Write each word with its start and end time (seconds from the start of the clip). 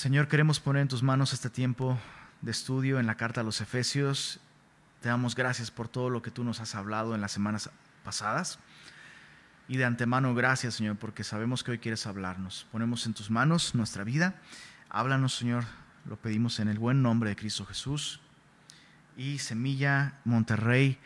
Señor, 0.00 0.28
queremos 0.28 0.60
poner 0.60 0.80
en 0.80 0.88
tus 0.88 1.02
manos 1.02 1.34
este 1.34 1.50
tiempo 1.50 1.98
de 2.40 2.50
estudio 2.52 3.00
en 3.00 3.06
la 3.06 3.16
carta 3.16 3.42
a 3.42 3.44
los 3.44 3.60
Efesios. 3.60 4.40
Te 5.02 5.10
damos 5.10 5.34
gracias 5.34 5.70
por 5.70 5.88
todo 5.88 6.08
lo 6.08 6.22
que 6.22 6.30
tú 6.30 6.42
nos 6.42 6.58
has 6.60 6.74
hablado 6.74 7.14
en 7.14 7.20
las 7.20 7.32
semanas 7.32 7.68
pasadas. 8.02 8.58
Y 9.68 9.76
de 9.76 9.84
antemano, 9.84 10.34
gracias, 10.34 10.76
Señor, 10.76 10.96
porque 10.96 11.22
sabemos 11.22 11.62
que 11.62 11.72
hoy 11.72 11.78
quieres 11.80 12.06
hablarnos. 12.06 12.66
Ponemos 12.72 13.04
en 13.04 13.12
tus 13.12 13.30
manos 13.30 13.74
nuestra 13.74 14.02
vida. 14.02 14.36
Háblanos, 14.88 15.34
Señor, 15.34 15.64
lo 16.06 16.16
pedimos 16.16 16.60
en 16.60 16.68
el 16.68 16.78
buen 16.78 17.02
nombre 17.02 17.28
de 17.28 17.36
Cristo 17.36 17.66
Jesús. 17.66 18.22
Y 19.18 19.38
Semilla 19.38 20.14
Monterrey 20.24 20.96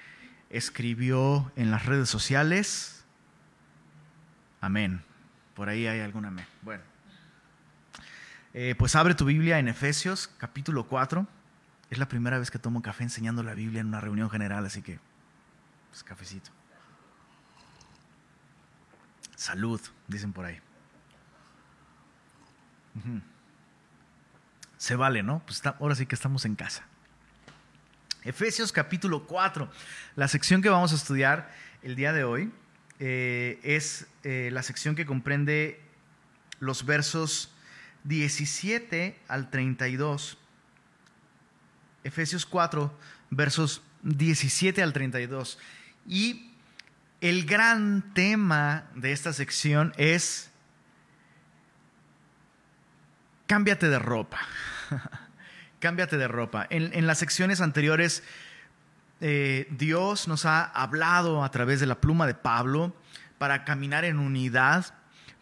escribió 0.50 1.50
en 1.56 1.72
las 1.72 1.84
redes 1.84 2.08
sociales. 2.08 3.04
Amén. 4.60 5.02
Por 5.56 5.68
ahí 5.68 5.88
hay 5.88 5.98
algún 5.98 6.26
amén. 6.26 6.46
Bueno. 6.62 6.93
Eh, 8.56 8.76
pues 8.78 8.94
abre 8.94 9.16
tu 9.16 9.24
Biblia 9.24 9.58
en 9.58 9.66
Efesios 9.66 10.30
capítulo 10.38 10.86
4. 10.86 11.26
Es 11.90 11.98
la 11.98 12.06
primera 12.06 12.38
vez 12.38 12.52
que 12.52 12.60
tomo 12.60 12.82
café 12.82 13.02
enseñando 13.02 13.42
la 13.42 13.52
Biblia 13.52 13.80
en 13.80 13.88
una 13.88 14.00
reunión 14.00 14.30
general, 14.30 14.64
así 14.64 14.80
que, 14.80 15.00
pues 15.90 16.04
cafecito. 16.04 16.50
Salud, 19.34 19.80
dicen 20.06 20.32
por 20.32 20.44
ahí. 20.44 20.60
Se 24.76 24.94
vale, 24.94 25.24
¿no? 25.24 25.42
Pues 25.44 25.60
ahora 25.66 25.96
sí 25.96 26.06
que 26.06 26.14
estamos 26.14 26.44
en 26.44 26.54
casa. 26.54 26.86
Efesios 28.22 28.70
capítulo 28.70 29.26
4, 29.26 29.68
la 30.14 30.28
sección 30.28 30.62
que 30.62 30.68
vamos 30.68 30.92
a 30.92 30.94
estudiar 30.94 31.52
el 31.82 31.96
día 31.96 32.12
de 32.12 32.22
hoy 32.22 32.52
eh, 33.00 33.58
es 33.64 34.06
eh, 34.22 34.50
la 34.52 34.62
sección 34.62 34.94
que 34.94 35.04
comprende 35.04 35.82
los 36.60 36.86
versos 36.86 37.53
17 38.04 39.18
al 39.28 39.50
32. 39.50 40.38
Efesios 42.04 42.46
4, 42.46 42.96
versos 43.30 43.82
17 44.02 44.82
al 44.82 44.92
32. 44.92 45.58
Y 46.06 46.50
el 47.20 47.46
gran 47.46 48.12
tema 48.14 48.84
de 48.94 49.12
esta 49.12 49.32
sección 49.32 49.92
es 49.96 50.50
cámbiate 53.46 53.88
de 53.88 53.98
ropa. 53.98 54.38
cámbiate 55.80 56.18
de 56.18 56.28
ropa. 56.28 56.66
En, 56.70 57.06
las 57.06 57.18
secciones 57.18 57.60
anteriores, 57.60 58.22
eh, 59.20 59.66
Dios 59.70 60.28
nos 60.28 60.44
ha 60.44 60.64
hablado 60.64 61.44
a 61.44 61.50
través 61.50 61.80
de 61.80 61.86
la 61.86 62.00
pluma 62.00 62.26
de 62.26 62.34
Pablo 62.34 62.94
para 63.38 63.64
caminar 63.64 64.04
en 64.04 64.18
unidad 64.18 64.94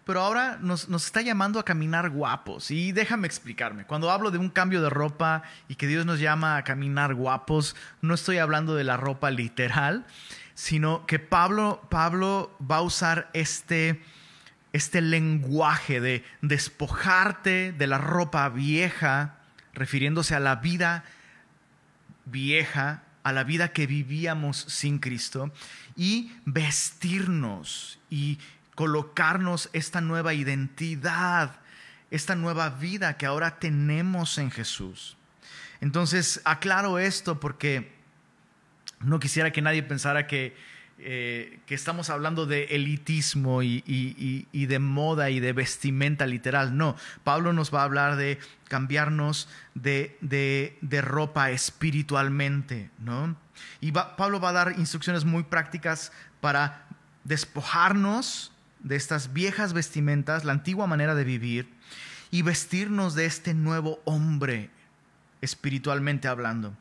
pero 0.05 0.20
ahora 0.20 0.58
nos, 0.61 0.89
está 0.89 1.22
llamando 1.22 1.58
a 1.58 1.64
caminar 1.64 2.11
guapos. 2.11 2.70
Y 2.70 2.92
déjame 2.92 3.27
explicarme, 3.27 3.84
cuando 3.84 4.11
hablo 4.11 4.31
de 4.31 4.39
un 4.39 4.50
cambio 4.50 4.83
de 4.83 4.91
ropa 4.91 5.42
y 5.69 5.77
que 5.77 5.86
Dios 5.86 6.05
nos 6.05 6.19
llama 6.19 6.56
a 6.56 6.64
caminar 6.64 7.14
guapos, 7.14 7.77
no 8.00 8.14
estoy 8.14 8.39
hablando 8.39 8.75
de 8.75 8.84
la 8.84 8.97
ropa 8.97 9.30
literal, 9.30 10.05
sino 10.55 11.06
que 11.06 11.19
Pablo, 11.19 11.86
Pablo 11.89 12.56
va 12.69 12.77
a 12.77 12.83
usar 12.83 13.30
este, 13.33 14.03
este 14.73 15.00
lenguaje 15.00 16.00
de 16.00 16.25
despojarte 16.41 17.73
de 17.73 17.86
la 17.86 17.98
ropa 17.98 18.48
vieja, 18.48 19.36
refiriéndose 19.73 20.34
a 20.34 20.41
la 20.41 20.56
vida 20.56 21.05
vieja, 22.25 23.05
a 23.23 23.33
la 23.33 23.45
vida 23.45 23.69
que 23.69 23.86
vivíamos 23.86 24.56
sin 24.56 24.98
Cristo, 24.98 25.53
y 25.97 26.33
vestirnos 26.45 28.00
y 28.11 28.39
colocarnos 28.74 29.68
esta 29.72 30.00
nueva 30.00 30.34
identidad, 30.34 31.60
esta 32.10 32.34
nueva 32.34 32.70
vida 32.70 33.16
que 33.16 33.26
ahora 33.26 33.58
tenemos 33.58 34.38
en 34.38 34.50
Jesús. 34.50 35.16
Entonces, 35.80 36.40
aclaro 36.44 36.98
esto 36.98 37.40
porque 37.40 37.92
no 39.00 39.18
quisiera 39.18 39.50
que 39.50 39.62
nadie 39.62 39.82
pensara 39.82 40.27
que, 40.27 40.55
eh, 40.98 41.58
que 41.66 41.74
estamos 41.74 42.08
hablando 42.08 42.46
de 42.46 42.64
elitismo 42.66 43.62
y, 43.62 44.46
de 44.52 44.78
moda 44.78 45.30
y 45.30 45.40
de 45.40 45.52
vestimenta 45.52 46.27
literal. 46.27 46.77
No, 46.77 46.96
Pablo 47.24 47.52
nos 47.52 47.74
va 47.74 47.80
a 47.80 47.84
hablar 47.84 48.16
de 48.16 48.38
cambiarnos 48.68 49.48
de, 49.74 50.16
de, 50.20 51.00
ropa 51.02 51.50
espiritualmente, 51.50 52.90
¿no? 52.98 53.36
Y 53.80 53.90
Pablo 53.90 54.38
va 54.38 54.50
a 54.50 54.52
dar 54.52 54.74
instrucciones 54.78 55.24
muy 55.24 55.42
prácticas 55.42 56.12
para 56.40 56.86
despojarnos 57.24 58.52
de 58.82 58.96
estas 58.96 59.32
viejas 59.32 59.72
vestimentas, 59.72 60.44
la 60.44 60.52
antigua 60.52 60.86
manera 60.86 61.14
de 61.14 61.24
vivir, 61.24 61.68
y 62.30 62.42
vestirnos 62.42 63.14
de 63.14 63.26
este 63.26 63.54
nuevo 63.54 64.00
hombre, 64.04 64.70
espiritualmente 65.40 66.28
hablando. 66.28 66.76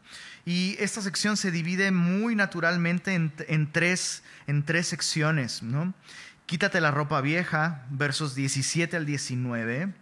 Y 0.45 0.75
esta 0.79 1.01
sección 1.01 1.37
se 1.37 1.51
divide 1.51 1.91
muy 1.91 2.35
naturalmente 2.35 3.13
en, 3.13 3.71
tres, 3.71 4.23
en 4.47 4.63
tres 4.63 4.87
secciones. 4.87 5.61
¿no? 5.61 5.93
Quítate 6.45 6.81
la 6.81 6.91
ropa 6.91 7.21
vieja, 7.21 7.85
versos 7.89 8.33
17 8.33 8.97
al 8.97 9.05
19. 9.05 9.93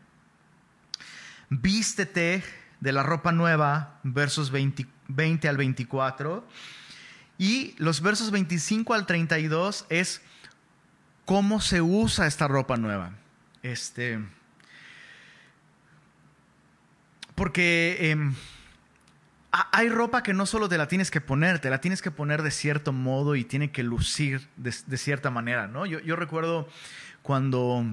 Vístete 1.49 2.43
de 2.79 2.91
la 2.93 3.03
ropa 3.03 3.31
nueva, 3.31 3.99
versos 4.03 4.51
20, 4.51 4.85
20 5.07 5.49
al 5.49 5.57
24. 5.57 6.47
Y 7.37 7.73
los 7.77 8.01
versos 8.01 8.31
25 8.31 8.93
al 8.93 9.05
32 9.05 9.85
es 9.89 10.21
cómo 11.29 11.61
se 11.61 11.79
usa 11.79 12.25
esta 12.25 12.47
ropa 12.47 12.75
nueva. 12.75 13.11
Este, 13.61 14.17
porque 17.35 18.09
em, 18.09 18.33
hay 19.51 19.89
ropa 19.89 20.23
que 20.23 20.33
no 20.33 20.47
solo 20.47 20.67
te 20.67 20.79
la 20.79 20.87
tienes 20.87 21.11
que 21.11 21.21
poner, 21.21 21.59
te 21.59 21.69
la 21.69 21.81
tienes 21.81 22.01
que 22.01 22.09
poner 22.09 22.41
de 22.41 22.49
cierto 22.49 22.93
modo 22.93 23.35
y 23.35 23.43
tiene 23.43 23.69
que 23.69 23.83
lucir 23.83 24.47
de, 24.57 24.71
cierta 24.71 25.29
manera. 25.29 25.67
¿no? 25.67 25.85
Yo, 25.85 26.15
recuerdo 26.15 26.67
cuando, 27.21 27.85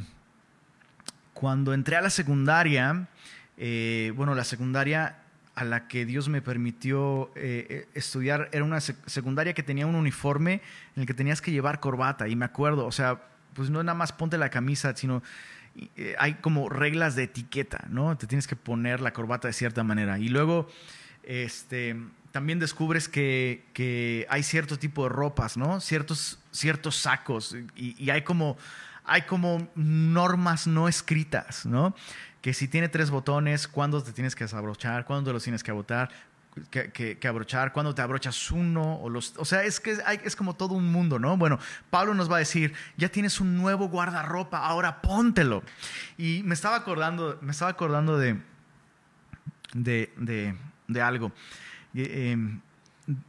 cuando 1.35 1.75
entré 1.75 1.97
a 1.97 2.01
la 2.01 2.09
secundaria, 2.09 3.07
eh, 3.59 4.15
bueno, 4.17 4.35
la 4.35 4.45
secundaria 4.45 5.19
a 5.57 5.65
la 5.65 5.89
que 5.89 6.05
Dios 6.05 6.29
me 6.29 6.43
permitió 6.43 7.33
eh, 7.35 7.67
eh, 7.69 7.89
estudiar 7.95 8.51
era 8.53 8.63
una 8.63 8.81
secundaria 8.81 9.55
que 9.55 9.63
tenía 9.63 9.87
un 9.87 9.95
uniforme 9.95 10.61
en 10.95 11.01
el 11.01 11.07
que 11.07 11.15
tenías 11.15 11.41
que 11.41 11.51
llevar 11.51 11.81
corbata. 11.81 12.29
Y 12.29 12.37
me 12.37 12.45
acuerdo, 12.45 12.87
o 12.87 12.93
sea, 12.93 13.23
pues 13.55 13.71
no 13.71 13.83
nada 13.83 13.97
más 13.97 14.13
ponte 14.13 14.37
la 14.37 14.51
camisa, 14.51 14.95
sino 14.95 15.23
eh, 15.97 16.15
hay 16.19 16.35
como 16.35 16.69
reglas 16.69 17.17
de 17.17 17.23
etiqueta, 17.23 17.87
¿no? 17.89 18.19
Te 18.19 18.27
tienes 18.27 18.47
que 18.47 18.55
poner 18.55 19.01
la 19.01 19.15
corbata 19.15 19.49
de 19.49 19.55
cierta 19.55 19.83
manera. 19.83 20.19
Y 20.19 20.29
luego, 20.29 20.69
este, 21.23 21.97
también 22.33 22.59
descubres 22.59 23.09
que, 23.09 24.27
hay 24.29 24.43
cierto 24.43 24.79
tipo 24.79 25.05
de 25.05 25.09
ropas, 25.09 25.57
¿no? 25.57 25.81
Ciertos, 25.81 26.39
ciertos 26.51 26.97
sacos. 26.97 27.57
Y, 27.75 27.97
y 27.99 28.11
hay 28.11 28.23
como 28.23 28.59
hay 29.07 29.23
como 29.23 29.69
normas 29.77 30.67
no 30.67 30.89
escritas, 30.89 31.65
¿no? 31.65 31.95
Que 32.47 32.55
si 32.55 32.69
tiene 32.69 32.89
tres 32.89 33.11
botones, 33.11 33.67
cuándo 33.67 34.01
te 34.01 34.13
tienes 34.13 34.37
que 34.37 34.45
desabrochar, 34.45 35.05
cuándo 35.05 35.33
los 35.33 35.43
tienes 35.43 35.65
que 35.65 35.73
abotar, 35.73 36.11
que, 36.71 37.19
abrochar, 37.27 37.73
cuándo 37.73 37.93
te 37.93 38.03
abrochas 38.03 38.53
uno, 38.53 39.01
o, 39.01 39.11
los, 39.11 39.35
o 39.37 39.45
sea, 39.45 39.65
es 39.65 39.81
que 39.81 39.99
es 40.23 40.37
como 40.37 40.55
todo 40.55 40.77
un 40.77 40.93
mundo, 40.93 41.19
¿no? 41.19 41.37
Bueno, 41.37 41.59
Pablo 41.91 42.15
nos 42.15 42.31
va 42.31 42.37
a 42.37 42.39
decir, 42.39 42.73
ya 42.97 43.09
tienes 43.09 43.41
un 43.41 43.57
nuevo 43.57 43.89
guardarropa, 43.89 44.65
ahora 44.65 45.03
póntelo. 45.03 45.65
Y 46.19 46.43
me 46.45 46.55
estaba 46.55 46.77
acordando, 46.77 47.37
me 47.43 47.51
estaba 47.51 47.73
acordando 47.73 48.17
de, 48.17 48.41
de, 49.75 50.55
de, 50.87 51.03
algo, 51.03 51.33
em, 51.95 52.61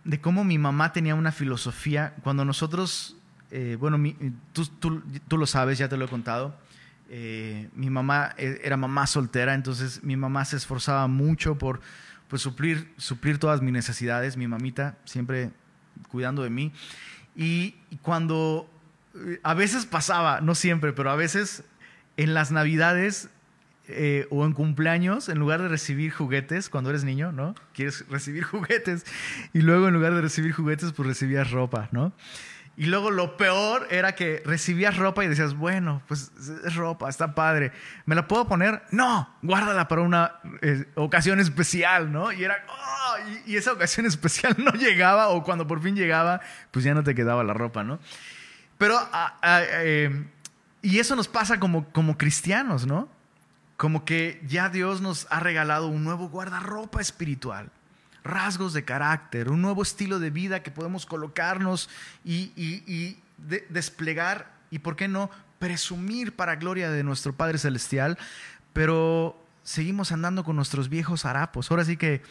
de 0.04 0.22
cómo 0.22 0.44
mi 0.44 0.60
mamá 0.60 0.94
tenía 0.94 1.16
una 1.16 1.32
filosofía, 1.32 2.14
cuando 2.22 2.46
nosotros, 2.46 3.18
eh, 3.50 3.78
bueno, 3.80 3.98
tú, 4.54 4.68
tú, 4.68 5.02
tú 5.28 5.40
lo 5.40 5.48
sabes, 5.48 5.80
ya 5.80 5.90
te 5.90 5.98
lo 5.98 6.06
he 6.06 6.08
contado, 6.08 6.56
eh, 7.10 7.70
mi 7.74 7.90
mamá 7.90 8.34
eh, 8.38 8.60
era 8.64 8.76
mamá 8.76 9.08
soltera, 9.08 9.54
entonces 9.54 10.04
mi 10.04 10.18
mamá 10.18 10.44
se 10.46 10.58
esforzaba 10.58 11.08
mucho 11.08 11.58
por 11.58 11.80
pues, 12.28 12.42
suplir, 12.42 12.94
suplir 12.98 13.40
todas 13.40 13.62
mis 13.62 13.72
necesidades, 13.72 14.36
mi 14.36 14.48
mamita 14.48 14.98
siempre 15.06 15.52
cuidando 16.10 16.44
de 16.44 16.50
mí. 16.50 16.74
Y 17.36 17.76
cuando 18.02 18.70
eh, 19.16 19.40
a 19.44 19.54
veces 19.54 19.86
pasaba, 19.86 20.42
no 20.42 20.54
siempre, 20.54 20.92
pero 20.92 21.10
a 21.10 21.16
veces 21.16 21.64
en 22.18 22.34
las 22.34 22.52
navidades 22.52 23.30
o 24.32 24.46
en 24.46 24.52
cumpleaños, 24.52 25.30
en 25.30 25.40
lugar 25.40 25.62
de 25.62 25.70
recibir 25.70 26.12
juguetes, 26.12 26.68
cuando 26.68 26.90
eres 26.90 27.06
niño, 27.06 27.32
¿no? 27.32 27.56
Quieres 27.74 28.06
recibir 28.10 28.44
juguetes. 28.44 29.06
Y 29.54 29.62
luego 29.62 29.88
en 29.88 29.94
lugar 29.94 30.14
de 30.14 30.20
recibir 30.20 30.52
juguetes, 30.52 30.92
pues 30.92 31.08
recibías 31.08 31.52
ropa, 31.52 31.88
¿no? 31.94 32.12
Y 32.78 32.86
luego 32.86 33.10
lo 33.10 33.38
peor 33.38 33.88
era 33.90 34.14
que 34.14 34.44
recibías 34.46 34.98
ropa 34.98 35.26
y 35.26 35.28
decías, 35.28 35.56
bueno, 35.56 36.04
pues 36.08 36.32
es 36.64 36.76
ropa, 36.76 37.10
está 37.10 37.34
padre. 37.34 37.72
¿Me 38.06 38.14
la 38.14 38.28
puedo 38.28 38.48
poner? 38.48 38.84
No, 38.92 39.28
guárdala 39.42 39.88
para 39.88 40.04
una 40.04 40.36
eh, 40.62 40.86
ocasión 40.94 41.40
especial, 41.40 42.12
¿no? 42.12 42.32
Y 42.32 42.44
era, 42.44 42.64
oh, 42.70 43.16
y, 43.48 43.56
esa 43.58 43.74
ocasión 43.74 44.06
especial 44.06 44.56
no 44.60 44.72
llegaba 44.74 45.30
o 45.30 45.44
cuando 45.44 45.66
por 45.66 45.82
fin 45.82 45.96
llegaba, 45.96 46.40
pues 46.70 46.86
ya 46.86 46.94
no 46.94 47.04
te 47.04 47.16
quedaba 47.16 47.44
la 47.44 47.54
ropa, 47.54 47.84
¿no? 47.84 47.98
Pero, 48.78 48.96
ah, 49.12 49.40
ah, 49.42 49.62
eh, 49.64 50.28
y 50.84 51.00
eso 51.00 51.16
nos 51.16 51.28
pasa 51.28 51.60
como, 51.60 51.90
como 51.92 52.16
cristianos, 52.16 52.86
¿no? 52.86 53.10
como 53.78 54.06
que 54.06 54.42
ya 54.46 54.70
Dios 54.70 55.02
nos 55.02 55.28
ha 55.30 55.40
regalado 55.40 55.88
un 55.88 56.04
nuevo 56.04 56.30
guardarropa 56.30 57.00
espiritual, 57.00 57.70
rasgos 58.28 58.74
de 58.74 58.86
carácter, 58.86 59.50
un 59.50 59.62
nuevo 59.62 59.82
estilo 59.82 60.20
de 60.20 60.30
vida 60.30 60.64
que 60.64 60.72
podemos 60.72 61.06
colocarnos 61.06 61.90
y, 62.24 63.18
desplegar 63.70 64.52
y, 64.70 64.80
¿por 64.80 64.96
qué 64.96 65.08
no?, 65.08 65.30
presumir 65.60 66.36
para 66.36 66.56
gloria 66.56 66.92
de 66.92 67.04
nuestro 67.04 67.34
Padre 67.34 67.58
Celestial, 67.58 68.18
pero 68.74 69.44
seguimos 69.64 70.12
andando 70.12 70.44
con 70.44 70.56
nuestros 70.56 70.88
viejos 70.88 71.26
harapos. 71.26 71.72
Ahora 71.72 71.84
sí 71.84 71.98
que 71.98 72.22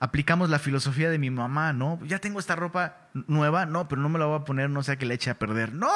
aplicamos 0.00 0.48
la 0.48 0.58
filosofía 0.58 1.10
de 1.10 1.18
mi 1.18 1.30
mamá, 1.30 1.72
¿no? 1.72 1.98
Ya 2.04 2.18
tengo 2.20 2.38
esta 2.38 2.54
ropa 2.54 3.08
nueva, 3.12 3.66
no, 3.66 3.88
pero 3.88 4.00
no 4.00 4.08
me 4.08 4.18
la 4.18 4.26
voy 4.26 4.38
a 4.38 4.44
poner, 4.44 4.70
no 4.70 4.82
sea 4.82 4.96
que 4.96 5.06
le 5.06 5.14
eche 5.14 5.30
a 5.30 5.38
perder. 5.38 5.74
No, 5.74 5.90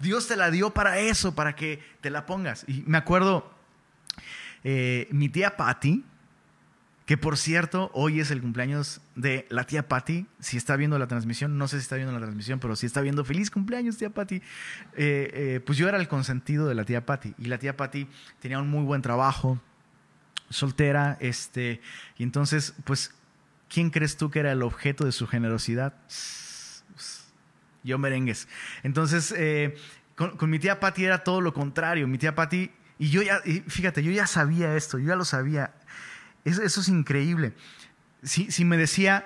Dios 0.00 0.28
te 0.28 0.36
la 0.36 0.50
dio 0.50 0.70
para 0.70 0.98
eso, 0.98 1.34
para 1.34 1.56
que 1.56 1.82
te 2.00 2.10
la 2.10 2.24
pongas. 2.24 2.64
Y 2.68 2.84
me 2.86 2.98
acuerdo, 2.98 3.52
eh, 4.62 5.08
mi 5.10 5.28
tía 5.28 5.56
Patty, 5.56 6.04
que 7.12 7.18
por 7.18 7.36
cierto, 7.36 7.90
hoy 7.92 8.20
es 8.20 8.30
el 8.30 8.40
cumpleaños 8.40 9.02
de 9.16 9.46
la 9.50 9.64
tía 9.64 9.86
Patty. 9.86 10.28
Si 10.40 10.56
está 10.56 10.76
viendo 10.76 10.98
la 10.98 11.08
transmisión, 11.08 11.58
no 11.58 11.68
sé 11.68 11.76
si 11.76 11.82
está 11.82 11.96
viendo 11.96 12.14
la 12.14 12.20
transmisión, 12.20 12.58
pero 12.58 12.74
si 12.74 12.86
está 12.86 13.02
viendo 13.02 13.22
feliz 13.22 13.50
cumpleaños, 13.50 13.98
tía 13.98 14.08
Patty. 14.08 14.36
Eh, 14.36 14.40
eh, 14.96 15.60
pues 15.62 15.76
yo 15.76 15.86
era 15.90 15.98
el 15.98 16.08
consentido 16.08 16.66
de 16.66 16.74
la 16.74 16.86
tía 16.86 17.04
Patty. 17.04 17.34
Y 17.36 17.48
la 17.48 17.58
tía 17.58 17.76
Patty 17.76 18.08
tenía 18.40 18.58
un 18.60 18.70
muy 18.70 18.82
buen 18.82 19.02
trabajo, 19.02 19.60
soltera, 20.48 21.18
este, 21.20 21.82
y 22.16 22.22
entonces, 22.22 22.72
pues 22.84 23.14
¿quién 23.68 23.90
crees 23.90 24.16
tú 24.16 24.30
que 24.30 24.38
era 24.38 24.52
el 24.52 24.62
objeto 24.62 25.04
de 25.04 25.12
su 25.12 25.26
generosidad? 25.26 25.92
Yo 27.84 27.98
merengues. 27.98 28.48
Entonces, 28.84 29.34
eh, 29.36 29.76
con, 30.16 30.48
mi 30.48 30.58
tía 30.58 30.80
Patty 30.80 31.04
era 31.04 31.24
todo 31.24 31.42
lo 31.42 31.52
contrario. 31.52 32.08
Mi 32.08 32.16
tía 32.16 32.34
Patty, 32.34 32.70
y 32.98 33.10
yo 33.10 33.20
ya, 33.20 33.42
fíjate, 33.66 34.02
yo 34.02 34.12
ya 34.12 34.26
sabía 34.26 34.76
esto, 34.76 34.98
yo 34.98 35.08
ya 35.08 35.16
lo 35.16 35.26
sabía. 35.26 35.74
Eso, 36.44 36.62
es 36.62 36.88
increíble. 36.88 37.54
Si, 38.22 38.64
me 38.64 38.76
decía, 38.76 39.24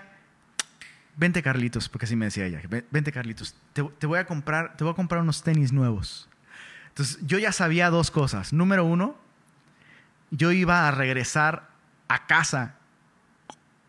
vente 1.16 1.42
Carlitos, 1.42 1.88
porque 1.88 2.06
así 2.06 2.16
me 2.16 2.26
decía 2.26 2.46
ella, 2.46 2.60
vente 2.90 3.12
Carlitos, 3.12 3.54
te, 3.72 3.82
te, 3.98 4.06
voy 4.06 4.18
a 4.18 4.26
comprar, 4.26 4.76
te 4.76 4.84
voy 4.84 4.92
a 4.92 4.96
comprar 4.96 5.22
unos 5.22 5.42
tenis 5.42 5.72
nuevos. 5.72 6.28
Entonces, 6.88 7.18
yo 7.22 7.38
ya 7.38 7.52
sabía 7.52 7.90
dos 7.90 8.10
cosas. 8.10 8.52
Número 8.52 8.84
uno, 8.84 9.16
yo 10.30 10.52
iba 10.52 10.88
a 10.88 10.90
regresar 10.90 11.68
a 12.08 12.26
casa 12.26 12.76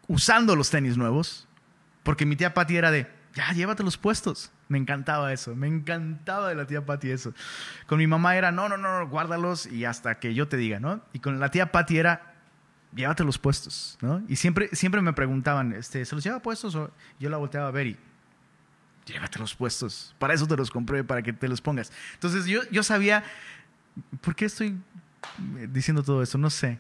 usando 0.08 0.56
los 0.56 0.70
tenis 0.70 0.98
nuevos, 0.98 1.48
porque 2.04 2.26
mi 2.26 2.36
tía 2.36 2.54
Patty 2.54 2.78
era 2.78 2.92
de, 2.92 3.08
ya, 3.34 3.52
llévate 3.52 3.84
los 3.84 3.98
puestos. 3.98 4.52
Me 4.70 4.78
encantaba 4.78 5.32
eso, 5.32 5.56
me 5.56 5.68
encantaba 5.68 6.50
de 6.50 6.56
la 6.56 6.68
tía 6.68 6.86
Patty 6.86 7.12
eso. 7.12 7.34
Con 7.86 8.00
mi 8.00 8.08
mamá 8.08 8.36
era, 8.36 8.52
no, 8.52 8.68
no, 8.68 8.78
no, 8.78 9.08
guárdalos 9.08 9.66
y 9.66 9.86
hasta 9.86 10.20
que 10.20 10.34
yo 10.34 10.48
te 10.48 10.58
diga, 10.58 10.80
¿no? 10.80 11.02
Y 11.14 11.20
con 11.20 11.40
la 11.40 11.52
tía 11.52 11.72
Patty 11.72 11.98
era, 11.98 12.34
llévate 12.96 13.24
los 13.24 13.38
puestos, 13.38 13.98
¿no? 14.02 14.24
Y 14.28 14.36
siempre, 14.36 14.70
siempre 14.74 15.02
me 15.02 15.14
preguntaban, 15.14 15.74
este, 15.74 16.06
¿se 16.06 16.16
los 16.16 16.24
lleva 16.24 16.40
puestos? 16.42 16.74
Yo 17.20 17.30
la 17.30 17.38
volteaba 17.38 17.68
a 17.68 17.72
ver 17.72 17.88
y, 17.88 17.98
llévate 19.08 19.40
los 19.40 19.56
puestos. 19.56 20.14
Para 20.20 20.34
eso 20.34 20.48
te 20.48 20.56
los 20.56 20.70
compré, 20.70 21.04
para 21.04 21.22
que 21.22 21.34
te 21.34 21.48
los 21.48 21.62
pongas. 21.62 21.92
Entonces 22.14 22.46
yo, 22.46 22.62
yo 22.72 22.84
sabía, 22.84 23.24
¿por 24.22 24.36
qué 24.36 24.46
estoy 24.46 24.78
diciendo 25.72 26.04
todo 26.04 26.22
esto? 26.22 26.38
No 26.38 26.50
sé. 26.50 26.80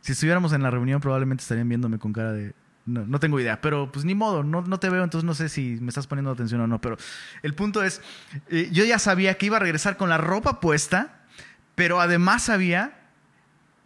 Si 0.00 0.12
estuviéramos 0.12 0.52
en 0.52 0.62
la 0.62 0.70
reunión 0.70 1.00
probablemente 1.00 1.42
estarían 1.42 1.68
viéndome 1.68 1.98
con 1.98 2.12
cara 2.12 2.32
de... 2.32 2.54
No, 2.86 3.04
no 3.06 3.20
tengo 3.20 3.38
idea, 3.38 3.60
pero 3.60 3.92
pues 3.92 4.06
ni 4.06 4.14
modo, 4.14 4.42
no, 4.42 4.62
no, 4.62 4.80
te 4.80 4.88
veo, 4.88 5.04
entonces 5.04 5.26
no 5.26 5.34
sé 5.34 5.50
si 5.50 5.76
me 5.82 5.88
estás 5.88 6.06
poniendo 6.06 6.30
atención 6.30 6.62
o 6.62 6.66
no, 6.66 6.80
pero 6.80 6.96
el 7.42 7.52
punto 7.52 7.82
es, 7.82 8.00
eh, 8.48 8.70
yo 8.72 8.82
ya 8.86 8.98
sabía 8.98 9.36
que 9.36 9.44
iba 9.44 9.58
a 9.58 9.60
regresar 9.60 9.98
con 9.98 10.08
la 10.08 10.16
ropa 10.16 10.58
puesta, 10.58 11.26
pero 11.74 12.00
además 12.00 12.44
sabía 12.44 12.97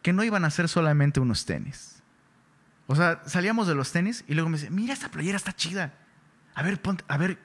que 0.02 0.12
no 0.12 0.24
iban 0.24 0.44
a 0.44 0.50
ser 0.50 0.68
solamente 0.68 1.20
unos 1.20 1.46
tenis. 1.46 2.02
O 2.86 2.96
sea, 2.96 3.22
salíamos 3.26 3.68
de 3.68 3.74
los 3.74 3.92
tenis 3.92 4.24
y 4.28 4.34
luego 4.34 4.50
me 4.50 4.58
dice, 4.58 4.70
mira, 4.70 4.92
esta 4.92 5.10
playera 5.10 5.36
está 5.36 5.54
chida. 5.54 5.94
A 6.54 6.62
ver, 6.62 6.80
ponte, 6.82 7.04
a 7.08 7.16
ver. 7.16 7.38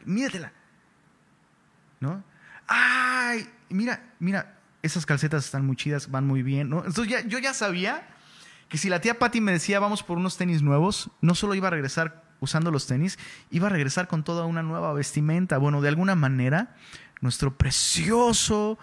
¿No? 1.99 2.23
Ay, 2.67 3.49
mira, 3.69 4.13
mira, 4.19 4.57
esas 4.81 5.05
calcetas 5.05 5.45
están 5.45 5.65
muy 5.65 5.75
chidas, 5.75 6.11
van 6.11 6.25
muy 6.25 6.43
bien. 6.43 6.73
Entonces 6.73 7.25
yo 7.27 7.39
ya 7.39 7.53
sabía 7.53 8.07
que 8.69 8.77
si 8.77 8.89
la 8.89 8.99
tía 8.99 9.19
Patty 9.19 9.39
me 9.39 9.53
decía 9.53 9.79
vamos 9.79 10.03
por 10.03 10.17
unos 10.17 10.37
tenis 10.37 10.61
nuevos, 10.61 11.09
no 11.21 11.35
solo 11.35 11.55
iba 11.55 11.67
a 11.67 11.71
regresar 11.71 12.23
usando 12.39 12.71
los 12.71 12.87
tenis, 12.87 13.17
iba 13.49 13.67
a 13.67 13.69
regresar 13.69 14.07
con 14.07 14.23
toda 14.23 14.45
una 14.45 14.63
nueva 14.63 14.93
vestimenta. 14.93 15.57
Bueno, 15.57 15.81
de 15.81 15.89
alguna 15.89 16.15
manera, 16.15 16.75
nuestro 17.21 17.57
precioso 17.57 18.77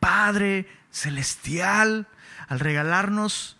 Padre 0.00 0.68
Celestial, 0.90 2.08
al 2.48 2.60
regalarnos 2.60 3.56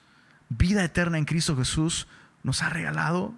vida 0.49 0.82
eterna 0.85 1.19
en 1.19 1.25
Cristo 1.25 1.56
Jesús, 1.56 2.06
nos 2.43 2.62
ha 2.62 2.70
regalado, 2.70 3.35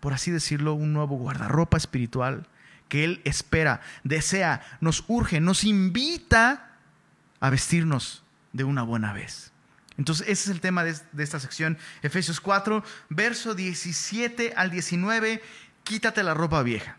por 0.00 0.12
así 0.12 0.30
decirlo, 0.30 0.74
un 0.74 0.92
nuevo 0.92 1.16
guardarropa 1.16 1.76
espiritual 1.76 2.46
que 2.88 3.04
Él 3.04 3.22
espera, 3.24 3.80
desea, 4.04 4.60
nos 4.80 5.04
urge, 5.08 5.40
nos 5.40 5.64
invita 5.64 6.72
a 7.40 7.50
vestirnos 7.50 8.22
de 8.52 8.64
una 8.64 8.82
buena 8.82 9.12
vez. 9.12 9.52
Entonces, 9.98 10.28
ese 10.28 10.44
es 10.44 10.48
el 10.48 10.60
tema 10.60 10.84
de, 10.84 10.94
esta 11.18 11.40
sección. 11.40 11.78
Efesios 12.02 12.40
4, 12.40 12.84
verso 13.08 13.54
17 13.54 14.54
al 14.56 14.70
19, 14.70 15.42
quítate 15.84 16.22
la 16.22 16.34
ropa 16.34 16.62
vieja. 16.62 16.96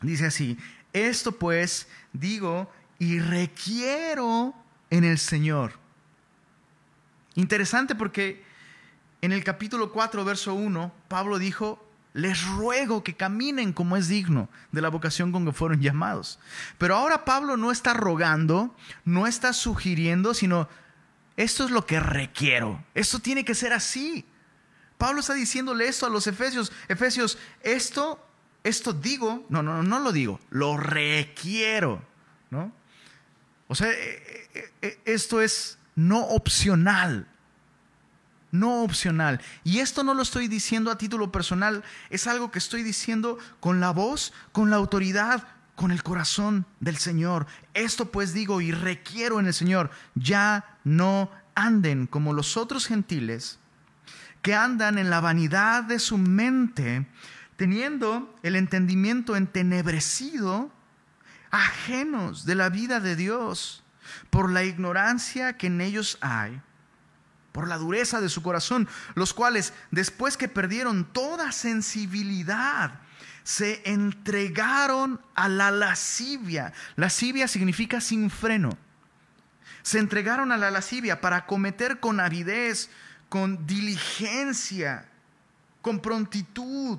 Dice 0.00 0.26
así, 0.26 0.58
esto 0.92 1.32
pues 1.32 1.88
digo 2.12 2.70
y 2.98 3.18
requiero 3.18 4.54
en 4.90 5.04
el 5.04 5.18
Señor. 5.18 5.78
Interesante 7.36 7.94
porque 7.94 8.42
en 9.20 9.32
el 9.32 9.44
capítulo 9.44 9.92
4, 9.92 10.24
verso 10.24 10.54
1, 10.54 10.92
Pablo 11.08 11.38
dijo, 11.38 11.86
les 12.12 12.44
ruego 12.46 13.04
que 13.04 13.14
caminen 13.14 13.74
como 13.74 13.96
es 13.96 14.08
digno 14.08 14.48
de 14.72 14.80
la 14.80 14.88
vocación 14.88 15.32
con 15.32 15.44
que 15.44 15.52
fueron 15.52 15.80
llamados. 15.80 16.38
Pero 16.78 16.96
ahora 16.96 17.26
Pablo 17.26 17.58
no 17.58 17.70
está 17.70 17.92
rogando, 17.92 18.74
no 19.04 19.26
está 19.26 19.52
sugiriendo, 19.52 20.32
sino 20.32 20.68
esto 21.36 21.64
es 21.66 21.70
lo 21.70 21.84
que 21.84 22.00
requiero. 22.00 22.82
Esto 22.94 23.18
tiene 23.18 23.44
que 23.44 23.54
ser 23.54 23.74
así. 23.74 24.24
Pablo 24.96 25.20
está 25.20 25.34
diciéndole 25.34 25.86
esto 25.88 26.06
a 26.06 26.10
los 26.10 26.26
efesios. 26.26 26.72
Efesios, 26.88 27.36
esto, 27.62 28.26
esto 28.64 28.94
digo, 28.94 29.44
no, 29.50 29.62
no, 29.62 29.82
no 29.82 29.98
lo 29.98 30.10
digo, 30.10 30.40
lo 30.48 30.78
requiero. 30.78 32.02
¿no? 32.50 32.72
O 33.68 33.74
sea, 33.74 33.90
eh, 33.90 34.48
eh, 34.54 34.70
eh, 34.80 35.00
esto 35.04 35.42
es 35.42 35.78
no 35.96 36.20
opcional. 36.20 37.26
No 38.52 38.84
opcional. 38.84 39.40
Y 39.64 39.80
esto 39.80 40.04
no 40.04 40.14
lo 40.14 40.22
estoy 40.22 40.46
diciendo 40.46 40.90
a 40.90 40.98
título 40.98 41.32
personal, 41.32 41.82
es 42.10 42.28
algo 42.28 42.52
que 42.52 42.60
estoy 42.60 42.84
diciendo 42.84 43.38
con 43.58 43.80
la 43.80 43.90
voz, 43.90 44.32
con 44.52 44.70
la 44.70 44.76
autoridad, 44.76 45.48
con 45.74 45.90
el 45.90 46.02
corazón 46.02 46.64
del 46.78 46.96
Señor. 46.96 47.46
Esto 47.74 48.12
pues 48.12 48.32
digo 48.32 48.60
y 48.60 48.70
requiero 48.70 49.40
en 49.40 49.46
el 49.46 49.54
Señor, 49.54 49.90
ya 50.14 50.78
no 50.84 51.30
anden 51.54 52.06
como 52.06 52.32
los 52.32 52.56
otros 52.56 52.86
gentiles 52.86 53.58
que 54.42 54.54
andan 54.54 54.96
en 54.98 55.10
la 55.10 55.20
vanidad 55.20 55.82
de 55.82 55.98
su 55.98 56.18
mente, 56.18 57.06
teniendo 57.56 58.32
el 58.44 58.54
entendimiento 58.54 59.34
entenebrecido, 59.34 60.70
ajenos 61.50 62.44
de 62.44 62.54
la 62.54 62.68
vida 62.68 63.00
de 63.00 63.16
Dios, 63.16 63.82
por 64.30 64.50
la 64.50 64.64
ignorancia 64.64 65.56
que 65.56 65.68
en 65.68 65.80
ellos 65.80 66.18
hay, 66.20 66.60
por 67.52 67.68
la 67.68 67.78
dureza 67.78 68.20
de 68.20 68.28
su 68.28 68.42
corazón, 68.42 68.88
los 69.14 69.32
cuales, 69.32 69.72
después 69.90 70.36
que 70.36 70.48
perdieron 70.48 71.04
toda 71.04 71.52
sensibilidad, 71.52 73.00
se 73.44 73.80
entregaron 73.84 75.20
a 75.34 75.48
la 75.48 75.70
lascivia. 75.70 76.72
Lascivia 76.96 77.46
significa 77.46 78.00
sin 78.00 78.28
freno. 78.28 78.76
Se 79.82 80.00
entregaron 80.00 80.50
a 80.50 80.56
la 80.56 80.70
lascivia 80.70 81.20
para 81.20 81.46
cometer 81.46 82.00
con 82.00 82.18
avidez, 82.18 82.90
con 83.28 83.66
diligencia, 83.66 85.08
con 85.80 86.00
prontitud, 86.00 86.98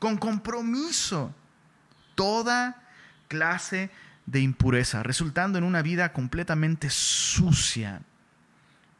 con 0.00 0.18
compromiso, 0.18 1.32
toda 2.16 2.82
clase 3.28 3.76
de 3.78 4.05
impureza, 4.34 5.02
resultando 5.02 5.58
en 5.58 5.64
una 5.64 5.82
vida 5.82 6.12
completamente 6.12 6.90
sucia, 6.90 8.02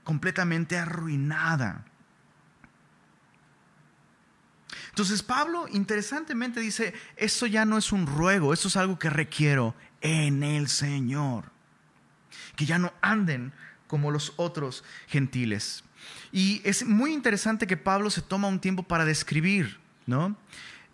completamente 0.05 0.79
arruinada. 0.79 1.85
Entonces 4.91 5.23
Pablo 5.23 5.67
interesantemente 5.69 6.61
dice, 6.61 6.95
esto 7.17 7.47
ya 7.47 7.65
no 7.65 7.77
es 7.77 7.93
un 7.93 8.07
ruego, 8.07 8.55
esto 8.55 8.69
es 8.69 8.77
algo 8.77 8.99
que 8.99 9.11
requiero 9.11 9.75
en 10.01 10.43
el 10.43 10.69
Señor. 10.69 11.53
Que 12.55 12.65
ya 12.65 12.79
no 12.79 12.95
anden 13.03 13.53
como 13.89 14.11
los 14.11 14.33
otros 14.37 14.85
gentiles. 15.07 15.85
Y 16.33 16.63
es 16.65 16.85
muy 16.87 17.13
interesante 17.13 17.67
que 17.67 17.77
Pablo 17.77 18.11
se 18.11 18.23
toma 18.23 18.49
un 18.49 18.61
tiempo 18.61 18.85
para 18.85 19.05
describir, 19.05 19.79
¿no? 20.07 20.37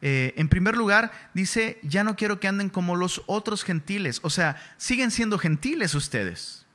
Eh, 0.04 0.34
en 0.36 0.48
primer 0.48 0.76
lugar, 0.76 1.12
dice, 1.32 1.78
ya 1.84 2.02
no 2.02 2.16
quiero 2.16 2.40
que 2.40 2.48
anden 2.48 2.70
como 2.70 2.96
los 2.96 3.22
otros 3.26 3.62
gentiles. 3.62 4.18
O 4.24 4.30
sea, 4.30 4.60
siguen 4.76 5.12
siendo 5.12 5.38
gentiles 5.38 5.94
ustedes. 5.94 6.66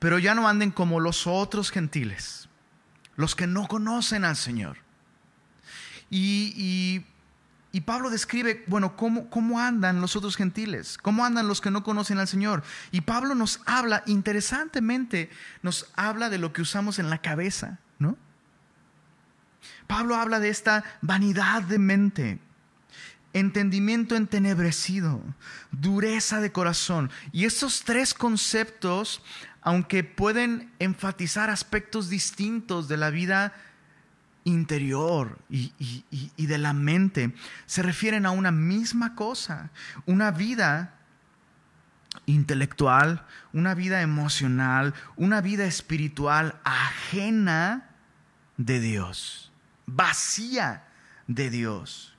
pero 0.00 0.18
ya 0.18 0.34
no 0.34 0.48
anden 0.48 0.70
como 0.70 0.98
los 0.98 1.26
otros 1.26 1.70
gentiles, 1.70 2.48
los 3.16 3.34
que 3.36 3.46
no 3.46 3.68
conocen 3.68 4.24
al 4.24 4.34
Señor. 4.34 4.78
Y, 6.08 7.04
Pablo 7.84 8.08
describe, 8.08 8.64
bueno, 8.66 8.96
¿cómo, 8.96 9.28
cómo 9.28 9.60
andan 9.60 10.00
los 10.00 10.16
otros 10.16 10.36
gentiles, 10.36 10.96
cómo 10.96 11.24
andan 11.24 11.48
los 11.48 11.60
que 11.60 11.70
no 11.70 11.84
conocen 11.84 12.18
al 12.18 12.28
Señor. 12.28 12.62
Y 12.90 13.02
Pablo 13.02 13.34
nos 13.34 13.60
habla, 13.66 14.02
interesantemente, 14.06 15.28
nos 15.62 15.90
habla 15.94 16.30
de 16.30 16.38
lo 16.38 16.54
que 16.54 16.62
usamos 16.62 16.98
en 16.98 17.10
la 17.10 17.18
cabeza, 17.18 17.78
¿no? 17.98 18.16
Pablo 19.90 20.14
habla 20.14 20.38
de 20.38 20.50
esta 20.50 20.84
vanidad 21.02 21.64
de 21.64 21.80
mente, 21.80 22.38
entendimiento 23.32 24.14
entenebrecido, 24.14 25.20
dureza 25.72 26.40
de 26.40 26.52
corazón. 26.52 27.10
Y 27.32 27.44
estos 27.44 27.82
tres 27.82 28.14
conceptos, 28.14 29.20
aunque 29.62 30.04
pueden 30.04 30.70
enfatizar 30.78 31.50
aspectos 31.50 32.08
distintos 32.08 32.86
de 32.86 32.98
la 32.98 33.10
vida 33.10 33.52
interior 34.44 35.40
y, 35.48 36.46
de 36.46 36.58
la 36.58 36.72
mente, 36.72 37.34
se 37.66 37.82
refieren 37.82 38.26
a 38.26 38.30
una 38.30 38.52
misma 38.52 39.16
cosa, 39.16 39.70
una 40.06 40.30
vida 40.30 40.94
intelectual, 42.26 43.26
una 43.52 43.74
vida 43.74 44.02
emocional, 44.02 44.94
una 45.16 45.40
vida 45.40 45.64
espiritual 45.64 46.60
ajena 46.62 47.90
de 48.56 48.78
Dios, 48.78 49.49
vacía 49.94 50.84
de 51.26 51.50
Dios. 51.50 52.14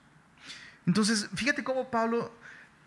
Entonces, 0.85 1.29
fíjate 1.35 1.63
cómo 1.63 1.89
Pablo 1.89 2.33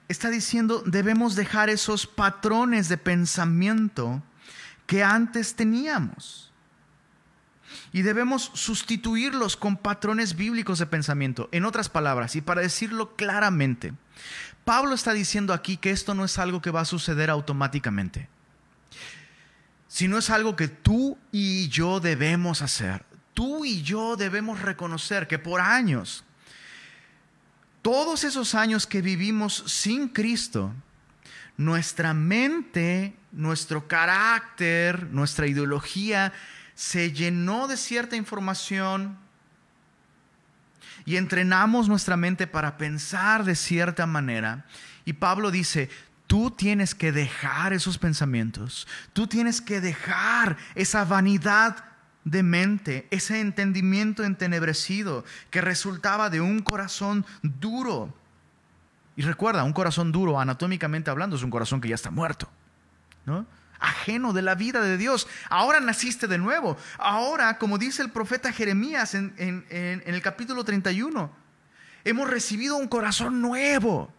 está 0.08 0.30
diciendo, 0.30 0.82
debemos 0.86 1.34
dejar 1.34 1.70
esos 1.70 2.06
patrones 2.06 2.88
de 2.88 2.98
pensamiento 2.98 4.22
que 4.86 5.02
antes 5.02 5.54
teníamos. 5.54 6.52
Y 7.92 8.02
debemos 8.02 8.50
sustituirlos 8.54 9.56
con 9.56 9.76
patrones 9.76 10.36
bíblicos 10.36 10.78
de 10.78 10.86
pensamiento. 10.86 11.48
En 11.52 11.64
otras 11.64 11.88
palabras, 11.88 12.36
y 12.36 12.40
para 12.40 12.60
decirlo 12.60 13.16
claramente, 13.16 13.94
Pablo 14.64 14.94
está 14.94 15.12
diciendo 15.12 15.52
aquí 15.52 15.76
que 15.76 15.90
esto 15.90 16.14
no 16.14 16.24
es 16.24 16.38
algo 16.38 16.60
que 16.60 16.70
va 16.70 16.80
a 16.82 16.86
suceder 16.86 17.30
automáticamente, 17.30 18.28
sino 19.88 20.18
es 20.18 20.30
algo 20.30 20.56
que 20.56 20.68
tú 20.68 21.18
y 21.32 21.68
yo 21.68 22.00
debemos 22.00 22.62
hacer. 22.62 23.04
Tú 23.34 23.64
y 23.64 23.82
yo 23.82 24.16
debemos 24.16 24.62
reconocer 24.62 25.26
que 25.26 25.38
por 25.38 25.60
años 25.60 26.24
todos 27.84 28.24
esos 28.24 28.54
años 28.54 28.86
que 28.86 29.02
vivimos 29.02 29.62
sin 29.66 30.08
Cristo, 30.08 30.72
nuestra 31.58 32.14
mente, 32.14 33.14
nuestro 33.30 33.86
carácter, 33.86 35.10
nuestra 35.10 35.46
ideología 35.46 36.32
se 36.74 37.12
llenó 37.12 37.68
de 37.68 37.76
cierta 37.76 38.16
información 38.16 39.18
y 41.04 41.16
entrenamos 41.16 41.86
nuestra 41.86 42.16
mente 42.16 42.46
para 42.46 42.78
pensar 42.78 43.44
de 43.44 43.54
cierta 43.54 44.06
manera. 44.06 44.64
Y 45.04 45.12
Pablo 45.12 45.50
dice, 45.50 45.90
tú 46.26 46.50
tienes 46.50 46.94
que 46.94 47.12
dejar 47.12 47.74
esos 47.74 47.98
pensamientos, 47.98 48.88
tú 49.12 49.26
tienes 49.26 49.60
que 49.60 49.82
dejar 49.82 50.56
esa 50.74 51.04
vanidad 51.04 51.84
de 52.24 52.42
mente, 52.42 53.06
ese 53.10 53.40
entendimiento 53.40 54.24
entenebrecido 54.24 55.24
que 55.50 55.60
resultaba 55.60 56.30
de 56.30 56.40
un 56.40 56.60
corazón 56.60 57.24
duro. 57.42 58.14
Y 59.16 59.22
recuerda, 59.22 59.64
un 59.64 59.72
corazón 59.72 60.10
duro, 60.10 60.40
anatómicamente 60.40 61.10
hablando, 61.10 61.36
es 61.36 61.42
un 61.42 61.50
corazón 61.50 61.80
que 61.80 61.88
ya 61.88 61.94
está 61.94 62.10
muerto, 62.10 62.48
¿no? 63.26 63.46
Ajeno 63.78 64.32
de 64.32 64.42
la 64.42 64.54
vida 64.54 64.80
de 64.80 64.96
Dios. 64.96 65.28
Ahora 65.50 65.78
naciste 65.80 66.26
de 66.26 66.38
nuevo. 66.38 66.76
Ahora, 66.98 67.58
como 67.58 67.76
dice 67.76 68.02
el 68.02 68.10
profeta 68.10 68.52
Jeremías 68.52 69.14
en, 69.14 69.34
en 69.36 70.02
el 70.06 70.22
capítulo 70.22 70.64
31, 70.64 71.30
hemos 72.04 72.30
recibido 72.30 72.76
un 72.76 72.88
corazón 72.88 73.42
nuevo. 73.42 74.10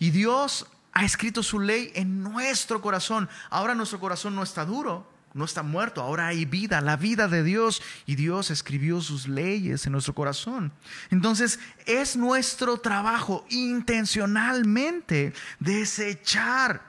Y 0.00 0.10
Dios 0.10 0.66
ha 0.92 1.04
escrito 1.04 1.42
su 1.42 1.60
ley 1.60 1.92
en 1.94 2.22
nuestro 2.22 2.80
corazón. 2.80 3.28
Ahora 3.48 3.74
nuestro 3.74 4.00
corazón 4.00 4.34
no 4.34 4.42
está 4.42 4.64
duro, 4.64 5.06
no 5.32 5.44
está 5.44 5.62
muerto, 5.62 6.02
ahora 6.02 6.26
hay 6.26 6.44
vida, 6.44 6.80
la 6.80 6.96
vida 6.96 7.28
de 7.28 7.44
Dios 7.44 7.82
y 8.04 8.16
Dios 8.16 8.50
escribió 8.50 9.00
sus 9.00 9.28
leyes 9.28 9.86
en 9.86 9.92
nuestro 9.92 10.14
corazón. 10.14 10.72
Entonces 11.10 11.60
es 11.86 12.16
nuestro 12.16 12.78
trabajo 12.78 13.46
intencionalmente 13.48 15.32
desechar 15.60 16.82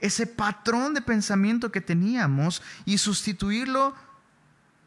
ese 0.00 0.26
patrón 0.26 0.94
de 0.94 1.02
pensamiento 1.02 1.70
que 1.70 1.80
teníamos 1.80 2.62
y 2.84 2.98
sustituirlo 2.98 3.94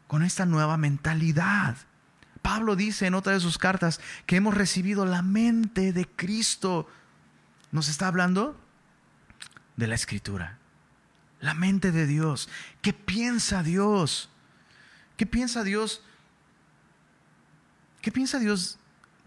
con 0.06 0.22
esta 0.22 0.44
nueva 0.44 0.76
mentalidad. 0.76 1.76
Pablo 2.42 2.76
dice 2.76 3.06
en 3.06 3.14
otra 3.14 3.32
de 3.32 3.40
sus 3.40 3.56
cartas 3.56 4.00
que 4.26 4.36
hemos 4.36 4.54
recibido 4.54 5.06
la 5.06 5.22
mente 5.22 5.94
de 5.94 6.06
Cristo. 6.06 6.86
¿Nos 7.72 7.88
está 7.88 8.06
hablando? 8.06 8.58
De 9.76 9.86
la 9.86 9.94
escritura 9.94 10.57
la 11.40 11.54
mente 11.54 11.92
de 11.92 12.06
Dios. 12.06 12.48
¿Qué 12.82 12.92
piensa 12.92 13.62
Dios? 13.62 14.28
¿Qué 15.16 15.26
piensa 15.26 15.64
Dios? 15.64 16.02
¿Qué 18.00 18.12
piensa 18.12 18.38
Dios 18.38 18.78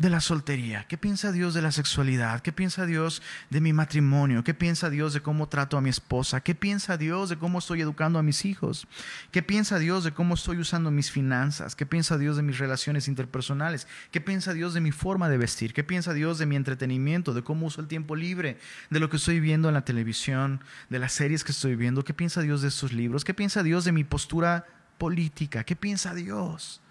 de 0.02 0.10
la 0.10 0.20
soltería? 0.20 0.88
¿Qué 0.88 0.98
piensa 0.98 1.32
Dios 1.32 1.54
de 1.54 1.62
la 1.62 1.72
sexualidad? 1.72 2.42
¿Qué 2.42 2.52
piensa 2.52 2.88
Dios 2.88 3.22
de 3.52 3.62
mi 3.62 3.72
matrimonio? 3.72 4.44
¿Qué 4.44 4.56
piensa 4.56 4.90
Dios 4.90 5.14
de 5.14 5.22
cómo 5.22 5.48
trato 5.48 5.78
a 5.78 5.82
mi 5.82 5.92
esposa? 5.92 6.42
¿Qué 6.42 6.56
piensa 6.56 6.98
Dios 6.98 7.30
de 7.30 7.38
cómo 7.38 7.60
estoy 7.60 7.82
educando 7.82 8.18
a 8.18 8.24
mis 8.24 8.44
hijos? 8.46 8.88
¿Qué 9.32 9.44
piensa 9.44 9.78
Dios 9.78 10.04
de 10.04 10.12
cómo 10.12 10.34
estoy 10.34 10.58
usando 10.58 10.90
mis 10.90 11.12
finanzas? 11.12 11.76
¿Qué 11.76 11.86
piensa 11.86 12.18
Dios 12.18 12.36
de 12.36 12.42
mis 12.42 12.58
relaciones 12.58 13.08
interpersonales? 13.08 13.88
¿Qué 14.10 14.20
piensa 14.20 14.54
Dios 14.54 14.74
de 14.74 14.82
mi 14.82 14.92
forma 14.92 15.30
de 15.30 15.38
vestir? 15.38 15.72
¿Qué 15.72 15.84
piensa 15.84 16.14
Dios 16.14 16.40
de 16.40 16.48
mi 16.48 16.56
entretenimiento? 16.56 17.36
¿De 17.36 17.44
cómo 17.44 17.68
uso 17.68 17.80
el 17.80 17.88
tiempo 17.88 18.16
libre? 18.16 18.58
¿De 18.90 19.00
lo 19.00 19.08
que 19.12 19.18
estoy 19.18 19.40
viendo 19.40 19.68
en 19.68 19.76
la 19.76 19.86
televisión? 19.86 20.64
¿De 20.90 20.98
las 20.98 21.14
series 21.14 21.44
que 21.44 21.52
estoy 21.52 21.76
viendo? 21.76 22.04
¿Qué 22.04 22.16
piensa 22.16 22.42
Dios 22.42 22.64
de 22.64 22.70
estos 22.70 22.92
libros? 22.92 23.24
¿Qué 23.24 23.36
piensa 23.36 23.62
Dios 23.62 23.86
de 23.86 23.92
mi 23.92 24.04
postura 24.04 24.66
política? 24.98 25.64
¿Qué 25.64 25.76
piensa 25.76 26.16
Dios? 26.16 26.82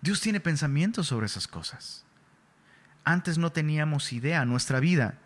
Dios 0.00 0.20
tiene 0.20 0.40
pensamientos 0.40 1.08
sobre 1.08 1.26
esas 1.26 1.48
cosas. 1.48 2.04
Antes 3.04 3.38
no 3.38 3.50
teníamos 3.52 4.12
idea, 4.12 4.44
nuestra 4.44 4.80
vida. 4.80 5.18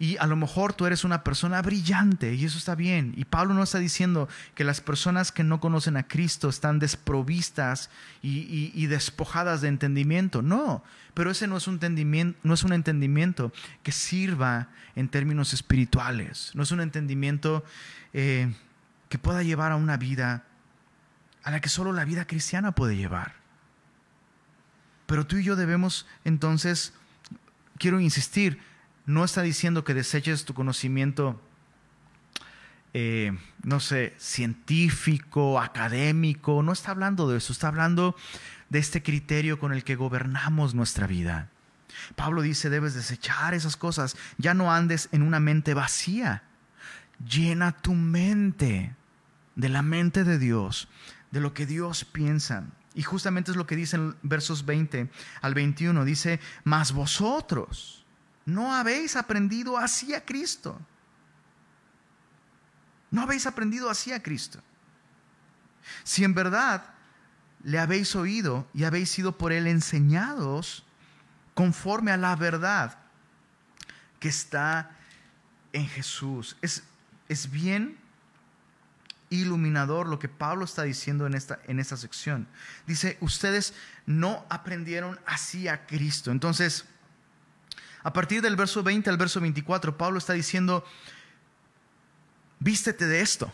Y 0.00 0.16
a 0.18 0.26
lo 0.26 0.36
mejor 0.36 0.74
tú 0.74 0.86
eres 0.86 1.02
una 1.02 1.24
persona 1.24 1.60
brillante 1.60 2.34
y 2.34 2.44
eso 2.44 2.56
está 2.56 2.76
bien. 2.76 3.14
Y 3.16 3.24
Pablo 3.24 3.52
no 3.52 3.64
está 3.64 3.78
diciendo 3.78 4.28
que 4.54 4.62
las 4.62 4.80
personas 4.80 5.32
que 5.32 5.42
no 5.42 5.58
conocen 5.58 5.96
a 5.96 6.06
Cristo 6.06 6.48
están 6.48 6.78
desprovistas 6.78 7.90
y, 8.22 8.86
despojadas 8.86 9.60
de 9.60 9.68
entendimiento. 9.68 10.40
No, 10.40 10.84
pero 11.14 11.32
ese 11.32 11.48
no 11.48 11.56
es, 11.56 11.66
un 11.66 11.74
entendimiento, 11.74 12.38
no 12.44 12.54
es 12.54 12.62
un 12.62 12.72
entendimiento 12.72 13.52
que 13.82 13.90
sirva 13.90 14.68
en 14.94 15.08
términos 15.08 15.52
espirituales. 15.52 16.52
No 16.54 16.62
es 16.62 16.70
un 16.70 16.80
entendimiento 16.80 17.64
eh, 18.12 18.54
que 19.08 19.18
pueda 19.18 19.42
llevar 19.42 19.72
a 19.72 19.76
una 19.76 19.96
vida 19.96 20.44
a 21.42 21.50
la 21.50 21.60
que 21.60 21.68
solo 21.68 21.92
la 21.92 22.04
vida 22.04 22.24
cristiana 22.26 22.72
puede 22.72 22.96
llevar. 22.96 23.34
Pero 25.08 25.26
tú 25.26 25.38
y 25.38 25.42
yo 25.42 25.56
debemos 25.56 26.06
entonces, 26.26 26.92
quiero 27.78 27.98
insistir, 27.98 28.60
no 29.06 29.24
está 29.24 29.40
diciendo 29.40 29.82
que 29.82 29.94
deseches 29.94 30.44
tu 30.44 30.52
conocimiento, 30.52 31.40
eh, 32.92 33.32
no 33.62 33.80
sé, 33.80 34.14
científico, 34.18 35.60
académico, 35.62 36.62
no 36.62 36.72
está 36.72 36.90
hablando 36.90 37.26
de 37.26 37.38
eso, 37.38 37.54
está 37.54 37.68
hablando 37.68 38.16
de 38.68 38.80
este 38.80 39.02
criterio 39.02 39.58
con 39.58 39.72
el 39.72 39.82
que 39.82 39.96
gobernamos 39.96 40.74
nuestra 40.74 41.06
vida. 41.06 41.48
Pablo 42.14 42.42
dice, 42.42 42.68
debes 42.68 42.92
desechar 42.92 43.54
esas 43.54 43.78
cosas, 43.78 44.14
ya 44.36 44.52
no 44.52 44.70
andes 44.70 45.08
en 45.12 45.22
una 45.22 45.40
mente 45.40 45.72
vacía, 45.72 46.42
llena 47.26 47.72
tu 47.72 47.94
mente 47.94 48.94
de 49.56 49.68
la 49.70 49.80
mente 49.80 50.24
de 50.24 50.38
Dios, 50.38 50.86
de 51.30 51.40
lo 51.40 51.54
que 51.54 51.64
Dios 51.64 52.04
piensa. 52.04 52.66
Y 52.98 53.04
justamente 53.04 53.52
es 53.52 53.56
lo 53.56 53.64
que 53.64 53.76
dice 53.76 53.94
en 53.94 54.16
versos 54.22 54.66
20 54.66 55.08
al 55.40 55.54
21. 55.54 56.04
Dice, 56.04 56.40
mas 56.64 56.90
vosotros 56.90 58.04
no 58.44 58.74
habéis 58.74 59.14
aprendido 59.14 59.78
así 59.78 60.14
a 60.14 60.24
Cristo. 60.24 60.80
No 63.12 63.22
habéis 63.22 63.46
aprendido 63.46 63.88
así 63.88 64.12
a 64.12 64.20
Cristo. 64.20 64.60
Si 66.02 66.24
en 66.24 66.34
verdad 66.34 66.92
le 67.62 67.78
habéis 67.78 68.16
oído 68.16 68.66
y 68.74 68.82
habéis 68.82 69.10
sido 69.10 69.38
por 69.38 69.52
él 69.52 69.68
enseñados 69.68 70.84
conforme 71.54 72.10
a 72.10 72.16
la 72.16 72.34
verdad 72.34 72.98
que 74.18 74.28
está 74.28 74.90
en 75.72 75.86
Jesús. 75.86 76.56
Es, 76.62 76.82
es 77.28 77.48
bien 77.48 77.96
iluminador 79.30 80.08
lo 80.08 80.18
que 80.18 80.28
Pablo 80.28 80.64
está 80.64 80.82
diciendo 80.82 81.26
en 81.26 81.34
esta, 81.34 81.58
en 81.66 81.80
esta 81.80 81.96
sección. 81.96 82.48
Dice, 82.86 83.18
ustedes 83.20 83.74
no 84.06 84.44
aprendieron 84.48 85.18
así 85.26 85.68
a 85.68 85.86
Cristo. 85.86 86.30
Entonces, 86.30 86.84
a 88.02 88.12
partir 88.12 88.42
del 88.42 88.56
verso 88.56 88.82
20 88.82 89.10
al 89.10 89.16
verso 89.16 89.40
24, 89.40 89.96
Pablo 89.96 90.18
está 90.18 90.32
diciendo, 90.32 90.84
vístete 92.58 93.06
de 93.06 93.20
esto. 93.20 93.52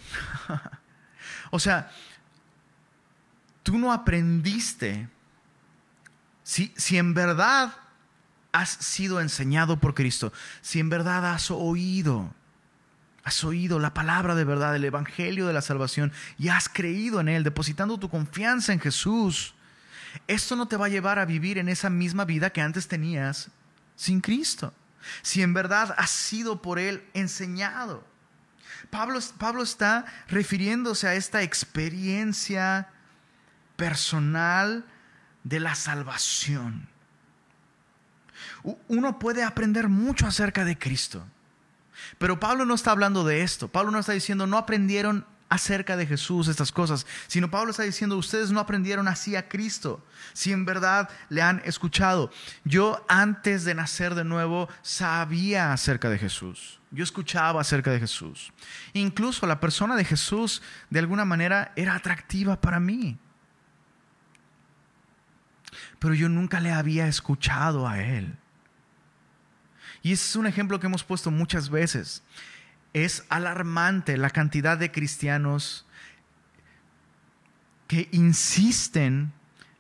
o 1.50 1.58
sea, 1.58 1.90
tú 3.62 3.78
no 3.78 3.92
aprendiste, 3.92 5.08
si, 6.42 6.72
si 6.76 6.98
en 6.98 7.14
verdad 7.14 7.74
has 8.52 8.70
sido 8.70 9.20
enseñado 9.20 9.80
por 9.80 9.94
Cristo, 9.94 10.32
si 10.60 10.78
en 10.78 10.88
verdad 10.88 11.32
has 11.32 11.50
oído, 11.50 12.32
has 13.24 13.42
oído 13.44 13.78
la 13.78 13.94
palabra 13.94 14.34
de 14.34 14.44
verdad, 14.44 14.76
el 14.76 14.84
Evangelio 14.84 15.46
de 15.46 15.52
la 15.52 15.62
salvación, 15.62 16.12
y 16.38 16.48
has 16.48 16.68
creído 16.68 17.20
en 17.20 17.28
Él, 17.28 17.44
depositando 17.44 17.98
tu 17.98 18.08
confianza 18.08 18.72
en 18.72 18.80
Jesús, 18.80 19.54
esto 20.28 20.54
no 20.56 20.68
te 20.68 20.76
va 20.76 20.86
a 20.86 20.90
llevar 20.90 21.18
a 21.18 21.24
vivir 21.24 21.58
en 21.58 21.68
esa 21.68 21.90
misma 21.90 22.24
vida 22.24 22.50
que 22.50 22.60
antes 22.60 22.86
tenías 22.86 23.50
sin 23.96 24.20
Cristo. 24.20 24.72
Si 25.22 25.42
en 25.42 25.54
verdad 25.54 25.94
has 25.98 26.10
sido 26.10 26.62
por 26.62 26.78
Él 26.78 27.02
enseñado. 27.14 28.04
Pablo, 28.90 29.18
Pablo 29.38 29.62
está 29.62 30.04
refiriéndose 30.28 31.08
a 31.08 31.14
esta 31.14 31.42
experiencia 31.42 32.88
personal 33.76 34.84
de 35.42 35.60
la 35.60 35.74
salvación 35.74 36.88
uno 38.88 39.18
puede 39.18 39.42
aprender 39.42 39.88
mucho 39.88 40.26
acerca 40.26 40.64
de 40.64 40.78
Cristo. 40.78 41.26
Pero 42.18 42.40
Pablo 42.40 42.64
no 42.64 42.74
está 42.74 42.90
hablando 42.90 43.24
de 43.24 43.42
esto. 43.42 43.68
Pablo 43.68 43.90
no 43.90 43.98
está 43.98 44.12
diciendo, 44.12 44.46
no 44.46 44.58
aprendieron 44.58 45.26
acerca 45.48 45.96
de 45.96 46.06
Jesús 46.06 46.48
estas 46.48 46.72
cosas, 46.72 47.06
sino 47.26 47.50
Pablo 47.50 47.70
está 47.70 47.84
diciendo, 47.84 48.16
ustedes 48.16 48.50
no 48.50 48.60
aprendieron 48.60 49.06
así 49.06 49.36
a 49.36 49.48
Cristo, 49.48 50.04
si 50.32 50.52
en 50.52 50.64
verdad 50.64 51.08
le 51.28 51.42
han 51.42 51.62
escuchado. 51.64 52.30
Yo 52.64 53.04
antes 53.08 53.64
de 53.64 53.74
nacer 53.74 54.14
de 54.14 54.24
nuevo 54.24 54.68
sabía 54.82 55.72
acerca 55.72 56.10
de 56.10 56.18
Jesús. 56.18 56.80
Yo 56.90 57.04
escuchaba 57.04 57.60
acerca 57.60 57.90
de 57.90 58.00
Jesús. 58.00 58.52
Incluso 58.92 59.46
la 59.46 59.60
persona 59.60 59.96
de 59.96 60.04
Jesús 60.04 60.62
de 60.90 61.00
alguna 61.00 61.24
manera 61.24 61.72
era 61.76 61.94
atractiva 61.94 62.60
para 62.60 62.80
mí. 62.80 63.18
Pero 65.98 66.14
yo 66.14 66.28
nunca 66.28 66.60
le 66.60 66.70
había 66.72 67.06
escuchado 67.08 67.88
a 67.88 68.00
Él. 68.00 68.36
Y 70.04 70.12
ese 70.12 70.26
es 70.26 70.36
un 70.36 70.46
ejemplo 70.46 70.78
que 70.78 70.86
hemos 70.86 71.02
puesto 71.02 71.30
muchas 71.30 71.70
veces. 71.70 72.22
Es 72.92 73.24
alarmante 73.30 74.18
la 74.18 74.28
cantidad 74.28 74.76
de 74.76 74.92
cristianos 74.92 75.86
que 77.88 78.10
insisten 78.12 79.32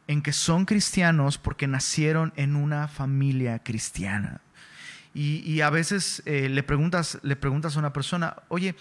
en 0.08 0.22
que 0.22 0.32
son 0.32 0.64
cristianos 0.64 1.36
porque 1.36 1.66
nacieron 1.66 2.32
en 2.36 2.56
una 2.56 2.88
familia 2.88 3.58
cristiana. 3.58 4.40
Y, 5.12 5.60
a 5.60 5.70
veces 5.70 6.22
eh, 6.24 6.48
le, 6.48 6.62
preguntas, 6.64 7.18
le 7.22 7.36
preguntas 7.36 7.76
a 7.76 7.78
una 7.78 7.92
persona, 7.92 8.34
oye, 8.48 8.74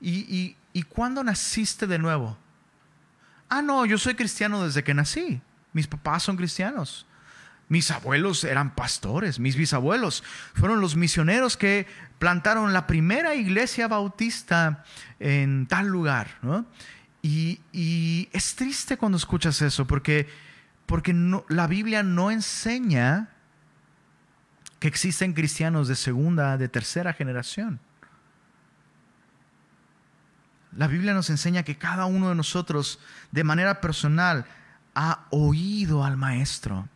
¿y, 0.00 0.54
¿y 0.72 0.82
cuándo 0.84 1.24
naciste 1.24 1.86
de 1.86 1.98
nuevo? 1.98 2.38
Ah, 3.48 3.62
no, 3.62 3.86
yo 3.86 3.96
soy 3.96 4.14
cristiano 4.14 4.64
desde 4.64 4.84
que 4.84 4.94
nací. 4.94 5.40
Mis 5.72 5.88
papás 5.88 6.22
son 6.22 6.36
cristianos. 6.36 7.06
Mis 7.70 7.92
abuelos 7.92 8.42
eran 8.42 8.74
pastores, 8.74 9.38
mis 9.38 9.54
bisabuelos 9.54 10.24
fueron 10.54 10.80
los 10.80 10.96
misioneros 10.96 11.56
que 11.56 11.86
plantaron 12.18 12.72
la 12.72 12.88
primera 12.88 13.36
iglesia 13.36 13.86
bautista 13.86 14.82
en 15.20 15.68
tal 15.68 15.86
lugar. 15.86 16.40
Y, 17.22 18.28
es 18.32 18.56
triste 18.56 18.96
cuando 18.96 19.16
escuchas 19.16 19.62
eso, 19.62 19.86
porque, 19.86 20.28
porque 20.84 21.14
la 21.48 21.68
Biblia 21.68 22.02
no 22.02 22.32
enseña 22.32 23.28
que 24.80 24.88
existen 24.88 25.32
cristianos 25.32 25.86
de 25.86 25.94
segunda, 25.94 26.58
de 26.58 26.68
tercera 26.68 27.12
generación. 27.12 27.78
La 30.76 30.88
Biblia 30.88 31.14
nos 31.14 31.30
enseña 31.30 31.62
que 31.62 31.78
cada 31.78 32.06
uno 32.06 32.30
de 32.30 32.34
nosotros, 32.34 32.98
de 33.30 33.44
manera 33.44 33.80
personal, 33.80 34.44
ha 34.96 35.28
oído 35.30 36.04
al 36.04 36.16
Maestro 36.16 36.88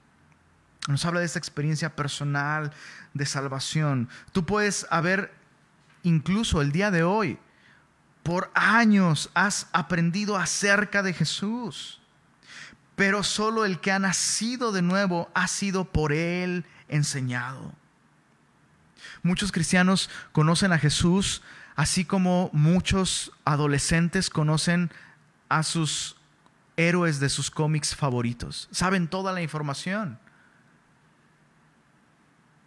nos 0.88 1.04
habla 1.04 1.20
de 1.20 1.26
esta 1.26 1.38
experiencia 1.38 1.96
personal 1.96 2.72
de 3.14 3.26
salvación. 3.26 4.08
Tú 4.32 4.44
puedes 4.44 4.86
haber, 4.90 5.32
incluso 6.02 6.60
el 6.60 6.72
día 6.72 6.90
de 6.90 7.02
hoy, 7.02 7.38
por 8.22 8.50
años 8.54 9.30
has 9.34 9.68
aprendido 9.72 10.36
acerca 10.36 11.02
de 11.02 11.12
Jesús, 11.12 12.00
pero 12.96 13.22
solo 13.22 13.64
el 13.64 13.80
que 13.80 13.92
ha 13.92 13.98
nacido 13.98 14.72
de 14.72 14.82
nuevo 14.82 15.30
ha 15.34 15.48
sido 15.48 15.84
por 15.84 16.12
Él 16.12 16.64
enseñado. 16.88 17.72
Muchos 19.22 19.52
cristianos 19.52 20.10
conocen 20.32 20.72
a 20.72 20.78
Jesús 20.78 21.42
así 21.76 22.04
como 22.04 22.50
muchos 22.52 23.32
adolescentes 23.44 24.30
conocen 24.30 24.90
a 25.48 25.62
sus 25.62 26.16
héroes 26.76 27.20
de 27.20 27.28
sus 27.28 27.50
cómics 27.50 27.94
favoritos. 27.94 28.68
Saben 28.70 29.08
toda 29.08 29.32
la 29.32 29.42
información 29.42 30.18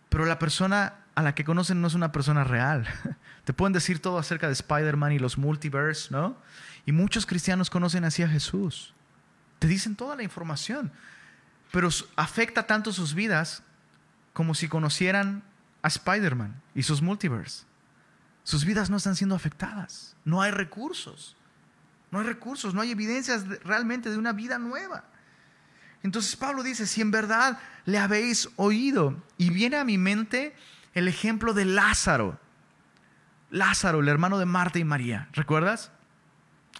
pero 0.09 0.25
la 0.25 0.39
persona 0.39 0.93
a 1.15 1.23
la 1.23 1.33
que 1.33 1.43
conocen 1.43 1.81
no 1.81 1.87
es 1.87 1.93
una 1.93 2.11
persona 2.11 2.43
real. 2.43 2.87
Te 3.43 3.53
pueden 3.53 3.73
decir 3.73 4.01
todo 4.01 4.17
acerca 4.17 4.47
de 4.47 4.53
Spider-Man 4.53 5.13
y 5.13 5.19
los 5.19 5.37
multiverse, 5.37 6.09
¿no? 6.11 6.37
Y 6.85 6.91
muchos 6.91 7.25
cristianos 7.25 7.69
conocen 7.69 8.03
así 8.03 8.23
a 8.23 8.29
Jesús. 8.29 8.93
Te 9.59 9.67
dicen 9.67 9.95
toda 9.95 10.15
la 10.15 10.23
información, 10.23 10.91
pero 11.71 11.89
afecta 12.15 12.67
tanto 12.67 12.93
sus 12.93 13.13
vidas 13.13 13.63
como 14.33 14.53
si 14.53 14.67
conocieran 14.67 15.43
a 15.81 15.87
Spider-Man 15.87 16.61
y 16.75 16.83
sus 16.83 17.01
multiverse. 17.01 17.65
Sus 18.43 18.63
vidas 18.63 18.89
no 18.89 18.97
están 18.97 19.15
siendo 19.15 19.35
afectadas. 19.35 20.15
No 20.23 20.41
hay 20.41 20.51
recursos. 20.51 21.35
No 22.11 22.19
hay 22.19 22.25
recursos, 22.25 22.73
no 22.73 22.81
hay 22.81 22.91
evidencias 22.91 23.45
realmente 23.63 24.09
de 24.09 24.17
una 24.17 24.33
vida 24.33 24.57
nueva. 24.59 25.03
Entonces 26.03 26.35
Pablo 26.35 26.63
dice, 26.63 26.87
si 26.87 27.01
en 27.01 27.11
verdad 27.11 27.59
le 27.85 27.97
habéis 27.97 28.49
oído, 28.55 29.21
y 29.37 29.49
viene 29.49 29.77
a 29.77 29.83
mi 29.83 29.97
mente 29.97 30.55
el 30.93 31.07
ejemplo 31.07 31.53
de 31.53 31.65
Lázaro. 31.65 32.39
Lázaro, 33.49 33.99
el 33.99 34.07
hermano 34.07 34.39
de 34.39 34.45
Marta 34.45 34.79
y 34.79 34.83
María, 34.83 35.29
¿recuerdas? 35.33 35.91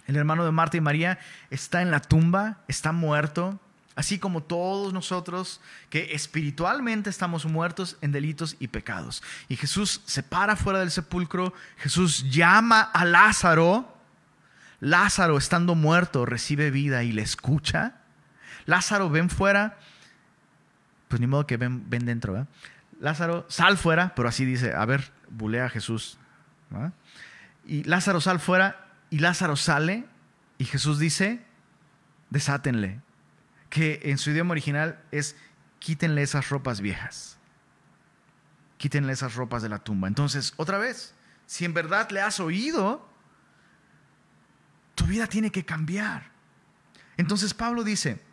El 0.06 0.16
hermano 0.16 0.44
de 0.44 0.52
Marta 0.52 0.76
y 0.76 0.80
María 0.80 1.18
está 1.50 1.82
en 1.82 1.90
la 1.90 2.00
tumba, 2.00 2.58
está 2.68 2.92
muerto, 2.92 3.60
así 3.94 4.18
como 4.18 4.42
todos 4.42 4.92
nosotros 4.92 5.60
que 5.90 6.14
espiritualmente 6.14 7.10
estamos 7.10 7.46
muertos 7.46 7.96
en 8.00 8.12
delitos 8.12 8.56
y 8.58 8.68
pecados. 8.68 9.22
Y 9.48 9.56
Jesús 9.56 10.02
se 10.04 10.22
para 10.22 10.56
fuera 10.56 10.78
del 10.78 10.90
sepulcro, 10.90 11.52
Jesús 11.78 12.30
llama 12.30 12.80
a 12.80 13.04
Lázaro, 13.04 13.96
Lázaro 14.80 15.36
estando 15.36 15.74
muerto 15.74 16.24
recibe 16.24 16.70
vida 16.70 17.02
y 17.02 17.12
le 17.12 17.22
escucha. 17.22 17.97
Lázaro, 18.68 19.08
ven 19.08 19.30
fuera. 19.30 19.78
Pues 21.08 21.20
ni 21.20 21.26
modo 21.26 21.46
que 21.46 21.56
ven, 21.56 21.88
ven 21.88 22.04
dentro, 22.04 22.34
¿verdad? 22.34 22.48
Lázaro, 23.00 23.46
sal 23.48 23.78
fuera, 23.78 24.14
pero 24.14 24.28
así 24.28 24.44
dice, 24.44 24.74
a 24.74 24.84
ver, 24.84 25.10
bulea 25.30 25.64
a 25.64 25.68
Jesús. 25.70 26.18
Y 27.64 27.84
Lázaro 27.84 28.20
sal 28.20 28.40
fuera 28.40 28.86
y 29.08 29.20
Lázaro 29.20 29.56
sale 29.56 30.04
y 30.58 30.66
Jesús 30.66 30.98
dice, 30.98 31.42
desátenle, 32.28 33.00
que 33.70 34.00
en 34.04 34.18
su 34.18 34.32
idioma 34.32 34.52
original 34.52 35.00
es 35.12 35.34
quítenle 35.78 36.20
esas 36.20 36.50
ropas 36.50 36.82
viejas, 36.82 37.38
quítenle 38.76 39.14
esas 39.14 39.34
ropas 39.34 39.62
de 39.62 39.70
la 39.70 39.78
tumba. 39.78 40.08
Entonces, 40.08 40.52
otra 40.58 40.76
vez, 40.76 41.14
si 41.46 41.64
en 41.64 41.72
verdad 41.72 42.10
le 42.10 42.20
has 42.20 42.38
oído, 42.38 43.08
tu 44.94 45.06
vida 45.06 45.26
tiene 45.26 45.50
que 45.50 45.64
cambiar. 45.64 46.32
Entonces 47.16 47.54
Pablo 47.54 47.82
dice, 47.82 48.27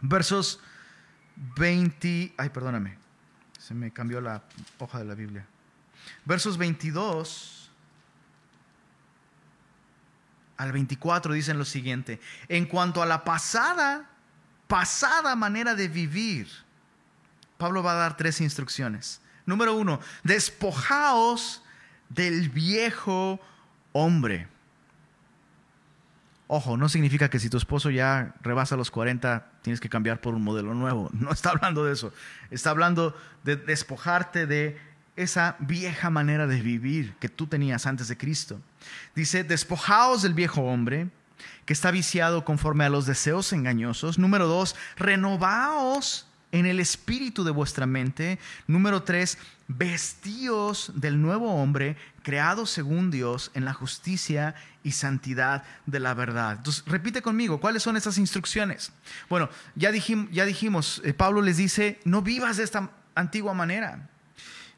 Versos 0.00 0.60
20, 1.56 2.34
ay, 2.36 2.48
perdóname, 2.50 2.96
se 3.58 3.74
me 3.74 3.92
cambió 3.92 4.20
la 4.20 4.42
hoja 4.78 4.98
de 4.98 5.04
la 5.04 5.14
Biblia. 5.14 5.46
Versos 6.24 6.56
22 6.56 7.70
al 10.56 10.72
24 10.72 11.32
dicen 11.32 11.58
lo 11.58 11.64
siguiente, 11.64 12.20
en 12.48 12.66
cuanto 12.66 13.02
a 13.02 13.06
la 13.06 13.24
pasada, 13.24 14.10
pasada 14.66 15.36
manera 15.36 15.74
de 15.74 15.88
vivir, 15.88 16.48
Pablo 17.56 17.82
va 17.82 17.92
a 17.92 17.96
dar 17.96 18.16
tres 18.16 18.40
instrucciones. 18.40 19.20
Número 19.46 19.74
uno, 19.74 20.00
despojaos 20.24 21.62
del 22.08 22.48
viejo 22.48 23.40
hombre 23.92 24.48
Ojo, 26.50 26.78
no 26.78 26.88
significa 26.88 27.28
que 27.28 27.38
si 27.38 27.50
tu 27.50 27.58
esposo 27.58 27.90
ya 27.90 28.34
rebasa 28.40 28.74
los 28.74 28.90
40 28.90 29.46
tienes 29.60 29.80
que 29.80 29.90
cambiar 29.90 30.22
por 30.22 30.34
un 30.34 30.42
modelo 30.42 30.74
nuevo. 30.74 31.10
No 31.18 31.30
está 31.30 31.50
hablando 31.50 31.84
de 31.84 31.92
eso. 31.92 32.12
Está 32.50 32.70
hablando 32.70 33.14
de 33.44 33.56
despojarte 33.56 34.46
de 34.46 34.78
esa 35.16 35.56
vieja 35.58 36.08
manera 36.08 36.46
de 36.46 36.62
vivir 36.62 37.14
que 37.20 37.28
tú 37.28 37.46
tenías 37.46 37.86
antes 37.86 38.08
de 38.08 38.16
Cristo. 38.16 38.60
Dice, 39.14 39.44
despojaos 39.44 40.22
del 40.22 40.32
viejo 40.32 40.62
hombre 40.62 41.08
que 41.66 41.74
está 41.74 41.90
viciado 41.90 42.46
conforme 42.46 42.84
a 42.84 42.88
los 42.88 43.04
deseos 43.04 43.52
engañosos. 43.52 44.18
Número 44.18 44.46
dos, 44.46 44.74
renovaos 44.96 46.27
en 46.52 46.66
el 46.66 46.80
espíritu 46.80 47.44
de 47.44 47.50
vuestra 47.50 47.86
mente. 47.86 48.38
Número 48.66 49.02
tres, 49.02 49.38
vestíos 49.68 50.92
del 50.94 51.20
nuevo 51.20 51.54
hombre, 51.54 51.96
creado 52.22 52.66
según 52.66 53.10
Dios 53.10 53.50
en 53.54 53.64
la 53.64 53.74
justicia 53.74 54.54
y 54.82 54.92
santidad 54.92 55.64
de 55.86 56.00
la 56.00 56.14
verdad. 56.14 56.56
Entonces, 56.56 56.84
repite 56.86 57.22
conmigo, 57.22 57.60
¿cuáles 57.60 57.82
son 57.82 57.96
esas 57.96 58.18
instrucciones? 58.18 58.92
Bueno, 59.28 59.48
ya 59.74 59.92
dijimos, 59.92 60.28
ya 60.30 60.44
dijimos 60.44 61.02
eh, 61.04 61.12
Pablo 61.12 61.42
les 61.42 61.56
dice, 61.56 62.00
no 62.04 62.22
vivas 62.22 62.56
de 62.56 62.64
esta 62.64 62.90
antigua 63.14 63.54
manera. 63.54 64.08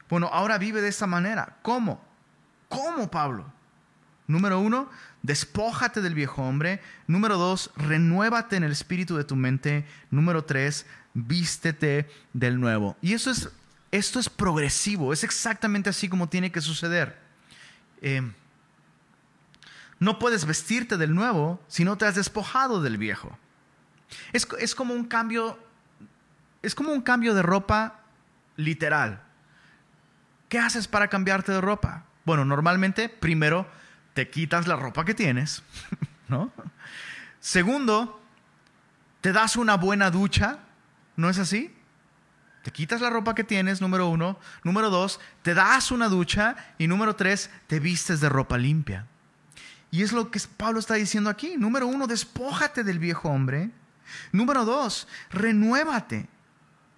Bueno, 0.08 0.28
ahora 0.32 0.58
vive 0.58 0.80
de 0.80 0.88
esta 0.88 1.06
manera. 1.06 1.56
¿Cómo? 1.62 2.04
¿Cómo, 2.68 3.10
Pablo? 3.10 3.52
Número 4.26 4.60
uno, 4.60 4.88
despójate 5.22 6.00
del 6.00 6.14
viejo 6.14 6.42
hombre. 6.42 6.80
Número 7.06 7.36
dos, 7.36 7.70
renuévate 7.76 8.56
en 8.56 8.64
el 8.64 8.72
espíritu 8.72 9.16
de 9.16 9.24
tu 9.24 9.36
mente. 9.36 9.84
Número 10.10 10.44
tres, 10.44 10.86
vístete 11.14 12.08
del 12.32 12.60
nuevo. 12.60 12.96
Y 13.00 13.14
eso 13.14 13.30
es, 13.30 13.50
esto 13.90 14.20
es 14.20 14.28
progresivo, 14.28 15.12
es 15.12 15.24
exactamente 15.24 15.90
así 15.90 16.08
como 16.08 16.28
tiene 16.28 16.52
que 16.52 16.60
suceder. 16.60 17.18
Eh, 18.02 18.22
no 19.98 20.18
puedes 20.18 20.46
vestirte 20.46 20.96
del 20.96 21.14
nuevo 21.14 21.62
si 21.68 21.84
no 21.84 21.98
te 21.98 22.06
has 22.06 22.14
despojado 22.14 22.80
del 22.80 22.96
viejo. 22.96 23.38
Es, 24.32 24.48
es, 24.58 24.74
como 24.74 24.94
un 24.94 25.04
cambio, 25.04 25.58
es 26.62 26.74
como 26.74 26.92
un 26.92 27.02
cambio 27.02 27.34
de 27.34 27.42
ropa 27.42 28.00
literal. 28.56 29.22
¿Qué 30.48 30.58
haces 30.58 30.88
para 30.88 31.08
cambiarte 31.08 31.52
de 31.52 31.60
ropa? 31.60 32.04
Bueno, 32.24 32.44
normalmente 32.44 33.08
primero 33.08 33.68
te 34.14 34.30
quitas 34.30 34.66
la 34.66 34.76
ropa 34.76 35.04
que 35.04 35.14
tienes, 35.14 35.62
¿no? 36.28 36.52
Segundo, 37.38 38.20
te 39.20 39.32
das 39.32 39.56
una 39.56 39.76
buena 39.76 40.10
ducha 40.10 40.58
¿No 41.20 41.28
es 41.28 41.38
así? 41.38 41.70
Te 42.62 42.70
quitas 42.70 43.02
la 43.02 43.10
ropa 43.10 43.34
que 43.34 43.44
tienes, 43.44 43.82
número 43.82 44.08
uno. 44.08 44.38
Número 44.64 44.88
dos, 44.88 45.20
te 45.42 45.52
das 45.52 45.90
una 45.90 46.08
ducha. 46.08 46.56
Y 46.78 46.86
número 46.86 47.14
tres, 47.14 47.50
te 47.66 47.78
vistes 47.78 48.20
de 48.20 48.30
ropa 48.30 48.56
limpia. 48.56 49.06
Y 49.90 50.02
es 50.02 50.12
lo 50.12 50.30
que 50.30 50.40
Pablo 50.56 50.80
está 50.80 50.94
diciendo 50.94 51.28
aquí. 51.28 51.56
Número 51.58 51.86
uno, 51.86 52.06
despójate 52.06 52.84
del 52.84 52.98
viejo 52.98 53.28
hombre. 53.28 53.70
Número 54.32 54.64
dos, 54.64 55.08
renuévate 55.30 56.26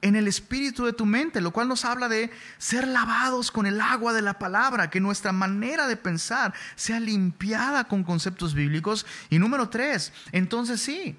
en 0.03 0.15
el 0.15 0.29
espíritu 0.29 0.85
de 0.85 0.93
tu 0.93 1.05
mente, 1.05 1.41
lo 1.41 1.51
cual 1.53 1.67
nos 1.67 1.85
habla 1.85 2.09
de 2.09 2.31
ser 2.59 2.87
lavados 2.87 3.51
con 3.51 3.67
el 3.67 3.81
agua 3.81 4.13
de 4.13 4.23
la 4.23 4.39
palabra, 4.39 4.89
que 4.89 5.01
nuestra 5.01 5.33
manera 5.33 5.89
de 5.89 5.97
pensar 5.97 6.55
sea 6.77 7.01
limpiada 7.01 7.89
con 7.89 8.05
conceptos 8.05 8.55
bíblicos. 8.55 9.05
Y 9.31 9.41
número 9.41 9.69
tres, 9.69 10.13
entonces 10.31 10.81
sí, 10.81 11.19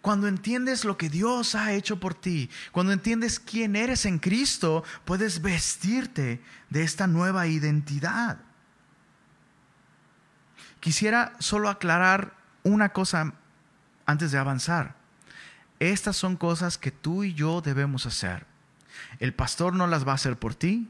cuando 0.00 0.28
entiendes 0.28 0.84
lo 0.84 0.96
que 0.96 1.08
Dios 1.08 1.54
ha 1.54 1.72
hecho 1.72 1.98
por 1.98 2.14
ti, 2.14 2.48
cuando 2.72 2.92
entiendes 2.92 3.40
quién 3.40 3.76
eres 3.76 4.06
en 4.06 4.18
Cristo, 4.18 4.84
puedes 5.04 5.42
vestirte 5.42 6.42
de 6.70 6.82
esta 6.82 7.06
nueva 7.06 7.46
identidad. 7.46 8.38
Quisiera 10.80 11.34
solo 11.40 11.68
aclarar 11.68 12.34
una 12.62 12.90
cosa 12.90 13.34
antes 14.06 14.30
de 14.30 14.38
avanzar. 14.38 14.96
Estas 15.80 16.16
son 16.16 16.36
cosas 16.36 16.78
que 16.78 16.90
tú 16.90 17.24
y 17.24 17.34
yo 17.34 17.60
debemos 17.60 18.06
hacer. 18.06 18.46
El 19.18 19.34
pastor 19.34 19.74
no 19.74 19.86
las 19.86 20.06
va 20.06 20.12
a 20.12 20.16
hacer 20.16 20.36
por 20.36 20.54
ti, 20.54 20.88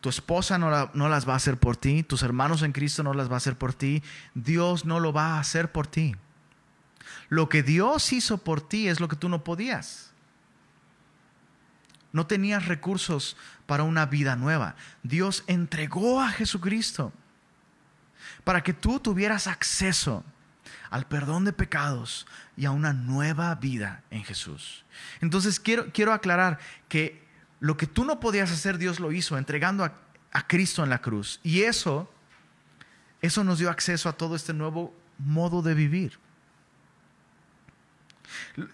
tu 0.00 0.08
esposa 0.08 0.58
no, 0.58 0.70
las 0.70 1.28
va 1.28 1.34
a 1.34 1.36
hacer 1.36 1.58
por 1.58 1.76
ti, 1.76 2.02
tus 2.02 2.22
hermanos 2.22 2.62
en 2.62 2.72
Cristo 2.72 3.02
no 3.02 3.12
las 3.12 3.28
va 3.30 3.34
a 3.34 3.36
hacer 3.36 3.56
por 3.56 3.74
ti, 3.74 4.02
Dios 4.34 4.84
no 4.84 4.98
lo 4.98 5.12
va 5.12 5.34
a 5.36 5.40
hacer 5.40 5.72
por 5.72 5.86
ti. 5.86 6.16
Lo 7.28 7.48
que 7.48 7.62
Dios 7.62 8.12
hizo 8.12 8.38
por 8.38 8.66
ti 8.66 8.88
es 8.88 9.00
lo 9.00 9.08
que 9.08 9.16
tú 9.16 9.28
no 9.28 9.44
podías. 9.44 10.10
No 12.12 12.26
tenías 12.26 12.66
recursos 12.66 13.36
para 13.66 13.84
una 13.84 14.06
vida 14.06 14.36
nueva. 14.36 14.74
Dios 15.02 15.44
entregó 15.46 16.20
a 16.20 16.30
Jesucristo 16.30 17.12
para 18.44 18.62
que 18.62 18.72
tú 18.72 18.98
tuvieras 18.98 19.46
acceso 19.46 20.24
al 20.90 21.06
perdón 21.06 21.44
de 21.44 21.52
pecados 21.52 22.26
y 22.56 22.64
a 22.64 22.72
una 22.72 22.92
nueva 22.92 23.54
vida 23.54 24.02
en 24.10 24.24
Jesús. 24.24 24.84
Entonces 25.20 25.60
quiero, 25.60 25.92
quiero 25.92 26.12
aclarar 26.12 26.58
que 26.88 27.24
lo 27.60 27.76
que 27.76 27.86
tú 27.86 28.04
no 28.04 28.18
podías 28.18 28.50
hacer, 28.50 28.78
Dios 28.78 28.98
lo 28.98 29.12
hizo, 29.12 29.38
entregando 29.38 29.84
a, 29.84 29.94
a 30.32 30.46
Cristo 30.46 30.82
en 30.82 30.90
la 30.90 31.00
cruz. 31.00 31.38
Y 31.44 31.62
eso, 31.62 32.12
eso 33.20 33.44
nos 33.44 33.58
dio 33.58 33.70
acceso 33.70 34.08
a 34.08 34.14
todo 34.14 34.34
este 34.34 34.52
nuevo 34.52 34.94
modo 35.18 35.62
de 35.62 35.74
vivir. 35.74 36.18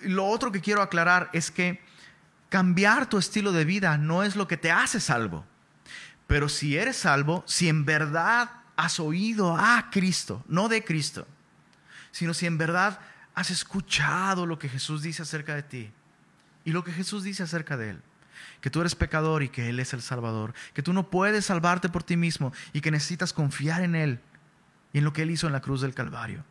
Lo 0.02 0.26
otro 0.26 0.52
que 0.52 0.60
quiero 0.60 0.82
aclarar 0.82 1.30
es 1.32 1.50
que 1.50 1.80
cambiar 2.48 3.08
tu 3.08 3.18
estilo 3.18 3.52
de 3.52 3.64
vida 3.64 3.98
no 3.98 4.22
es 4.22 4.36
lo 4.36 4.46
que 4.48 4.56
te 4.56 4.70
hace 4.70 5.00
salvo. 5.00 5.44
Pero 6.26 6.48
si 6.48 6.76
eres 6.76 6.96
salvo, 6.96 7.44
si 7.46 7.68
en 7.68 7.84
verdad 7.84 8.50
has 8.76 9.00
oído 9.00 9.56
a 9.56 9.88
Cristo, 9.90 10.44
no 10.48 10.68
de 10.68 10.84
Cristo, 10.84 11.26
sino 12.10 12.34
si 12.34 12.46
en 12.46 12.58
verdad 12.58 12.98
has 13.34 13.50
escuchado 13.50 14.46
lo 14.46 14.58
que 14.58 14.68
Jesús 14.68 15.02
dice 15.02 15.22
acerca 15.22 15.54
de 15.54 15.62
ti 15.62 15.90
y 16.64 16.72
lo 16.72 16.82
que 16.82 16.92
Jesús 16.92 17.22
dice 17.22 17.42
acerca 17.42 17.76
de 17.76 17.90
Él, 17.90 18.02
que 18.60 18.70
tú 18.70 18.80
eres 18.80 18.94
pecador 18.94 19.42
y 19.42 19.48
que 19.48 19.68
Él 19.68 19.78
es 19.80 19.92
el 19.92 20.02
Salvador, 20.02 20.54
que 20.72 20.82
tú 20.82 20.92
no 20.92 21.10
puedes 21.10 21.46
salvarte 21.46 21.88
por 21.88 22.02
ti 22.02 22.16
mismo 22.16 22.52
y 22.72 22.80
que 22.80 22.90
necesitas 22.90 23.32
confiar 23.32 23.82
en 23.82 23.94
Él 23.94 24.20
y 24.92 24.98
en 24.98 25.04
lo 25.04 25.12
que 25.12 25.22
Él 25.22 25.30
hizo 25.30 25.46
en 25.46 25.52
la 25.52 25.60
cruz 25.60 25.80
del 25.82 25.94
Calvario. 25.94 26.44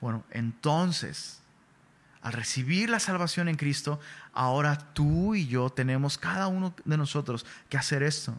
Bueno, 0.00 0.24
entonces 0.30 1.40
al 2.28 2.34
recibir 2.34 2.90
la 2.90 3.00
salvación 3.00 3.48
en 3.48 3.56
Cristo, 3.56 3.98
ahora 4.34 4.76
tú 4.92 5.34
y 5.34 5.46
yo 5.46 5.70
tenemos, 5.70 6.18
cada 6.18 6.46
uno 6.48 6.74
de 6.84 6.98
nosotros, 6.98 7.46
que 7.70 7.78
hacer 7.78 8.02
esto. 8.02 8.38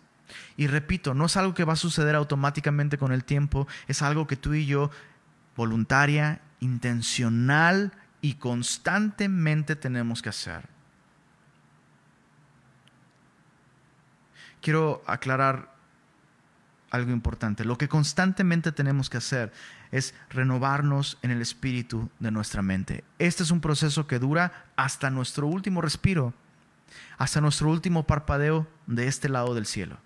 Y 0.58 0.68
repito, 0.68 1.16
no 1.16 1.26
es 1.26 1.36
algo 1.38 1.56
que 1.56 1.64
va 1.64 1.74
a 1.74 1.76
suceder 1.76 2.14
automáticamente 2.14 3.00
con 3.00 3.12
el 3.12 3.24
tiempo, 3.24 3.68
es 3.88 4.04
algo 4.04 4.28
que 4.28 4.36
tú 4.36 4.54
y 4.54 4.68
yo, 4.68 4.92
voluntaria, 5.56 6.40
intencional 6.60 7.92
y 8.22 8.36
constantemente 8.36 9.76
tenemos 9.76 10.22
que 10.22 10.30
hacer. 10.30 10.70
Quiero 14.62 15.02
aclarar 15.08 15.74
algo 16.92 17.12
importante. 17.12 17.66
Lo 17.66 17.80
que 17.80 17.90
constantemente 17.90 18.72
tenemos 18.72 19.10
que 19.10 19.18
hacer 19.18 19.52
es 19.92 20.14
renovarnos 20.30 21.18
en 21.22 21.32
el 21.32 21.42
espíritu 21.42 22.10
de 22.20 22.32
nuestra 22.32 22.62
mente. 22.62 23.04
Este 23.18 23.44
es 23.44 23.52
un 23.52 23.62
proceso 23.62 24.08
que 24.08 24.20
dura 24.20 24.66
hasta 24.76 25.10
nuestro 25.10 25.48
último 25.48 25.82
respiro, 25.82 26.34
hasta 27.18 27.42
nuestro 27.42 27.70
último 27.70 28.06
parpadeo 28.06 28.68
de 28.88 29.08
este 29.08 29.30
lado 29.30 29.56
del 29.56 29.66
cielo. 29.66 29.98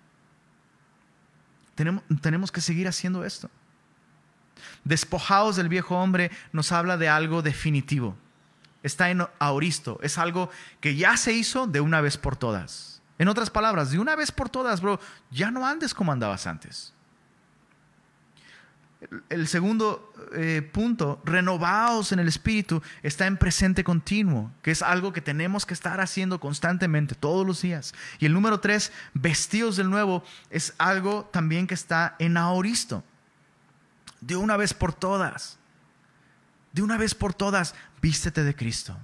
Tenemos, 1.74 2.04
tenemos 2.20 2.52
que 2.52 2.60
seguir 2.60 2.88
haciendo 2.88 3.24
esto. 3.24 3.50
Despojados 4.84 5.56
del 5.56 5.68
viejo 5.68 5.96
hombre 5.96 6.30
nos 6.52 6.72
habla 6.72 6.96
de 6.96 7.08
algo 7.08 7.42
definitivo. 7.42 8.16
Está 8.82 9.10
en 9.10 9.22
aoristo, 9.38 9.98
es 10.02 10.18
algo 10.18 10.50
que 10.80 10.94
ya 10.94 11.16
se 11.16 11.32
hizo 11.32 11.66
de 11.66 11.80
una 11.80 12.00
vez 12.00 12.18
por 12.18 12.36
todas. 12.36 13.02
En 13.18 13.28
otras 13.28 13.50
palabras, 13.50 13.90
de 13.90 13.98
una 13.98 14.16
vez 14.16 14.32
por 14.32 14.48
todas, 14.48 14.80
bro, 14.80 15.00
ya 15.30 15.50
no 15.50 15.66
andes 15.66 15.94
como 15.94 16.12
andabas 16.12 16.46
antes. 16.46 16.93
El 19.28 19.48
segundo 19.48 20.12
eh, 20.34 20.68
punto, 20.72 21.20
renovados 21.24 22.12
en 22.12 22.18
el 22.18 22.28
espíritu, 22.28 22.82
está 23.02 23.26
en 23.26 23.36
presente 23.36 23.84
continuo, 23.84 24.50
que 24.62 24.70
es 24.70 24.82
algo 24.82 25.12
que 25.12 25.20
tenemos 25.20 25.66
que 25.66 25.74
estar 25.74 26.00
haciendo 26.00 26.40
constantemente, 26.40 27.14
todos 27.14 27.46
los 27.46 27.62
días. 27.62 27.94
Y 28.18 28.26
el 28.26 28.32
número 28.32 28.60
tres, 28.60 28.92
vestidos 29.12 29.76
del 29.76 29.90
nuevo, 29.90 30.24
es 30.50 30.74
algo 30.78 31.28
también 31.32 31.66
que 31.66 31.74
está 31.74 32.16
en 32.18 32.36
aoristo. 32.36 33.04
De 34.20 34.36
una 34.36 34.56
vez 34.56 34.72
por 34.72 34.92
todas, 34.92 35.58
de 36.72 36.82
una 36.82 36.96
vez 36.96 37.14
por 37.14 37.34
todas, 37.34 37.74
vístete 38.00 38.42
de 38.42 38.54
Cristo. 38.54 38.96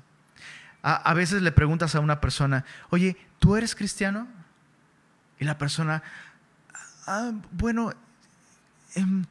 A, 0.82 1.12
veces 1.12 1.42
le 1.42 1.52
preguntas 1.52 1.94
a 1.94 2.00
una 2.00 2.20
persona, 2.20 2.64
oye, 2.88 3.16
¿tú 3.38 3.54
eres 3.54 3.74
cristiano? 3.74 4.26
Y 5.38 5.44
la 5.44 5.58
persona, 5.58 6.02
ah, 7.06 7.32
bueno, 7.52 7.92
em, 8.94 9.26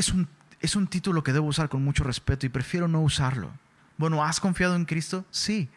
es 0.00 0.08
un, 0.10 0.28
es 0.60 0.74
un 0.74 0.86
título 0.86 1.22
que 1.22 1.32
debo 1.32 1.46
usar 1.46 1.68
con 1.68 1.84
mucho 1.84 2.04
respeto 2.04 2.46
y 2.46 2.48
prefiero 2.48 2.88
no 2.88 3.00
usarlo. 3.02 3.52
Bueno, 3.96 4.24
¿has 4.24 4.40
confiado 4.40 4.74
en 4.74 4.86
Cristo? 4.86 5.24
Sí. 5.30 5.68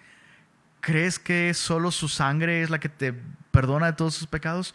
¿Crees 0.80 1.20
que 1.20 1.54
solo 1.54 1.92
su 1.92 2.08
sangre 2.08 2.64
es 2.64 2.70
la 2.70 2.80
que 2.80 2.90
te 2.90 3.14
perdona 3.52 3.88
de 3.88 3.94
todos 3.94 4.16
sus 4.16 4.28
pecados? 4.28 4.74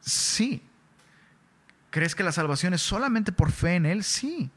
Sí. 0.00 0.62
¿Crees 1.90 2.14
que 2.14 2.22
la 2.22 2.32
salvación 2.32 2.74
es 2.74 2.82
solamente 2.82 3.30
por 3.30 3.52
fe 3.52 3.76
en 3.76 3.86
Él? 3.86 4.04
Sí. 4.04 4.50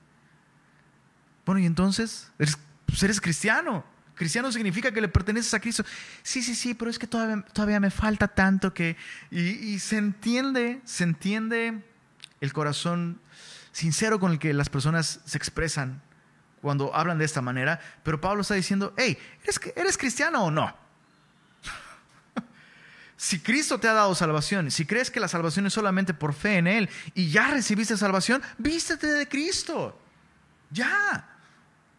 Bueno, 1.45 1.59
y 1.59 1.65
entonces, 1.65 2.31
eres, 2.39 2.57
pues 2.85 3.21
cristiano. 3.21 3.83
Cristiano 4.15 4.51
significa 4.51 4.91
que 4.91 5.01
le 5.01 5.07
perteneces 5.07 5.53
a 5.53 5.59
Cristo. 5.59 5.83
Sí, 6.23 6.41
sí, 6.41 6.55
sí, 6.55 6.73
pero 6.73 6.91
es 6.91 6.99
que 6.99 7.07
todavía, 7.07 7.41
todavía 7.53 7.79
me 7.79 7.89
falta 7.89 8.27
tanto 8.27 8.73
que... 8.73 8.95
Y 9.29 9.79
se 9.79 9.97
entiende, 9.97 10.81
se 10.85 11.03
entiende 11.03 11.83
el 12.39 12.53
corazón 12.53 13.19
sincero 13.71 14.19
con 14.19 14.31
el 14.31 14.39
que 14.39 14.53
las 14.53 14.69
personas 14.69 15.21
se 15.25 15.37
expresan 15.37 16.01
cuando 16.61 16.95
hablan 16.95 17.17
de 17.17 17.25
esta 17.25 17.41
manera, 17.41 17.79
pero 18.03 18.21
Pablo 18.21 18.41
está 18.41 18.53
diciendo, 18.53 18.93
hey, 18.97 19.17
¿eres, 19.43 19.59
¿eres 19.75 19.97
cristiano 19.97 20.45
o 20.45 20.51
no? 20.51 20.73
si 23.17 23.39
Cristo 23.39 23.79
te 23.79 23.87
ha 23.87 23.93
dado 23.93 24.13
salvación, 24.15 24.69
si 24.71 24.85
crees 24.85 25.09
que 25.09 25.19
la 25.19 25.27
salvación 25.27 25.65
es 25.65 25.73
solamente 25.73 26.13
por 26.13 26.33
fe 26.33 26.57
en 26.57 26.67
Él 26.67 26.89
y 27.15 27.31
ya 27.31 27.49
recibiste 27.49 27.97
salvación, 27.97 28.41
vístete 28.57 29.07
de 29.07 29.27
Cristo. 29.27 29.99
Ya. 30.69 31.27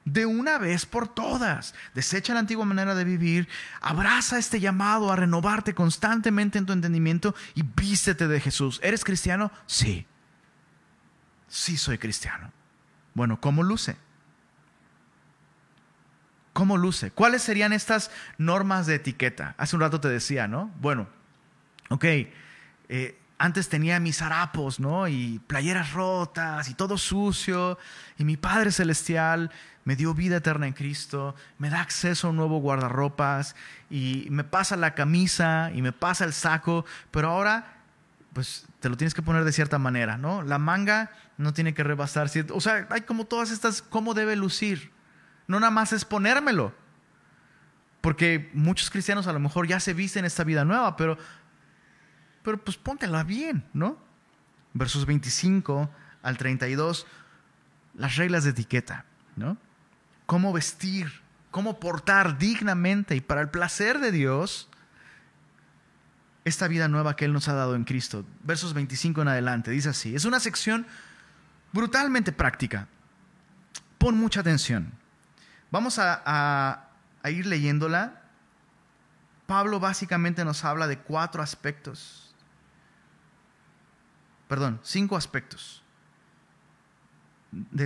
De 0.04 0.26
una 0.26 0.58
vez 0.58 0.84
por 0.84 1.06
todas. 1.06 1.74
Desecha 1.94 2.34
la 2.34 2.40
antigua 2.40 2.64
manera 2.64 2.94
de 2.94 3.04
vivir, 3.04 3.48
abraza 3.80 4.38
este 4.38 4.58
llamado 4.58 5.12
a 5.12 5.16
renovarte 5.16 5.74
constantemente 5.74 6.58
en 6.58 6.66
tu 6.66 6.72
entendimiento 6.72 7.36
y 7.54 7.62
vístete 7.62 8.26
de 8.26 8.40
Jesús. 8.40 8.80
¿Eres 8.82 9.04
cristiano? 9.04 9.52
Sí. 9.66 10.06
Sí 11.52 11.76
soy 11.76 11.98
cristiano. 11.98 12.50
Bueno, 13.12 13.38
¿cómo 13.38 13.62
luce? 13.62 13.98
¿Cómo 16.54 16.78
luce? 16.78 17.10
¿Cuáles 17.10 17.42
serían 17.42 17.74
estas 17.74 18.10
normas 18.38 18.86
de 18.86 18.94
etiqueta? 18.94 19.54
Hace 19.58 19.76
un 19.76 19.82
rato 19.82 20.00
te 20.00 20.08
decía, 20.08 20.48
¿no? 20.48 20.70
Bueno, 20.80 21.08
ok, 21.90 22.04
eh, 22.88 23.20
antes 23.36 23.68
tenía 23.68 24.00
mis 24.00 24.22
harapos, 24.22 24.80
¿no? 24.80 25.08
Y 25.08 25.42
playeras 25.46 25.92
rotas 25.92 26.70
y 26.70 26.74
todo 26.74 26.96
sucio. 26.96 27.78
Y 28.16 28.24
mi 28.24 28.38
Padre 28.38 28.72
Celestial 28.72 29.50
me 29.84 29.94
dio 29.94 30.14
vida 30.14 30.38
eterna 30.38 30.66
en 30.66 30.72
Cristo, 30.72 31.34
me 31.58 31.68
da 31.68 31.82
acceso 31.82 32.28
a 32.28 32.30
un 32.30 32.36
nuevo 32.36 32.60
guardarropas 32.60 33.56
y 33.90 34.26
me 34.30 34.44
pasa 34.44 34.74
la 34.76 34.94
camisa 34.94 35.70
y 35.74 35.82
me 35.82 35.92
pasa 35.92 36.24
el 36.24 36.32
saco, 36.32 36.86
pero 37.10 37.28
ahora 37.28 37.81
pues 38.32 38.66
te 38.80 38.88
lo 38.88 38.96
tienes 38.96 39.14
que 39.14 39.22
poner 39.22 39.44
de 39.44 39.52
cierta 39.52 39.78
manera, 39.78 40.16
¿no? 40.16 40.42
La 40.42 40.58
manga 40.58 41.10
no 41.36 41.52
tiene 41.52 41.74
que 41.74 41.84
rebasar, 41.84 42.30
o 42.50 42.60
sea, 42.60 42.86
hay 42.90 43.02
como 43.02 43.26
todas 43.26 43.50
estas, 43.50 43.82
¿cómo 43.82 44.14
debe 44.14 44.36
lucir? 44.36 44.90
No 45.46 45.60
nada 45.60 45.70
más 45.70 45.92
es 45.92 46.04
ponérmelo. 46.04 46.74
Porque 48.00 48.50
muchos 48.52 48.90
cristianos 48.90 49.26
a 49.26 49.32
lo 49.32 49.38
mejor 49.38 49.68
ya 49.68 49.78
se 49.78 49.94
visten 49.94 50.24
esta 50.24 50.44
vida 50.44 50.64
nueva, 50.64 50.96
pero, 50.96 51.16
pero 52.42 52.62
pues 52.62 52.76
póntela 52.76 53.22
bien, 53.22 53.64
¿no? 53.72 53.96
Versos 54.72 55.06
25 55.06 55.90
al 56.22 56.36
32, 56.36 57.06
las 57.94 58.16
reglas 58.16 58.44
de 58.44 58.50
etiqueta, 58.50 59.04
¿no? 59.36 59.56
Cómo 60.26 60.52
vestir, 60.52 61.22
cómo 61.50 61.78
portar 61.78 62.38
dignamente 62.38 63.14
y 63.14 63.20
para 63.20 63.42
el 63.42 63.50
placer 63.50 64.00
de 64.00 64.10
Dios 64.10 64.68
esta 66.44 66.68
vida 66.68 66.88
nueva 66.88 67.16
que 67.16 67.24
Él 67.24 67.32
nos 67.32 67.48
ha 67.48 67.54
dado 67.54 67.74
en 67.74 67.84
Cristo. 67.84 68.24
Versos 68.42 68.74
25 68.74 69.22
en 69.22 69.28
adelante, 69.28 69.70
dice 69.70 69.90
así. 69.90 70.14
Es 70.14 70.24
una 70.24 70.40
sección 70.40 70.86
brutalmente 71.72 72.32
práctica. 72.32 72.88
Pon 73.98 74.16
mucha 74.16 74.40
atención. 74.40 74.92
Vamos 75.70 75.98
a, 75.98 76.88
ir 77.24 77.46
leyéndola. 77.46 78.20
Pablo 79.46 79.80
básicamente 79.80 80.44
nos 80.44 80.64
habla 80.64 80.86
de 80.86 80.98
cuatro 80.98 81.42
aspectos. 81.42 82.34
Perdón, 84.48 84.80
cinco 84.82 85.16
aspectos 85.16 85.82
de, 87.52 87.84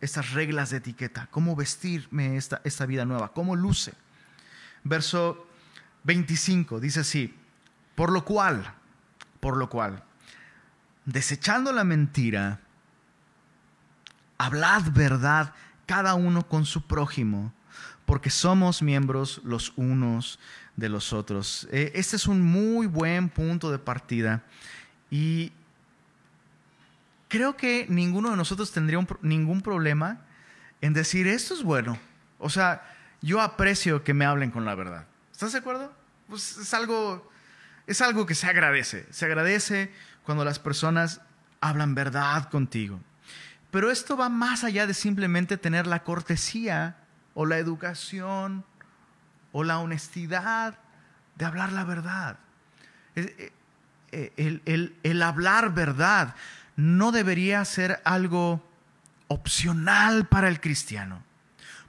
estas 0.00 0.30
reglas 0.32 0.70
de 0.70 0.76
etiqueta. 0.76 1.28
Cómo 1.30 1.56
vestirme 1.56 2.36
esta, 2.36 2.60
esta 2.64 2.86
vida 2.86 3.04
nueva, 3.04 3.32
cómo 3.32 3.56
luce. 3.56 3.94
Verso 4.84 5.49
25 6.04 6.80
dice 6.80 7.00
así, 7.00 7.34
por 7.94 8.12
lo 8.12 8.24
cual, 8.24 8.74
por 9.40 9.56
lo 9.56 9.68
cual, 9.68 10.02
desechando 11.04 11.72
la 11.72 11.84
mentira, 11.84 12.60
hablad 14.38 14.90
verdad 14.92 15.54
cada 15.86 16.14
uno 16.14 16.46
con 16.46 16.64
su 16.64 16.82
prójimo, 16.82 17.52
porque 18.06 18.30
somos 18.30 18.82
miembros 18.82 19.40
los 19.44 19.72
unos 19.76 20.38
de 20.76 20.88
los 20.88 21.12
otros. 21.12 21.68
Eh, 21.70 21.92
este 21.94 22.16
es 22.16 22.26
un 22.26 22.42
muy 22.42 22.86
buen 22.86 23.28
punto 23.28 23.70
de 23.70 23.78
partida 23.78 24.42
y 25.10 25.52
creo 27.28 27.56
que 27.56 27.86
ninguno 27.88 28.30
de 28.30 28.36
nosotros 28.36 28.72
tendría 28.72 29.06
ningún 29.22 29.60
problema 29.60 30.20
en 30.80 30.92
decir 30.92 31.26
esto 31.26 31.54
es 31.54 31.62
bueno. 31.62 31.98
O 32.38 32.48
sea, 32.48 32.82
yo 33.20 33.40
aprecio 33.40 34.02
que 34.02 34.14
me 34.14 34.24
hablen 34.24 34.50
con 34.50 34.64
la 34.64 34.74
verdad. 34.74 35.06
¿Estás 35.40 35.54
de 35.54 35.60
acuerdo? 35.60 35.90
Pues 36.28 36.58
es 36.58 36.74
algo, 36.74 37.26
es 37.86 38.02
algo 38.02 38.26
que 38.26 38.34
se 38.34 38.46
agradece. 38.46 39.06
Se 39.10 39.24
agradece 39.24 39.90
cuando 40.22 40.44
las 40.44 40.58
personas 40.58 41.22
hablan 41.62 41.94
verdad 41.94 42.50
contigo. 42.50 43.00
Pero 43.70 43.90
esto 43.90 44.18
va 44.18 44.28
más 44.28 44.64
allá 44.64 44.86
de 44.86 44.92
simplemente 44.92 45.56
tener 45.56 45.86
la 45.86 46.04
cortesía 46.04 46.98
o 47.32 47.46
la 47.46 47.56
educación 47.56 48.66
o 49.52 49.64
la 49.64 49.78
honestidad 49.78 50.78
de 51.36 51.46
hablar 51.46 51.72
la 51.72 51.84
verdad. 51.84 52.36
Eh, 53.16 53.50
eh, 54.12 54.92
el, 55.02 55.22
hablar 55.22 55.72
verdad 55.72 56.34
no 56.76 57.12
debería 57.12 57.64
ser 57.64 58.02
algo 58.04 58.62
opcional 59.28 60.26
para 60.26 60.48
el 60.48 60.60
cristiano. 60.60 61.24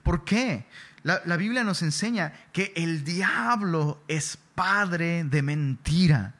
¿Por 0.02 0.24
qué? 0.24 0.64
La, 1.04 1.36
Biblia 1.36 1.64
nos 1.64 1.82
enseña 1.82 2.32
que 2.52 2.72
el 2.76 3.04
diablo 3.04 4.00
es 4.06 4.38
padre 4.54 5.24
de 5.24 5.42
mentira. 5.42 6.34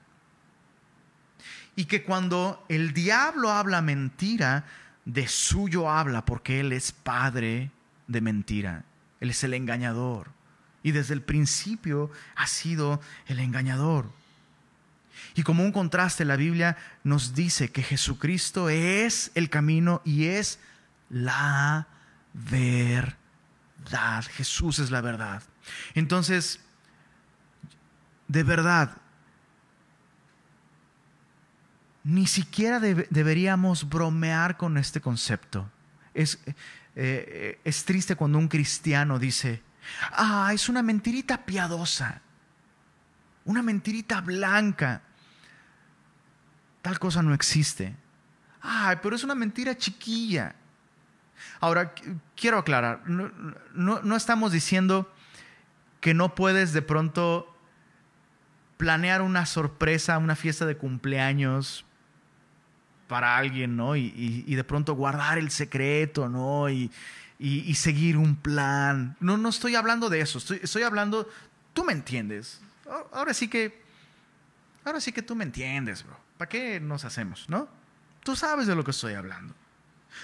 Y 1.75 1.87
que 1.87 2.05
cuando 2.05 2.65
el 2.69 2.95
diablo 2.95 3.51
habla 3.51 3.83
mentira, 3.83 4.65
de 5.05 5.27
suyo 5.27 5.91
habla 5.91 6.25
porque 6.25 6.61
Él 6.61 6.73
es 6.73 6.93
padre 6.93 7.73
de 8.07 8.21
mentira. 8.21 8.85
Él 9.21 9.31
es 9.31 9.43
el 9.43 9.55
engañador. 9.55 10.31
Y 10.85 10.93
desde 10.93 11.15
el 11.15 11.23
principio 11.23 12.11
ha 12.37 12.47
sido 12.47 13.01
el 13.27 13.41
engañador. 13.41 14.11
Y 15.35 15.43
como 15.43 15.65
un 15.65 15.73
contraste, 15.73 16.25
la 16.25 16.37
Biblia 16.37 16.77
nos 17.03 17.35
dice 17.35 17.73
que 17.73 17.83
Jesucristo 17.83 18.69
es 18.69 19.33
el 19.35 19.51
camino 19.51 20.03
y 20.05 20.27
es 20.27 20.61
la 21.09 21.89
verdad. 22.33 23.22
Jesús 24.33 24.79
es 24.79 24.91
la 24.91 25.01
verdad. 25.01 25.43
Entonces, 25.95 26.61
de 28.29 28.43
verdad, 28.43 28.97
ni 32.05 32.27
siquiera 32.27 32.81
deberíamos 32.81 33.89
bromear 33.89 34.57
con 34.57 34.77
este 34.79 35.01
concepto. 35.01 35.71
Es, 36.15 36.39
eh, 36.97 37.61
es 37.65 37.85
triste 37.85 38.17
cuando 38.17 38.39
un 38.39 38.49
cristiano 38.49 39.19
dice, 39.19 39.63
ah, 40.13 40.51
es 40.53 40.69
una 40.69 40.83
mentirita 40.83 41.45
piadosa, 41.45 42.21
una 43.45 43.63
mentirita 43.63 44.21
blanca. 44.21 45.03
Tal 46.81 46.99
cosa 46.99 47.23
no 47.23 47.35
existe. 47.35 47.95
Ay, 48.61 48.97
pero 49.03 49.17
es 49.17 49.25
una 49.25 49.35
mentira 49.35 49.77
chiquilla. 49.77 50.55
Ahora, 51.61 51.95
quiero 52.37 52.59
aclarar, 52.59 53.09
no, 53.09 53.31
no 53.75 54.17
estamos 54.17 54.53
diciendo 54.53 55.13
que 56.01 56.15
no 56.15 56.35
puedes 56.35 56.73
de 56.73 56.83
pronto 56.83 57.53
planear 58.77 59.23
una 59.23 59.47
sorpresa, 59.47 60.19
una 60.19 60.35
fiesta 60.35 60.67
de 60.67 60.77
cumpleaños 60.77 61.85
para 63.07 63.37
alguien, 63.37 63.77
¿no? 63.77 63.95
Y, 63.95 64.43
de 64.55 64.65
pronto 64.65 64.95
guardar 64.95 65.39
el 65.39 65.53
secreto, 65.53 66.29
¿no? 66.29 66.69
Y, 66.69 66.91
seguir 67.75 68.17
un 68.17 68.35
plan. 68.35 69.17
No, 69.21 69.37
no 69.37 69.51
estoy 69.51 69.77
hablando 69.77 70.11
de 70.11 70.21
eso, 70.21 70.39
estoy, 70.39 70.59
estoy 70.63 70.83
hablando, 70.83 71.29
tú 71.73 71.85
me 71.85 71.93
entiendes. 71.93 72.61
Ahora 73.13 73.35
sí 73.35 73.47
que, 73.47 73.81
ahora 74.85 75.01
sí 75.01 75.13
que 75.13 75.23
tú 75.23 75.37
me 75.37 75.45
entiendes, 75.45 76.05
bro. 76.05 76.17
¿Para 76.37 76.49
qué 76.49 76.81
nos 76.81 77.05
hacemos, 77.05 77.49
no? 77.49 77.69
Tú 78.25 78.35
sabes 78.35 78.67
de 78.67 78.75
lo 78.75 78.83
que 78.83 78.91
estoy 78.91 79.15
hablando. 79.15 79.55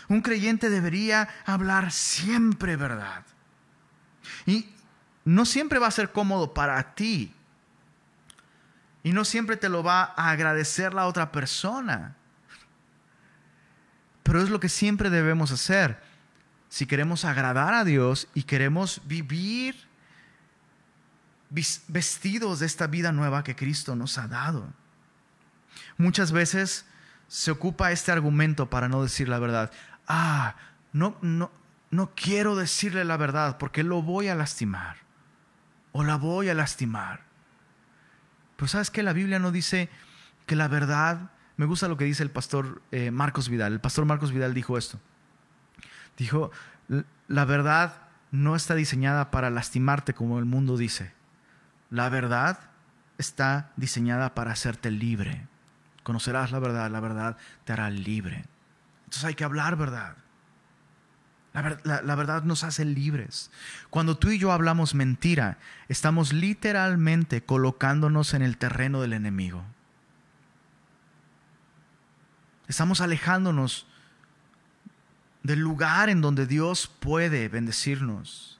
Un 0.08 0.22
creyente 0.22 0.70
debería 0.70 1.28
hablar 1.44 1.92
siempre 1.92 2.76
verdad. 2.76 3.24
Y 4.46 4.68
no 5.24 5.44
siempre 5.44 5.78
va 5.78 5.88
a 5.88 5.92
ser 5.92 6.12
cómodo 6.12 6.54
para 6.54 6.94
ti. 6.94 7.34
Y 9.02 9.12
no 9.12 9.24
siempre 9.24 9.56
te 9.56 9.68
lo 9.68 9.82
va 9.82 10.14
a 10.16 10.30
agradecer 10.30 10.94
la 10.94 11.06
otra 11.06 11.32
persona. 11.32 12.16
Pero 14.22 14.42
es 14.42 14.50
lo 14.50 14.60
que 14.60 14.68
siempre 14.68 15.10
debemos 15.10 15.52
hacer. 15.52 16.02
Si 16.68 16.86
queremos 16.86 17.24
agradar 17.24 17.74
a 17.74 17.84
Dios 17.84 18.28
y 18.34 18.42
queremos 18.42 19.00
vivir 19.06 19.88
vestidos 21.50 22.60
de 22.60 22.66
esta 22.66 22.86
vida 22.86 23.12
nueva 23.12 23.42
que 23.42 23.56
Cristo 23.56 23.96
nos 23.96 24.18
ha 24.18 24.28
dado. 24.28 24.70
Muchas 25.96 26.32
veces 26.32 26.84
se 27.28 27.50
ocupa 27.50 27.92
este 27.92 28.10
argumento 28.10 28.68
para 28.68 28.88
no 28.88 29.02
decir 29.02 29.28
la 29.28 29.38
verdad. 29.38 29.70
Ah, 30.06 30.56
no, 30.92 31.16
no, 31.20 31.50
no 31.90 32.12
quiero 32.14 32.56
decirle 32.56 33.04
la 33.04 33.16
verdad 33.16 33.58
porque 33.58 33.84
lo 33.84 34.02
voy 34.02 34.28
a 34.28 34.34
lastimar 34.34 34.96
o 35.92 36.02
la 36.02 36.16
voy 36.16 36.48
a 36.48 36.54
lastimar. 36.54 37.20
Pero 38.56 38.68
sabes 38.68 38.90
que 38.90 39.02
la 39.02 39.12
Biblia 39.12 39.38
no 39.38 39.52
dice 39.52 39.88
que 40.46 40.56
la 40.56 40.68
verdad 40.68 41.30
me 41.56 41.66
gusta 41.66 41.88
lo 41.88 41.96
que 41.96 42.04
dice 42.04 42.22
el 42.22 42.30
pastor 42.30 42.82
eh, 42.90 43.10
Marcos 43.10 43.48
Vidal. 43.48 43.72
El 43.74 43.80
pastor 43.80 44.04
Marcos 44.04 44.32
Vidal 44.32 44.54
dijo 44.54 44.78
esto. 44.78 44.98
Dijo, 46.16 46.50
la 47.28 47.44
verdad 47.44 48.08
no 48.30 48.56
está 48.56 48.74
diseñada 48.74 49.30
para 49.30 49.50
lastimarte 49.50 50.14
como 50.14 50.38
el 50.38 50.44
mundo 50.44 50.76
dice. 50.76 51.12
La 51.90 52.08
verdad 52.08 52.58
está 53.18 53.72
diseñada 53.76 54.34
para 54.34 54.52
hacerte 54.52 54.90
libre. 54.90 55.46
Conocerás 56.08 56.52
la 56.52 56.58
verdad, 56.58 56.90
la 56.90 57.00
verdad 57.00 57.36
te 57.66 57.74
hará 57.74 57.90
libre. 57.90 58.46
Entonces 59.00 59.24
hay 59.26 59.34
que 59.34 59.44
hablar 59.44 59.76
verdad. 59.76 60.16
La, 61.52 62.14
verdad 62.16 62.44
nos 62.44 62.64
hace 62.64 62.86
libres. 62.86 63.50
Cuando 63.90 64.16
tú 64.16 64.30
y 64.30 64.38
yo 64.38 64.50
hablamos 64.50 64.94
mentira, 64.94 65.58
estamos 65.86 66.32
literalmente 66.32 67.42
colocándonos 67.42 68.32
en 68.32 68.40
el 68.40 68.56
terreno 68.56 69.02
del 69.02 69.12
enemigo. 69.12 69.62
Estamos 72.68 73.02
alejándonos 73.02 73.86
del 75.42 75.58
lugar 75.58 76.08
en 76.08 76.22
donde 76.22 76.46
Dios 76.46 76.90
puede 77.00 77.50
bendecirnos. 77.50 78.58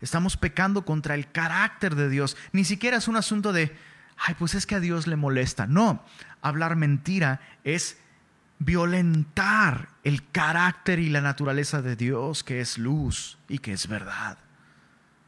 Estamos 0.00 0.36
pecando 0.36 0.84
contra 0.84 1.14
el 1.14 1.30
carácter 1.30 1.94
de 1.94 2.08
Dios. 2.08 2.36
Ni 2.50 2.64
siquiera 2.64 2.96
es 2.96 3.06
un 3.06 3.14
asunto 3.14 3.52
de, 3.52 3.78
ay, 4.20 4.34
pues 4.38 4.54
es 4.54 4.66
que 4.66 4.74
a 4.74 4.80
Dios 4.80 5.06
le 5.06 5.16
molesta. 5.16 5.66
No, 5.66 6.04
hablar 6.42 6.76
mentira 6.76 7.40
es 7.64 7.98
violentar 8.58 9.88
el 10.04 10.28
carácter 10.30 10.98
y 10.98 11.08
la 11.08 11.20
naturaleza 11.20 11.82
de 11.82 11.96
Dios, 11.96 12.44
que 12.44 12.60
es 12.60 12.78
luz 12.78 13.38
y 13.48 13.58
que 13.58 13.72
es 13.72 13.88
verdad. 13.88 14.38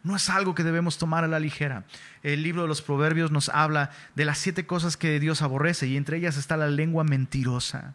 No 0.02 0.16
es 0.16 0.28
algo 0.28 0.54
que 0.54 0.64
debemos 0.64 0.98
tomar 0.98 1.24
a 1.24 1.28
la 1.28 1.40
ligera. 1.40 1.84
El 2.22 2.42
libro 2.42 2.62
de 2.62 2.68
los 2.68 2.82
Proverbios 2.82 3.30
nos 3.30 3.48
habla 3.48 3.90
de 4.14 4.24
las 4.24 4.38
siete 4.38 4.66
cosas 4.66 4.96
que 4.96 5.20
Dios 5.20 5.42
aborrece 5.42 5.86
y 5.86 5.96
entre 5.96 6.18
ellas 6.18 6.36
está 6.36 6.56
la 6.56 6.68
lengua 6.68 7.04
mentirosa. 7.04 7.94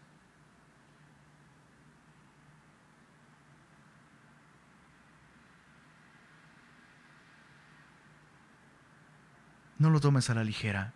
No 9.80 9.90
lo 9.90 10.00
tomes 10.00 10.30
a 10.30 10.34
la 10.34 10.44
ligera. 10.44 10.94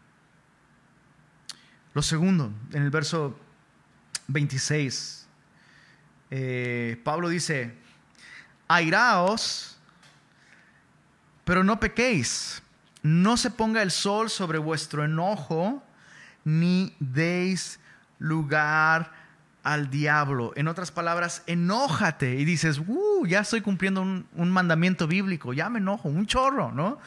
Lo 1.93 2.01
segundo, 2.01 2.53
en 2.71 2.83
el 2.83 2.89
verso 2.89 3.37
26, 4.27 5.27
eh, 6.31 7.01
Pablo 7.03 7.27
dice, 7.27 7.75
airaos, 8.69 9.77
pero 11.43 11.65
no 11.65 11.79
pequéis, 11.81 12.63
no 13.03 13.35
se 13.35 13.51
ponga 13.51 13.81
el 13.81 13.91
sol 13.91 14.29
sobre 14.29 14.57
vuestro 14.57 15.03
enojo, 15.03 15.83
ni 16.45 16.95
deis 16.99 17.79
lugar 18.19 19.11
al 19.63 19.89
diablo. 19.89 20.53
En 20.55 20.69
otras 20.69 20.91
palabras, 20.91 21.43
enójate 21.45 22.35
y 22.35 22.45
dices, 22.45 22.79
uh, 22.79 23.25
ya 23.25 23.41
estoy 23.41 23.59
cumpliendo 23.59 24.01
un, 24.01 24.27
un, 24.35 24.49
mandamiento 24.49 25.07
bíblico, 25.07 25.51
ya 25.51 25.69
me 25.69 25.79
enojo, 25.79 26.07
un 26.07 26.25
chorro, 26.25 26.71
¿no? 26.71 26.99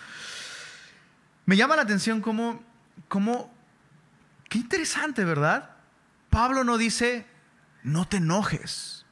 Me 1.46 1.56
llama 1.56 1.76
la 1.76 1.82
atención 1.82 2.20
cómo, 2.20 2.62
cómo, 3.08 3.52
qué 4.48 4.58
interesante, 4.58 5.24
¿verdad? 5.24 5.70
Pablo 6.30 6.64
no 6.64 6.78
dice, 6.78 7.26
no 7.82 8.08
te 8.08 8.16
enojes. 8.16 9.06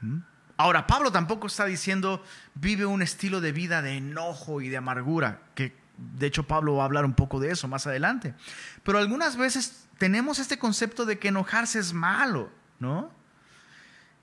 ¿Mm? 0.00 0.18
Ahora, 0.56 0.86
Pablo 0.86 1.10
tampoco 1.10 1.46
está 1.46 1.64
diciendo, 1.64 2.22
vive 2.54 2.84
un 2.86 3.02
estilo 3.02 3.40
de 3.40 3.52
vida 3.52 3.82
de 3.82 3.96
enojo 3.96 4.60
y 4.60 4.68
de 4.68 4.76
amargura, 4.76 5.40
que 5.54 5.74
de 5.96 6.26
hecho 6.26 6.46
Pablo 6.46 6.76
va 6.76 6.82
a 6.82 6.86
hablar 6.86 7.04
un 7.04 7.14
poco 7.14 7.40
de 7.40 7.50
eso 7.50 7.66
más 7.66 7.86
adelante. 7.86 8.34
Pero 8.82 8.98
algunas 8.98 9.36
veces 9.36 9.88
tenemos 9.98 10.38
este 10.38 10.58
concepto 10.58 11.06
de 11.06 11.18
que 11.18 11.28
enojarse 11.28 11.78
es 11.78 11.92
malo, 11.92 12.50
¿no? 12.78 13.10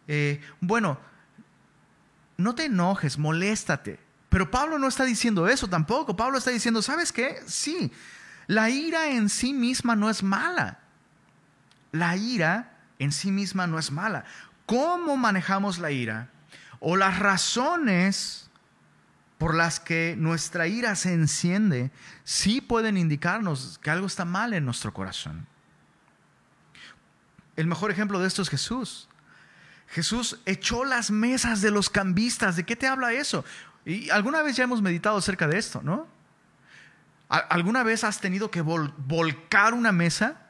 Eh, 0.07 0.41
bueno, 0.61 0.99
no 2.37 2.55
te 2.55 2.65
enojes, 2.65 3.17
moléstate. 3.17 3.99
Pero 4.37 4.51
Pablo 4.51 4.77
no 4.77 4.87
está 4.87 5.03
diciendo 5.03 5.47
eso 5.47 5.67
tampoco. 5.67 6.15
Pablo 6.15 6.37
está 6.37 6.51
diciendo, 6.51 6.83
¿sabes 6.83 7.11
qué? 7.11 7.41
Sí, 7.47 7.91
la 8.45 8.69
ira 8.69 9.07
en 9.07 9.29
sí 9.29 9.51
misma 9.51 9.95
no 9.95 10.09
es 10.09 10.21
mala 10.21 10.79
la 11.91 12.15
ira 12.15 12.77
en 12.99 13.11
sí 13.11 13.31
misma 13.31 13.67
no 13.67 13.79
es 13.79 13.91
mala. 13.91 14.25
¿Cómo 14.65 15.17
manejamos 15.17 15.79
la 15.79 15.91
ira? 15.91 16.29
O 16.79 16.95
las 16.95 17.19
razones 17.19 18.49
por 19.37 19.55
las 19.55 19.79
que 19.79 20.15
nuestra 20.17 20.67
ira 20.67 20.95
se 20.95 21.13
enciende, 21.13 21.91
sí 22.23 22.59
pueden 22.59 22.97
indicarnos 22.97 23.79
que 23.81 23.91
algo 23.91 24.07
está 24.07 24.25
mal 24.25 24.53
en 24.53 24.65
nuestro 24.65 24.93
corazón. 24.93 25.47
El 27.55 27.67
mejor 27.67 27.91
ejemplo 27.91 28.19
de 28.19 28.27
esto 28.27 28.41
es 28.41 28.49
Jesús. 28.49 29.09
Jesús 29.87 30.39
echó 30.45 30.85
las 30.85 31.11
mesas 31.11 31.61
de 31.61 31.71
los 31.71 31.89
cambistas. 31.89 32.55
¿De 32.55 32.65
qué 32.65 32.75
te 32.75 32.87
habla 32.87 33.13
eso? 33.13 33.45
Y 33.87 34.09
alguna 34.09 34.41
vez 34.41 34.57
ya 34.57 34.65
hemos 34.65 34.81
meditado 34.81 35.15
acerca 35.15 35.47
de 35.47 35.57
esto, 35.57 35.81
¿no? 35.81 36.07
¿Alguna 37.29 37.83
vez 37.83 38.03
has 38.03 38.19
tenido 38.19 38.51
que 38.51 38.59
volcar 38.59 39.73
una 39.73 39.93
mesa? 39.93 40.41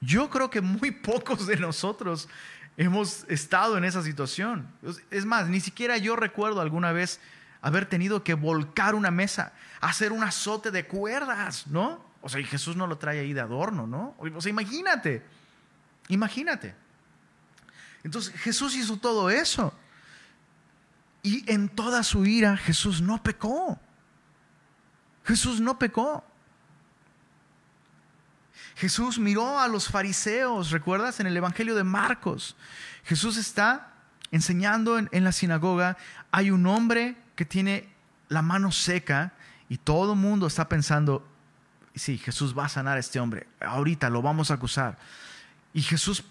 Yo 0.00 0.30
creo 0.30 0.48
que 0.48 0.62
muy 0.62 0.90
pocos 1.02 1.46
de 1.46 1.56
nosotros 1.56 2.30
hemos 2.78 3.26
estado 3.28 3.76
en 3.76 3.84
esa 3.84 4.02
situación. 4.02 4.66
Es 5.10 5.26
más, 5.26 5.48
ni 5.48 5.60
siquiera 5.60 5.98
yo 5.98 6.16
recuerdo 6.16 6.62
alguna 6.62 6.92
vez 6.92 7.20
haber 7.60 7.84
tenido 7.84 8.24
que 8.24 8.32
volcar 8.32 8.94
una 8.94 9.10
mesa, 9.10 9.52
hacer 9.82 10.10
un 10.10 10.22
azote 10.22 10.70
de 10.70 10.86
cuerdas, 10.86 11.66
¿no? 11.66 12.02
O 12.22 12.30
sea, 12.30 12.40
y 12.40 12.44
Jesús 12.44 12.74
no 12.74 12.86
lo 12.86 12.96
trae 12.96 13.20
ahí 13.20 13.34
de 13.34 13.40
adorno, 13.42 13.86
¿no? 13.86 14.16
O 14.18 14.40
sea, 14.40 14.48
imagínate, 14.48 15.22
imagínate. 16.08 16.74
Entonces 18.02 18.32
Jesús 18.34 18.74
hizo 18.76 18.96
todo 18.96 19.28
eso. 19.28 19.74
Y 21.22 21.50
en 21.50 21.68
toda 21.68 22.02
su 22.02 22.24
ira 22.24 22.56
Jesús 22.56 23.00
no 23.02 23.22
pecó. 23.22 23.78
Jesús 25.24 25.60
no 25.60 25.78
pecó. 25.78 26.24
Jesús 28.76 29.18
miró 29.18 29.58
a 29.58 29.66
los 29.66 29.88
fariseos, 29.88 30.70
¿recuerdas? 30.70 31.18
En 31.18 31.26
el 31.26 31.36
Evangelio 31.36 31.74
de 31.74 31.84
Marcos. 31.84 32.56
Jesús 33.04 33.36
está 33.36 33.92
enseñando 34.30 34.98
en, 34.98 35.24
la 35.24 35.32
sinagoga. 35.32 35.96
Hay 36.30 36.50
un 36.50 36.66
hombre 36.66 37.16
que 37.34 37.44
tiene 37.44 37.88
la 38.28 38.40
mano 38.40 38.70
seca 38.70 39.32
y 39.68 39.78
todo 39.78 40.12
el 40.12 40.18
mundo 40.18 40.46
está 40.46 40.68
pensando, 40.68 41.26
sí, 41.94 42.18
Jesús 42.18 42.56
va 42.56 42.66
a 42.66 42.68
sanar 42.68 42.96
a 42.96 43.00
este 43.00 43.18
hombre. 43.18 43.48
Ahorita 43.60 44.10
lo 44.10 44.22
vamos 44.22 44.50
a 44.50 44.54
acusar. 44.54 44.96
Y 45.74 45.82
Jesús 45.82 46.24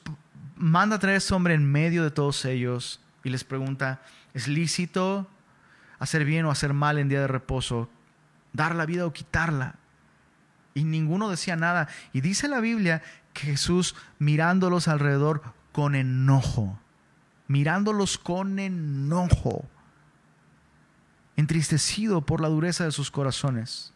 manda 0.55 0.95
a 0.95 0.99
traer 0.99 1.15
a 1.15 1.17
este 1.17 1.33
hombre 1.33 1.53
en 1.53 1.69
medio 1.69 2.03
de 2.03 2.11
todos 2.11 2.45
ellos 2.45 3.01
y 3.23 3.29
les 3.29 3.43
pregunta, 3.43 4.01
¿es 4.33 4.47
lícito 4.47 5.27
hacer 5.99 6.25
bien 6.25 6.45
o 6.45 6.51
hacer 6.51 6.73
mal 6.73 6.97
en 6.97 7.09
día 7.09 7.21
de 7.21 7.27
reposo? 7.27 7.89
¿Dar 8.53 8.75
la 8.75 8.85
vida 8.85 9.05
o 9.05 9.13
quitarla? 9.13 9.75
y 10.77 10.83
ninguno 10.83 11.29
decía 11.29 11.55
nada. 11.55 11.87
Y 12.13 12.21
dice 12.21 12.47
la 12.47 12.59
Biblia 12.59 13.01
que 13.33 13.47
Jesús 13.47 13.95
mirándolos 14.19 14.87
alrededor 14.87 15.41
con 15.71 15.95
enojo, 15.95 16.79
mirándolos 17.47 18.19
con 18.19 18.59
enojo, 18.59 19.65
entristecido 21.35 22.21
por 22.21 22.41
la 22.41 22.47
dureza 22.47 22.83
de 22.83 22.91
sus 22.91 23.09
corazones, 23.09 23.91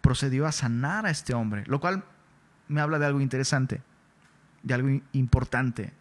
procedió 0.00 0.46
a 0.46 0.52
sanar 0.52 1.04
a 1.04 1.10
este 1.10 1.34
hombre, 1.34 1.64
lo 1.66 1.80
cual 1.80 2.04
me 2.68 2.80
habla 2.80 3.00
de 3.00 3.06
algo 3.06 3.20
interesante, 3.20 3.82
de 4.62 4.74
algo 4.74 5.02
importante. 5.12 5.92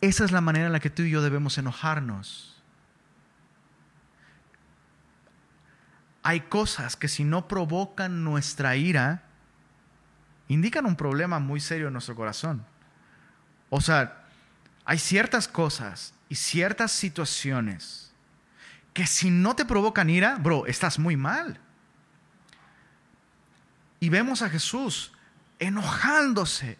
Esa 0.00 0.24
es 0.24 0.32
la 0.32 0.40
manera 0.40 0.66
en 0.66 0.72
la 0.72 0.80
que 0.80 0.90
tú 0.90 1.02
y 1.02 1.10
yo 1.10 1.22
debemos 1.22 1.58
enojarnos 1.58 2.58
hay 6.28 6.40
cosas 6.42 6.94
que 6.94 7.08
si 7.08 7.24
no 7.24 7.48
provocan 7.48 8.22
nuestra 8.22 8.76
ira, 8.76 9.22
indican 10.48 10.84
un 10.84 10.94
problema 10.94 11.38
muy 11.38 11.58
serio 11.58 11.86
en 11.86 11.94
nuestro 11.94 12.14
corazón. 12.14 12.66
O 13.70 13.80
sea, 13.80 14.26
hay 14.84 14.98
ciertas 14.98 15.48
cosas 15.48 16.12
y 16.28 16.34
ciertas 16.34 16.92
situaciones 16.92 18.12
que 18.92 19.06
si 19.06 19.30
no 19.30 19.56
te 19.56 19.64
provocan 19.64 20.10
ira, 20.10 20.36
bro, 20.36 20.66
estás 20.66 20.98
muy 20.98 21.16
mal. 21.16 21.58
Y 23.98 24.10
vemos 24.10 24.42
a 24.42 24.50
Jesús 24.50 25.12
enojándose 25.58 26.76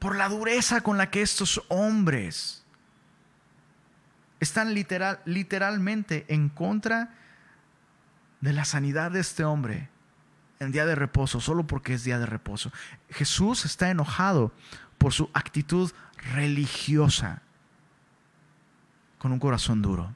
por 0.00 0.16
la 0.16 0.28
dureza 0.28 0.80
con 0.80 0.98
la 0.98 1.10
que 1.10 1.22
estos 1.22 1.62
hombres 1.68 2.64
están 4.40 4.74
literal, 4.74 5.20
literalmente 5.26 6.24
en 6.28 6.48
contra 6.48 7.14
de 8.40 8.54
la 8.54 8.64
sanidad 8.64 9.10
de 9.12 9.20
este 9.20 9.44
hombre 9.44 9.90
en 10.58 10.72
día 10.72 10.86
de 10.86 10.94
reposo, 10.94 11.40
solo 11.40 11.66
porque 11.66 11.94
es 11.94 12.02
día 12.02 12.18
de 12.18 12.26
reposo. 12.26 12.72
Jesús 13.10 13.66
está 13.66 13.90
enojado 13.90 14.52
por 14.96 15.12
su 15.12 15.30
actitud 15.34 15.92
religiosa, 16.34 17.42
con 19.18 19.32
un 19.32 19.38
corazón 19.38 19.82
duro. 19.82 20.14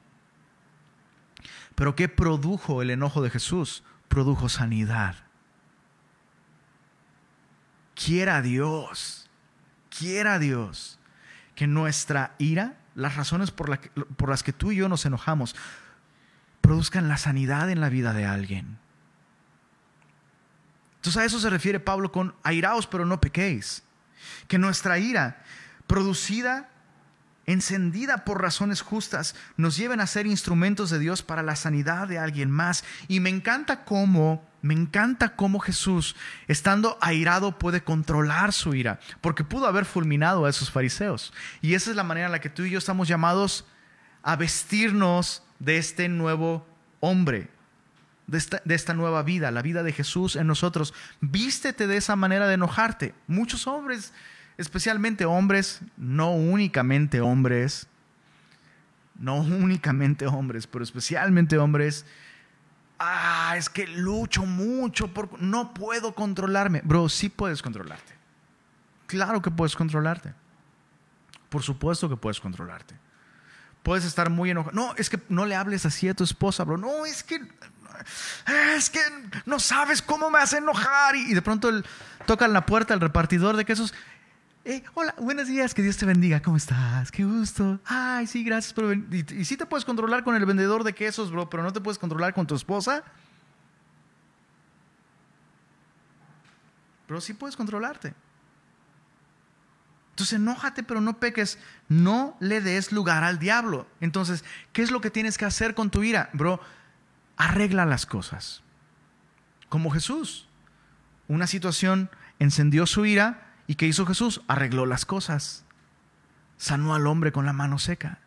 Pero 1.75 1.95
¿qué 1.95 2.09
produjo 2.09 2.81
el 2.81 2.91
enojo 2.91 3.23
de 3.23 3.31
Jesús? 3.31 3.85
Produjo 4.09 4.49
sanidad. 4.49 5.17
Quiera 7.95 8.41
Dios, 8.41 9.24
quiera 9.99 10.39
Dios 10.39 10.99
que 11.55 11.67
nuestra 11.67 12.35
ira, 12.39 12.77
las 12.95 13.17
razones 13.17 13.51
por, 13.51 13.69
las 14.29 14.43
que 14.43 14.53
tú 14.53 14.73
y 14.73 14.77
yo 14.77 14.89
nos 14.89 15.07
enojamos, 15.07 15.55
produzcan 16.61 17.09
la 17.09 17.17
sanidad 17.17 17.71
en 17.71 17.81
la 17.81 17.89
vida 17.89 18.13
de 18.13 18.27
alguien. 18.27 18.79
Entonces 20.97 21.21
a 21.21 21.25
eso 21.25 21.39
se 21.39 21.51
refiere 21.51 21.81
Pablo 21.81 22.11
con 22.13 22.35
airaos, 22.43 22.87
pero 22.87 23.05
no 23.05 23.21
pequéis. 23.21 23.83
Que 24.49 24.59
nuestra 24.59 24.99
ira, 24.99 25.43
producida, 25.87 26.71
encendida 27.47 28.25
por 28.25 28.41
razones 28.41 28.81
justas, 28.81 29.35
nos 29.57 29.77
lleven 29.77 30.01
a 30.01 30.07
ser 30.07 30.27
instrumentos 30.27 30.89
de 30.91 30.99
Dios 30.99 31.23
para 31.23 31.43
la 31.43 31.57
sanidad 31.57 32.09
de 32.09 32.19
alguien 32.19 32.51
más. 32.51 32.85
Y 33.07 33.21
me 33.21 33.29
encanta 33.29 33.85
cómo, 33.85 34.43
me 34.65 34.73
encanta 34.73 35.37
cómo 35.37 35.59
Jesús, 35.59 36.17
estando 36.49 36.97
airado, 37.03 37.59
puede 37.59 37.85
controlar 37.85 38.55
su 38.55 38.75
ira, 38.75 38.99
porque 39.21 39.45
pudo 39.45 39.67
haber 39.67 39.85
fulminado 39.85 40.47
a 40.47 40.49
esos 40.49 40.71
fariseos. 40.71 41.35
Y 41.61 41.75
esa 41.75 41.91
es 41.91 41.97
la 41.97 42.03
manera 42.03 42.27
en 42.27 42.33
la 42.33 42.41
que 42.41 42.49
tú 42.49 42.63
y 42.63 42.71
yo 42.71 42.79
estamos 42.79 43.07
llamados 43.07 43.67
a 44.23 44.37
vestirnos 44.37 45.43
de 45.59 45.77
este 45.77 46.09
nuevo 46.09 46.67
hombre, 47.01 47.51
de 48.27 48.39
esta, 48.75 48.95
nueva 48.95 49.23
vida, 49.23 49.51
la 49.51 49.61
vida 49.61 49.83
de 49.83 49.93
Jesús 49.93 50.35
en 50.35 50.47
nosotros. 50.47 50.95
Vístete 51.21 51.87
de 51.87 51.99
esa 51.99 52.17
manera 52.17 52.49
de 52.49 52.55
enojarte. 52.55 53.15
Muchos 53.27 53.67
hombres, 53.67 54.15
especialmente 54.57 55.27
hombres, 55.27 55.83
no 55.99 56.33
únicamente 56.33 57.21
hombres, 57.21 57.87
no 59.19 59.37
únicamente 59.37 60.27
hombres, 60.27 60.67
pero 60.67 60.83
especialmente 60.83 61.59
hombres, 61.59 62.07
ah, 62.99 63.55
es 63.57 63.69
que 63.69 63.87
lucho 63.87 64.45
mucho, 64.47 65.09
por, 65.09 65.41
no 65.41 65.75
puedo 65.75 66.15
controlarme. 66.15 66.81
Bro, 66.85 67.09
sí 67.09 67.29
puedes 67.29 67.63
controlarte. 67.63 68.15
Claro 69.07 69.43
que 69.43 69.51
puedes 69.51 69.77
controlarte. 69.77 70.35
Por 71.49 71.63
supuesto 71.63 72.09
que 72.09 72.17
puedes 72.17 72.41
controlarte. 72.41 72.97
Puedes 73.83 74.05
estar 74.05 74.31
muy 74.31 74.51
enojado. 74.51 74.75
No, 74.75 74.95
es 74.97 75.11
que 75.11 75.21
no 75.29 75.47
le 75.47 75.55
hables 75.55 75.85
así 75.87 76.09
a 76.09 76.15
tu 76.15 76.25
esposa, 76.25 76.65
bro. 76.65 76.79
No, 76.79 77.05
es 77.05 77.23
que 77.23 77.41
es 78.77 78.91
que 78.91 79.01
no 79.47 79.61
sabes 79.61 80.03
cómo 80.03 80.31
me 80.31 80.39
hace 80.39 80.59
enojar. 80.59 81.17
Y, 81.17 81.35
de 81.35 81.43
pronto 81.43 81.71
toca 81.71 81.89
tocan 82.27 82.53
la 82.53 82.67
puerta 82.67 82.95
el 82.95 83.01
repartidor 83.01 83.57
de 83.57 83.65
quesos. 83.65 83.95
Eh, 84.67 84.83
hola, 84.95 85.15
buenos 85.19 85.47
días, 85.47 85.75
que 85.75 85.83
Dios 85.83 85.99
te 85.99 86.07
bendiga, 86.07 86.41
¿cómo 86.41 86.57
estás? 86.57 87.11
Qué 87.11 87.23
gusto. 87.23 87.81
Ay, 87.85 88.27
sí, 88.27 88.43
gracias 88.43 88.73
por 88.73 88.87
venir. 88.87 89.27
Y, 89.31 89.41
y 89.41 89.45
sí 89.45 89.59
te 89.59 89.67
puedes 89.67 89.85
controlar 89.85 90.25
con 90.25 90.35
el 90.37 90.47
vendedor 90.47 90.85
de 90.85 90.95
quesos, 90.95 91.31
bro, 91.31 91.51
pero 91.51 91.63
no 91.63 91.71
te 91.71 91.83
puedes 91.83 91.99
controlar 91.99 92.33
con 92.33 92.47
tu 92.47 92.55
esposa. 92.55 93.05
Pero 97.07 97.21
sí 97.21 97.35
puedes 97.35 97.57
controlarte. 97.57 98.15
Entonces, 100.13 100.37
enójate, 100.37 100.83
pero 100.83 101.03
no 101.03 101.19
peques. 101.21 101.59
No 101.91 102.35
le 102.41 102.63
des 102.63 102.91
lugar 102.91 103.23
al 103.23 103.39
diablo. 103.39 103.87
Entonces, 104.01 104.45
¿qué 104.73 104.81
es 104.81 104.91
lo 104.91 105.03
que 105.03 105.11
tienes 105.11 105.37
que 105.37 105.45
hacer 105.45 105.75
con 105.75 105.91
tu 105.91 106.03
ira? 106.03 106.31
Bro, 106.33 106.59
arregla 107.37 107.85
las 107.85 108.07
cosas. 108.07 108.63
Como 109.69 109.91
Jesús. 109.91 110.49
Una 111.29 111.47
situación 111.47 112.09
encendió 112.39 112.87
su 112.87 113.05
ira 113.05 113.54
y 113.67 113.77
¿qué 113.77 113.87
hizo 113.87 114.07
Jesús? 114.07 114.43
Arregló 114.47 114.87
las 114.87 115.07
cosas. 115.07 115.65
Sanó 116.57 116.95
al 116.95 117.07
hombre 117.07 117.33
con 117.33 117.47
la 117.47 117.53
mano 117.53 117.79
seca. 117.79 118.19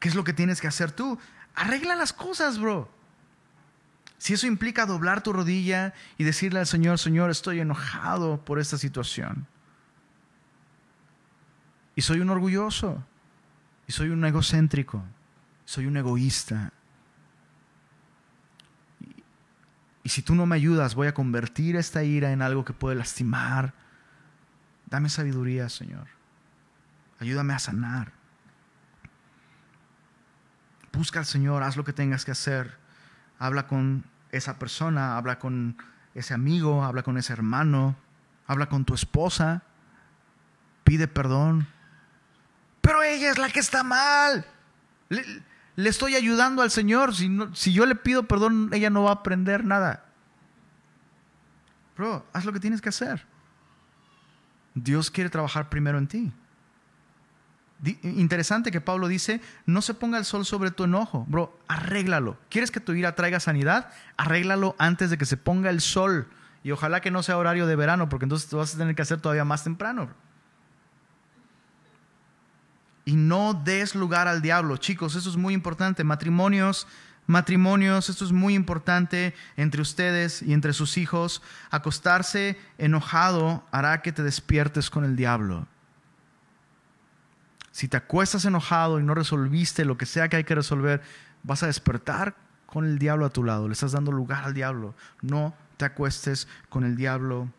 ¿Qué 0.00 0.08
es 0.08 0.14
lo 0.14 0.24
que 0.24 0.32
tienes 0.32 0.60
que 0.60 0.66
hacer 0.66 0.92
tú? 0.92 1.18
Arregla 1.54 1.94
las 1.94 2.12
cosas, 2.12 2.58
bro. 2.58 2.90
Si 4.18 4.32
eso 4.32 4.46
implica 4.46 4.86
doblar 4.86 5.22
tu 5.22 5.32
rodilla 5.32 5.94
y 6.18 6.24
decirle 6.24 6.58
al 6.60 6.66
Señor, 6.66 6.98
Señor, 6.98 7.30
estoy 7.30 7.60
enojado 7.60 8.44
por 8.44 8.58
esta 8.58 8.78
situación. 8.78 9.46
Y 11.94 12.02
soy 12.02 12.20
un 12.20 12.30
orgulloso. 12.30 13.04
Y 13.86 13.92
soy 13.92 14.08
un 14.08 14.24
egocéntrico. 14.24 15.04
Soy 15.64 15.86
un 15.86 15.96
egoísta. 15.96 16.72
Y 20.02 20.08
si 20.08 20.22
tú 20.22 20.34
no 20.34 20.46
me 20.46 20.56
ayudas, 20.56 20.94
voy 20.94 21.06
a 21.06 21.14
convertir 21.14 21.76
esta 21.76 22.02
ira 22.02 22.32
en 22.32 22.42
algo 22.42 22.64
que 22.64 22.72
puede 22.72 22.96
lastimar. 22.96 23.72
Dame 24.94 25.08
sabiduría, 25.08 25.68
Señor. 25.68 26.06
Ayúdame 27.18 27.52
a 27.52 27.58
sanar. 27.58 28.12
Busca 30.92 31.18
al 31.18 31.26
Señor, 31.26 31.64
haz 31.64 31.76
lo 31.76 31.82
que 31.82 31.92
tengas 31.92 32.24
que 32.24 32.30
hacer. 32.30 32.78
Habla 33.40 33.66
con 33.66 34.04
esa 34.30 34.56
persona, 34.56 35.16
habla 35.16 35.40
con 35.40 35.76
ese 36.14 36.32
amigo, 36.32 36.84
habla 36.84 37.02
con 37.02 37.18
ese 37.18 37.32
hermano, 37.32 37.96
habla 38.46 38.68
con 38.68 38.84
tu 38.84 38.94
esposa. 38.94 39.64
Pide 40.84 41.08
perdón. 41.08 41.66
Pero 42.80 43.02
ella 43.02 43.32
es 43.32 43.38
la 43.38 43.50
que 43.50 43.58
está 43.58 43.82
mal. 43.82 44.46
Le 45.08 45.88
estoy 45.88 46.14
ayudando 46.14 46.62
al 46.62 46.70
Señor. 46.70 47.16
Si, 47.16 47.36
si 47.54 47.72
yo 47.72 47.84
le 47.84 47.96
pido 47.96 48.28
perdón, 48.28 48.70
ella 48.72 48.90
no 48.90 49.02
va 49.02 49.10
a 49.10 49.14
aprender 49.14 49.64
nada. 49.64 50.04
Bro, 51.96 52.24
haz 52.32 52.44
lo 52.44 52.52
que 52.52 52.60
tienes 52.60 52.80
que 52.80 52.90
hacer. 52.90 53.33
Dios 54.74 55.10
quiere 55.10 55.30
trabajar 55.30 55.68
primero 55.68 55.98
en 55.98 56.06
ti. 56.06 56.32
Interesante 58.02 58.70
que 58.70 58.80
Pablo 58.80 59.08
dice, 59.08 59.40
no 59.66 59.82
se 59.82 59.94
ponga 59.94 60.18
el 60.18 60.24
sol 60.24 60.46
sobre 60.46 60.70
tu 60.70 60.84
enojo, 60.84 61.26
bro, 61.28 61.58
arréglalo. 61.68 62.38
¿Quieres 62.48 62.70
que 62.70 62.80
tu 62.80 62.92
ira 62.92 63.14
traiga 63.14 63.40
sanidad? 63.40 63.90
Arréglalo 64.16 64.74
antes 64.78 65.10
de 65.10 65.18
que 65.18 65.26
se 65.26 65.36
ponga 65.36 65.70
el 65.70 65.80
sol. 65.80 66.28
Y 66.62 66.70
ojalá 66.70 67.00
que 67.00 67.10
no 67.10 67.22
sea 67.22 67.36
horario 67.36 67.66
de 67.66 67.76
verano, 67.76 68.08
porque 68.08 68.24
entonces 68.24 68.48
te 68.48 68.56
vas 68.56 68.74
a 68.74 68.78
tener 68.78 68.94
que 68.94 69.02
hacer 69.02 69.20
todavía 69.20 69.44
más 69.44 69.64
temprano 69.64 70.08
y 73.04 73.16
no 73.16 73.54
des 73.54 73.94
lugar 73.94 74.28
al 74.28 74.42
diablo. 74.42 74.76
Chicos, 74.76 75.14
eso 75.14 75.28
es 75.28 75.36
muy 75.36 75.54
importante. 75.54 76.04
Matrimonios, 76.04 76.86
matrimonios, 77.26 78.08
esto 78.08 78.24
es 78.24 78.32
muy 78.32 78.54
importante 78.54 79.34
entre 79.56 79.80
ustedes 79.80 80.42
y 80.42 80.52
entre 80.52 80.72
sus 80.72 80.98
hijos. 80.98 81.42
Acostarse 81.70 82.58
enojado 82.78 83.64
hará 83.70 84.02
que 84.02 84.12
te 84.12 84.22
despiertes 84.22 84.90
con 84.90 85.04
el 85.04 85.16
diablo. 85.16 85.66
Si 87.70 87.88
te 87.88 87.96
acuestas 87.96 88.44
enojado 88.44 89.00
y 89.00 89.02
no 89.02 89.14
resolviste 89.14 89.84
lo 89.84 89.98
que 89.98 90.06
sea 90.06 90.28
que 90.28 90.36
hay 90.36 90.44
que 90.44 90.54
resolver, 90.54 91.02
vas 91.42 91.62
a 91.62 91.66
despertar 91.66 92.36
con 92.66 92.84
el 92.84 92.98
diablo 92.98 93.26
a 93.26 93.30
tu 93.30 93.42
lado. 93.42 93.66
Le 93.68 93.72
estás 93.72 93.92
dando 93.92 94.12
lugar 94.12 94.44
al 94.44 94.54
diablo. 94.54 94.94
No 95.22 95.56
te 95.76 95.84
acuestes 95.84 96.46
con 96.68 96.84
el 96.84 96.96
diablo. 96.96 97.50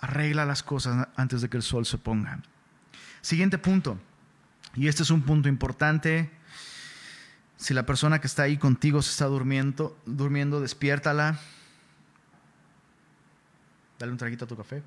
Arregla 0.00 0.44
las 0.44 0.62
cosas 0.62 1.08
antes 1.16 1.40
de 1.40 1.48
que 1.48 1.56
el 1.56 1.62
sol 1.62 1.86
se 1.86 1.98
ponga. 1.98 2.40
Siguiente 3.22 3.58
punto, 3.58 3.98
y 4.76 4.88
este 4.88 5.02
es 5.02 5.10
un 5.10 5.22
punto 5.22 5.48
importante. 5.48 6.30
Si 7.56 7.74
la 7.74 7.86
persona 7.86 8.20
que 8.20 8.26
está 8.26 8.42
ahí 8.42 8.58
contigo 8.58 9.02
se 9.02 9.10
está 9.10 9.26
durmiendo, 9.26 9.98
durmiendo 10.04 10.60
despiértala. 10.60 11.38
Dale 13.98 14.12
un 14.12 14.18
traguito 14.18 14.44
a 14.44 14.48
tu 14.48 14.56
café. 14.56 14.82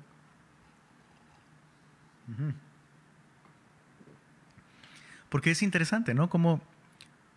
Porque 5.28 5.50
es 5.50 5.62
interesante, 5.62 6.14
¿no? 6.14 6.30
Como 6.30 6.60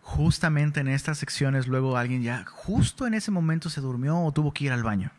justamente 0.02 0.80
en 0.80 0.88
estas 0.88 1.18
secciones 1.18 1.66
luego 1.66 1.96
alguien 1.96 2.22
ya 2.22 2.44
justo 2.44 3.06
en 3.06 3.14
ese 3.14 3.30
momento 3.30 3.70
se 3.70 3.80
durmió 3.80 4.20
o 4.20 4.32
tuvo 4.32 4.52
que 4.52 4.64
ir 4.64 4.72
al 4.72 4.84
baño. 4.84 5.10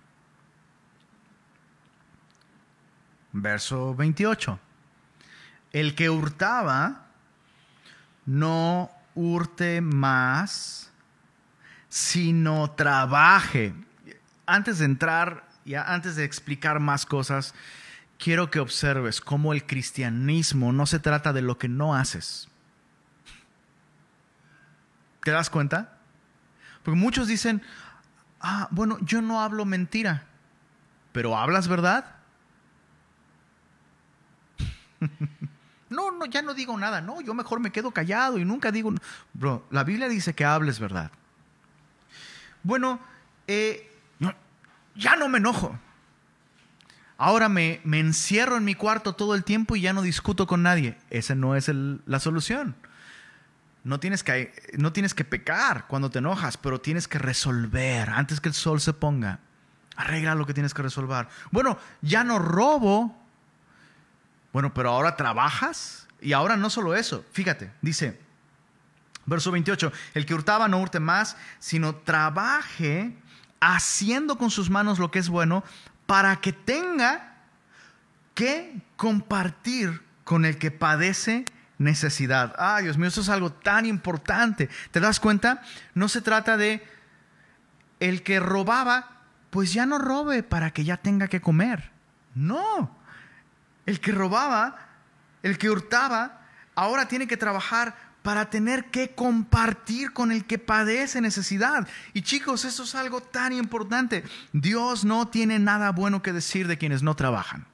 Verso 3.33 3.93
28 3.95 4.59
el 5.75 5.93
que 5.93 6.09
hurtaba, 6.09 7.07
no 8.25 8.89
hurte 9.15 9.81
más, 9.81 10.91
sino 11.89 12.71
trabaje. 12.71 13.73
Antes 14.45 14.79
de 14.79 14.85
entrar, 14.85 15.47
ya 15.65 15.81
antes 15.81 16.15
de 16.15 16.25
explicar 16.25 16.79
más 16.79 17.05
cosas, 17.05 17.55
quiero 18.19 18.51
que 18.51 18.59
observes 18.59 19.21
cómo 19.21 19.53
el 19.53 19.65
cristianismo 19.65 20.71
no 20.71 20.85
se 20.85 20.99
trata 20.99 21.33
de 21.33 21.41
lo 21.41 21.57
que 21.57 21.67
no 21.67 21.95
haces. 21.95 22.49
¿Te 25.23 25.31
das 25.31 25.49
cuenta? 25.49 25.97
Porque 26.83 26.99
muchos 26.99 27.27
dicen, 27.27 27.63
ah, 28.41 28.67
bueno, 28.69 28.99
yo 29.01 29.21
no 29.23 29.41
hablo 29.41 29.65
mentira, 29.65 30.25
pero 31.11 31.35
¿hablas 31.35 31.67
verdad? 31.67 32.17
No, 35.89 36.11
no, 36.11 36.25
ya 36.25 36.41
no 36.41 36.53
digo 36.53 36.77
nada. 36.77 37.01
No, 37.01 37.21
yo 37.21 37.33
mejor 37.33 37.59
me 37.59 37.71
quedo 37.71 37.91
callado 37.91 38.37
y 38.37 38.45
nunca 38.45 38.71
digo. 38.71 38.93
Bro, 39.33 39.65
la 39.69 39.83
Biblia 39.83 40.09
dice 40.09 40.33
que 40.33 40.45
hables 40.45 40.79
verdad. 40.79 41.11
Bueno, 42.63 42.99
eh, 43.47 43.91
ya 44.95 45.15
no 45.15 45.29
me 45.29 45.37
enojo. 45.37 45.77
Ahora 47.17 47.47
me, 47.47 47.79
me, 47.83 47.99
encierro 47.99 48.57
en 48.57 48.65
mi 48.65 48.75
cuarto 48.75 49.13
todo 49.13 49.35
el 49.35 49.43
tiempo 49.43 49.75
y 49.75 49.81
ya 49.81 49.93
no 49.93 50.01
discuto 50.01 50.47
con 50.47 50.63
nadie. 50.63 50.97
Esa 51.09 51.35
no 51.35 51.55
es 51.55 51.69
la 51.69 52.19
solución. 52.19 52.75
No 53.83 53.99
tienes, 53.99 54.23
que, 54.23 54.51
no 54.77 54.91
tienes 54.91 55.13
que 55.13 55.23
pecar 55.23 55.85
cuando 55.87 56.09
te 56.09 56.17
enojas, 56.17 56.57
pero 56.57 56.81
tienes 56.81 57.07
que 57.07 57.19
resolver 57.19 58.09
antes 58.09 58.41
que 58.41 58.49
el 58.49 58.55
sol 58.55 58.81
se 58.81 58.93
ponga. 58.93 59.39
Arregla 59.95 60.33
lo 60.33 60.47
que 60.47 60.55
tienes 60.55 60.73
que 60.73 60.81
resolver. 60.81 61.27
Bueno, 61.51 61.77
ya 62.01 62.23
no 62.23 62.39
robo 62.39 63.15
bueno, 64.55 64.73
pero 64.73 64.89
ahora 64.89 65.17
trabajas 65.17 66.07
Y 66.21 66.31
ahora 66.31 66.55
no 66.55 66.69
solo 66.69 66.95
eso, 66.95 67.25
fíjate, 67.33 67.73
dice, 67.81 68.17
verso 69.25 69.51
28, 69.51 69.91
el 70.13 70.25
que 70.25 70.33
hurtaba 70.33 70.69
no 70.69 70.79
hurte 70.79 71.01
más, 71.01 71.35
sino 71.59 71.95
trabaje 71.95 73.17
haciendo 73.59 74.37
con 74.37 74.49
sus 74.49 74.69
manos 74.69 74.97
lo 74.97 75.11
que 75.11 75.19
es 75.19 75.27
bueno 75.27 75.65
para 76.05 76.37
que 76.37 76.53
tenga 76.53 77.35
que 78.33 78.81
compartir 78.95 80.01
con 80.23 80.45
el 80.45 80.57
que 80.57 80.71
padece 80.71 81.43
necesidad. 81.77 82.55
Ay, 82.57 82.85
Dios 82.85 82.97
mío, 82.97 83.09
eso 83.09 83.19
es 83.19 83.29
algo 83.29 83.51
tan 83.51 83.85
importante. 83.85 84.69
¿Te 84.91 85.01
das 85.01 85.19
cuenta? 85.19 85.63
No 85.95 86.07
se 86.07 86.21
trata 86.21 86.55
de 86.55 86.81
el 87.99 88.23
que 88.23 88.39
robaba, 88.39 89.19
pues 89.49 89.73
ya 89.73 89.85
no 89.85 89.97
robe 89.97 90.43
para 90.43 90.71
que 90.71 90.85
ya 90.85 90.95
tenga 90.95 91.27
que 91.27 91.41
comer. 91.41 91.91
No. 92.35 93.03
El 93.85 93.99
que 93.99 94.11
robaba, 94.11 94.77
el 95.43 95.57
que 95.57 95.69
hurtaba, 95.69 96.41
ahora 96.75 97.07
tiene 97.07 97.27
que 97.27 97.37
trabajar 97.37 97.95
para 98.25 98.49
tener 98.49 98.85
que 98.85 99.13
compartir 99.13 100.11
con 100.11 100.31
el 100.31 100.45
que 100.45 100.57
padece 100.57 101.21
necesidad. 101.21 101.87
Y 102.11 102.23
chicos, 102.23 102.65
eso 102.65 102.81
es 102.81 102.95
algo 102.95 103.21
tan 103.21 103.53
importante. 103.53 104.23
Dios 104.51 105.05
no 105.05 105.27
tiene 105.27 105.59
nada 105.59 105.91
bueno 105.91 106.23
que 106.23 106.33
decir 106.33 106.67
de 106.67 106.79
quienes 106.79 107.03
no 107.03 107.15
trabajan. 107.15 107.67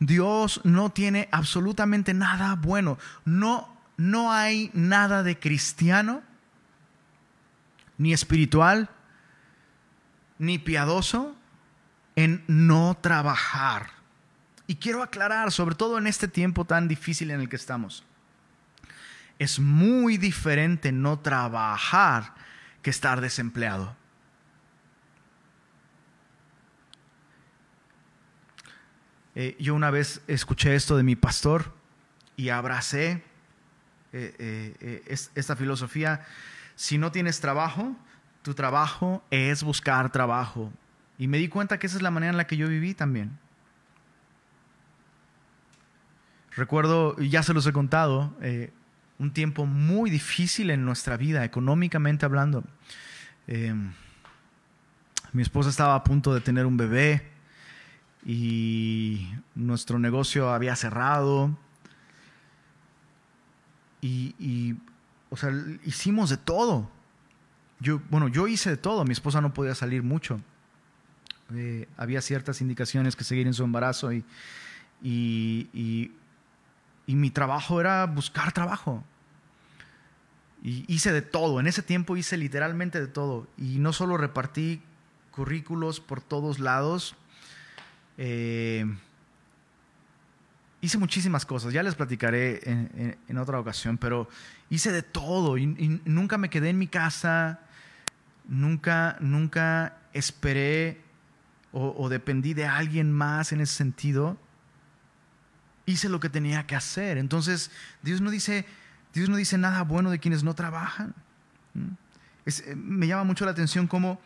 Dios 0.00 0.60
no 0.64 0.90
tiene 0.90 1.28
absolutamente 1.30 2.14
nada 2.14 2.56
bueno. 2.56 2.98
No, 3.24 3.72
no 3.96 4.32
hay 4.32 4.72
nada 4.74 5.22
de 5.22 5.38
cristiano, 5.38 6.22
ni 7.98 8.12
espiritual, 8.12 8.90
ni 10.38 10.58
piadoso 10.58 11.36
en 12.16 12.44
no 12.46 12.96
trabajar. 13.00 13.90
Y 14.66 14.76
quiero 14.76 15.02
aclarar, 15.02 15.50
sobre 15.52 15.74
todo 15.74 15.98
en 15.98 16.06
este 16.06 16.28
tiempo 16.28 16.64
tan 16.64 16.88
difícil 16.88 17.30
en 17.30 17.40
el 17.40 17.48
que 17.48 17.56
estamos, 17.56 18.04
es 19.38 19.58
muy 19.58 20.18
diferente 20.18 20.92
no 20.92 21.18
trabajar 21.18 22.34
que 22.80 22.90
estar 22.90 23.20
desempleado. 23.20 23.96
Eh, 29.34 29.56
yo 29.58 29.74
una 29.74 29.90
vez 29.90 30.20
escuché 30.26 30.74
esto 30.74 30.96
de 30.96 31.02
mi 31.02 31.16
pastor 31.16 31.74
y 32.36 32.50
abracé 32.50 33.22
eh, 34.12 34.76
eh, 34.80 35.02
esta 35.34 35.56
filosofía. 35.56 36.24
Si 36.76 36.98
no 36.98 37.10
tienes 37.12 37.40
trabajo, 37.40 37.96
tu 38.42 38.54
trabajo 38.54 39.24
es 39.30 39.62
buscar 39.62 40.12
trabajo. 40.12 40.70
Y 41.22 41.28
me 41.28 41.38
di 41.38 41.46
cuenta 41.46 41.78
que 41.78 41.86
esa 41.86 41.98
es 41.98 42.02
la 42.02 42.10
manera 42.10 42.32
en 42.32 42.36
la 42.36 42.48
que 42.48 42.56
yo 42.56 42.66
viví 42.66 42.94
también. 42.94 43.38
Recuerdo, 46.56 47.16
ya 47.20 47.44
se 47.44 47.54
los 47.54 47.64
he 47.64 47.72
contado, 47.72 48.34
un 49.20 49.32
tiempo 49.32 49.64
muy 49.64 50.10
difícil 50.10 50.70
en 50.70 50.84
nuestra 50.84 51.16
vida, 51.16 51.44
económicamente 51.44 52.26
hablando. 52.26 52.64
mi 55.32 55.42
esposa 55.42 55.70
estaba 55.70 55.94
a 55.94 56.02
punto 56.02 56.34
de 56.34 56.40
tener 56.40 56.66
un 56.66 56.76
bebé 56.76 57.30
y 58.26 59.28
nuestro 59.54 60.00
negocio 60.00 60.50
había 60.50 60.74
cerrado. 60.74 61.56
Y, 64.00 64.74
o 65.30 65.36
sea, 65.36 65.52
hicimos 65.84 66.30
de 66.30 66.36
todo. 66.36 66.90
Yo, 67.78 68.00
bueno, 68.10 68.26
yo 68.26 68.48
hice 68.48 68.70
de 68.70 68.76
todo. 68.76 69.04
Mi 69.04 69.12
esposa 69.12 69.40
no 69.40 69.54
podía 69.54 69.76
salir 69.76 70.02
mucho. 70.02 70.40
Eh, 71.54 71.88
había 71.96 72.20
ciertas 72.20 72.60
indicaciones 72.60 73.16
que 73.16 73.24
seguir 73.24 73.46
en 73.46 73.54
su 73.54 73.64
embarazo 73.64 74.12
y, 74.12 74.24
y, 75.02 76.12
y 77.06 77.14
mi 77.14 77.30
trabajo 77.30 77.80
era 77.80 78.06
buscar 78.06 78.52
trabajo. 78.52 79.04
Y 80.62 80.84
hice 80.92 81.12
de 81.12 81.22
todo. 81.22 81.58
En 81.58 81.66
ese 81.66 81.82
tiempo 81.82 82.16
hice 82.16 82.36
literalmente 82.36 83.00
de 83.00 83.08
todo. 83.08 83.48
Y 83.58 83.78
no 83.78 83.92
solo 83.92 84.16
repartí 84.16 84.80
currículos 85.32 85.98
por 85.98 86.20
todos 86.20 86.60
lados, 86.60 87.16
eh, 88.18 88.84
hice 90.80 90.98
muchísimas 90.98 91.46
cosas, 91.46 91.72
ya 91.72 91.82
les 91.82 91.94
platicaré 91.94 92.60
en, 93.28 93.38
otra 93.38 93.58
ocasión, 93.58 93.98
pero 93.98 94.28
hice 94.70 94.92
de 94.92 95.02
todo 95.02 95.58
y, 95.58 96.00
nunca 96.04 96.38
me 96.38 96.50
quedé 96.50 96.68
en 96.70 96.78
mi 96.78 96.86
casa, 96.86 97.60
nunca, 98.46 99.16
nunca 99.20 99.96
esperé 100.12 101.00
o, 101.72 102.08
dependí 102.08 102.54
de 102.54 102.66
alguien 102.66 103.12
más 103.12 103.52
en 103.52 103.60
ese 103.60 103.74
sentido. 103.74 104.38
Hice 105.86 106.08
lo 106.08 106.20
que 106.20 106.28
tenía 106.28 106.66
que 106.66 106.76
hacer. 106.76 107.18
Entonces, 107.18 107.70
Dios 108.02 108.20
no 108.20 108.30
dice, 108.30 108.66
Dios 109.14 109.28
no 109.28 109.36
dice 109.36 109.58
nada 109.58 109.82
bueno 109.82 110.10
de 110.10 110.18
quienes 110.18 110.44
no 110.44 110.54
trabajan. 110.54 111.14
Eh, 112.44 112.74
me 112.76 113.06
llama 113.06 113.24
mucho 113.24 113.44
la 113.44 113.52
atención 113.52 113.86
como, 113.86 114.20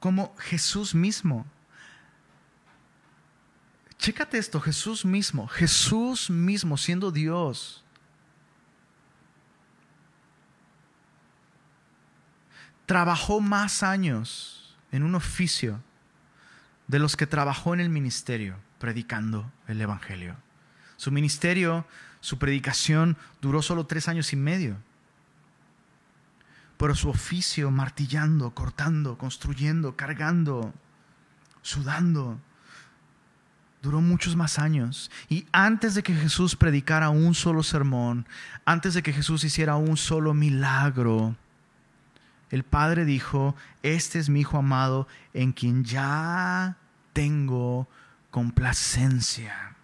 como 0.00 0.34
Jesús 0.38 0.94
mismo 0.94 1.46
Chécate 4.02 4.36
esto, 4.36 4.60
Jesús 4.60 5.04
mismo, 5.04 5.46
Jesús 5.46 6.28
mismo 6.28 6.76
siendo 6.76 7.12
Dios. 7.12 7.84
Trabajó 12.84 13.40
más 13.40 13.84
años 13.84 14.76
en 14.90 15.04
un 15.04 15.14
oficio 15.14 15.80
de 16.92 16.98
los 16.98 17.16
que 17.16 17.26
trabajó 17.26 17.72
en 17.72 17.80
el 17.80 17.88
ministerio 17.88 18.58
predicando 18.78 19.50
el 19.66 19.80
Evangelio. 19.80 20.36
Su 20.98 21.10
ministerio, 21.10 21.86
su 22.20 22.38
predicación 22.38 23.16
duró 23.40 23.62
solo 23.62 23.86
tres 23.86 24.08
años 24.08 24.34
y 24.34 24.36
medio. 24.36 24.76
Pero 26.76 26.94
su 26.94 27.08
oficio 27.08 27.70
martillando, 27.70 28.50
cortando, 28.50 29.16
construyendo, 29.16 29.96
cargando, 29.96 30.74
sudando, 31.62 32.38
duró 33.80 34.02
muchos 34.02 34.36
más 34.36 34.58
años. 34.58 35.10
Y 35.30 35.46
antes 35.50 35.94
de 35.94 36.02
que 36.02 36.14
Jesús 36.14 36.56
predicara 36.56 37.08
un 37.08 37.34
solo 37.34 37.62
sermón, 37.62 38.28
antes 38.66 38.92
de 38.92 39.02
que 39.02 39.14
Jesús 39.14 39.44
hiciera 39.44 39.76
un 39.76 39.96
solo 39.96 40.34
milagro, 40.34 41.36
el 42.52 42.64
Padre 42.64 43.06
dijo, 43.06 43.56
este 43.82 44.18
es 44.18 44.28
mi 44.28 44.40
Hijo 44.40 44.58
amado 44.58 45.08
en 45.32 45.52
quien 45.52 45.84
ya 45.84 46.76
tengo 47.14 47.88
complacencia. 48.30 49.74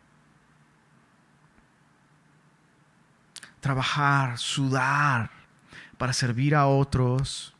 Trabajar, 3.60 4.38
sudar 4.38 5.30
para 5.96 6.12
servir 6.12 6.54
a 6.54 6.66
otros 6.66 7.54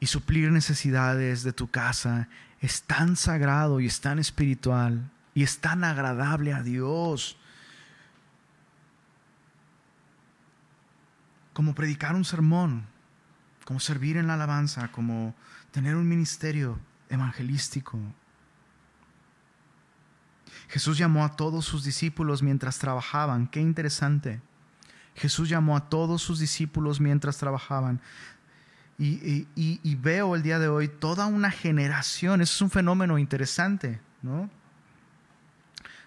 y 0.00 0.06
suplir 0.06 0.50
necesidades 0.50 1.44
de 1.44 1.52
tu 1.52 1.70
casa 1.70 2.28
es 2.60 2.82
tan 2.82 3.14
sagrado 3.14 3.78
y 3.78 3.86
es 3.86 4.00
tan 4.00 4.18
espiritual 4.18 5.08
y 5.34 5.44
es 5.44 5.60
tan 5.60 5.84
agradable 5.84 6.52
a 6.52 6.64
Dios 6.64 7.36
como 11.52 11.76
predicar 11.76 12.16
un 12.16 12.24
sermón, 12.24 12.86
como 13.70 13.78
servir 13.78 14.16
en 14.16 14.26
la 14.26 14.34
alabanza, 14.34 14.90
como 14.90 15.32
tener 15.70 15.94
un 15.94 16.08
ministerio 16.08 16.76
evangelístico. 17.08 18.00
Jesús 20.68 20.98
llamó 20.98 21.24
a 21.24 21.36
todos 21.36 21.66
sus 21.66 21.84
discípulos 21.84 22.42
mientras 22.42 22.80
trabajaban. 22.80 23.46
Qué 23.46 23.60
interesante. 23.60 24.40
Jesús 25.14 25.48
llamó 25.48 25.76
a 25.76 25.88
todos 25.88 26.20
sus 26.20 26.40
discípulos 26.40 27.00
mientras 27.00 27.38
trabajaban. 27.38 28.00
Y, 28.98 29.94
veo 30.02 30.34
el 30.34 30.42
día 30.42 30.58
de 30.58 30.66
hoy 30.66 30.88
toda 30.88 31.26
una 31.26 31.52
generación, 31.52 32.40
eso 32.40 32.52
es 32.52 32.62
un 32.62 32.70
fenómeno 32.70 33.18
interesante, 33.18 34.00
¿no? 34.20 34.50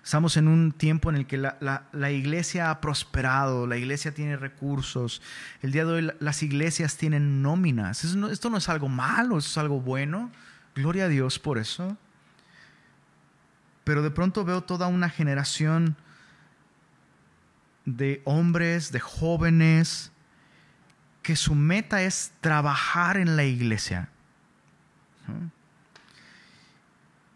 Estamos 0.03 0.35
en 0.35 0.49
un 0.49 0.73
tiempo 0.73 1.09
en 1.09 1.15
el 1.15 1.25
que 1.25 1.37
la, 1.37 2.11
iglesia 2.11 2.69
ha 2.69 2.81
prosperado, 2.81 3.67
la 3.67 3.77
iglesia 3.77 4.13
tiene 4.13 4.35
recursos. 4.35 5.21
El 5.61 5.71
día 5.71 5.85
de 5.85 5.91
hoy 5.93 6.11
las 6.19 6.43
iglesias 6.43 6.97
tienen 6.97 7.41
nóminas. 7.41 8.03
esto 8.03 8.49
no 8.49 8.57
es 8.57 8.67
algo 8.67 8.89
malo, 8.89 9.37
es 9.37 9.57
algo 9.57 9.79
bueno. 9.79 10.29
Gloria 10.75 11.05
a 11.05 11.07
Dios 11.07 11.39
por 11.39 11.57
eso. 11.57 11.95
Pero 13.85 14.03
de 14.03 14.11
pronto 14.11 14.43
veo 14.43 14.61
toda 14.61 14.87
una 14.87 15.09
generación 15.09 15.95
de 17.85 18.21
hombres, 18.25 18.91
de 18.91 18.99
jóvenes, 18.99 20.11
que 21.21 21.37
su 21.37 21.55
meta 21.55 22.01
es 22.01 22.33
trabajar 22.41 23.15
en 23.15 23.37
la 23.37 23.45
iglesia. 23.45 24.09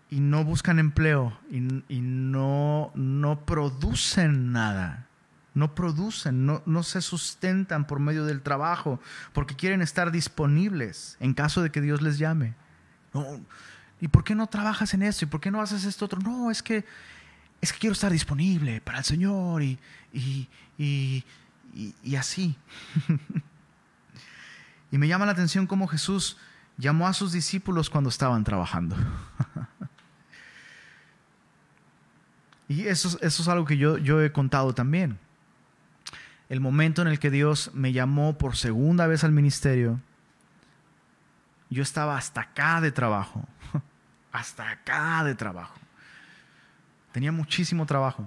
Y 0.10 0.22
no 0.22 0.46
buscan 0.46 0.80
empleo 0.80 1.38
y, 1.52 1.60
no, 1.60 2.92
no, 2.96 3.46
producen 3.46 4.52
nada. 4.54 5.08
No 5.54 5.74
producen, 5.76 6.46
no, 6.46 6.62
no 6.66 6.84
se 6.84 7.02
sustentan 7.02 7.88
por 7.88 8.00
medio 8.00 8.24
del 8.26 8.42
trabajo 8.42 9.02
porque 9.34 9.56
quieren 9.56 9.82
estar 9.82 10.12
disponibles 10.12 11.18
en 11.20 11.34
caso 11.34 11.62
de 11.62 11.72
que 11.72 11.82
Dios 11.82 12.02
les 12.02 12.20
llame. 12.20 12.54
¿Y 14.00 14.08
por 14.08 14.24
qué 14.24 14.36
no 14.36 14.48
trabajas 14.48 14.94
en 14.94 15.02
esto? 15.02 15.26
¿Y 15.26 15.28
por 15.28 15.42
qué 15.42 15.52
no 15.52 15.62
haces 15.62 15.84
esto 15.84 16.06
otro? 16.06 16.22
No, 16.22 16.52
es 16.52 16.62
que 16.62 16.86
es 17.60 17.74
que 17.74 17.80
quiero 17.80 17.94
estar 17.94 18.12
disponible 18.12 18.82
para 18.82 19.00
el 19.00 19.04
Señor 19.04 19.64
y, 19.64 19.80
y, 20.14 21.24
y 21.68 22.16
así. 22.16 22.56
y 24.92 24.98
me 24.98 25.08
llama 25.08 25.26
la 25.26 25.32
atención 25.32 25.68
cómo 25.68 25.88
Jesús 25.88 26.38
llamó 26.78 27.08
a 27.08 27.14
sus 27.14 27.32
discípulos 27.32 27.90
cuando 27.90 28.10
estaban 28.10 28.44
trabajando. 28.44 28.96
y 32.68 32.88
eso, 32.88 33.18
es 33.22 33.48
algo 33.48 33.66
que 33.66 33.78
yo, 33.78 33.98
yo 33.98 34.22
he 34.22 34.32
contado 34.32 34.74
también. 34.74 35.18
El 36.50 36.60
momento 36.60 37.02
en 37.02 37.08
el 37.08 37.20
que 37.20 37.32
Dios 37.32 37.72
me 37.74 37.94
llamó 37.94 38.38
por 38.38 38.56
segunda 38.56 39.08
vez 39.08 39.24
al 39.24 39.32
ministerio, 39.32 40.00
yo 41.70 41.84
estaba 41.84 42.18
hasta 42.18 42.42
acá 42.42 42.82
de 42.82 42.92
trabajo, 42.92 43.48
hasta 44.32 44.70
acá 44.70 45.24
de 45.24 45.36
trabajo. 45.36 45.80
Tenía 47.12 47.32
muchísimo 47.32 47.86
trabajo. 47.86 48.26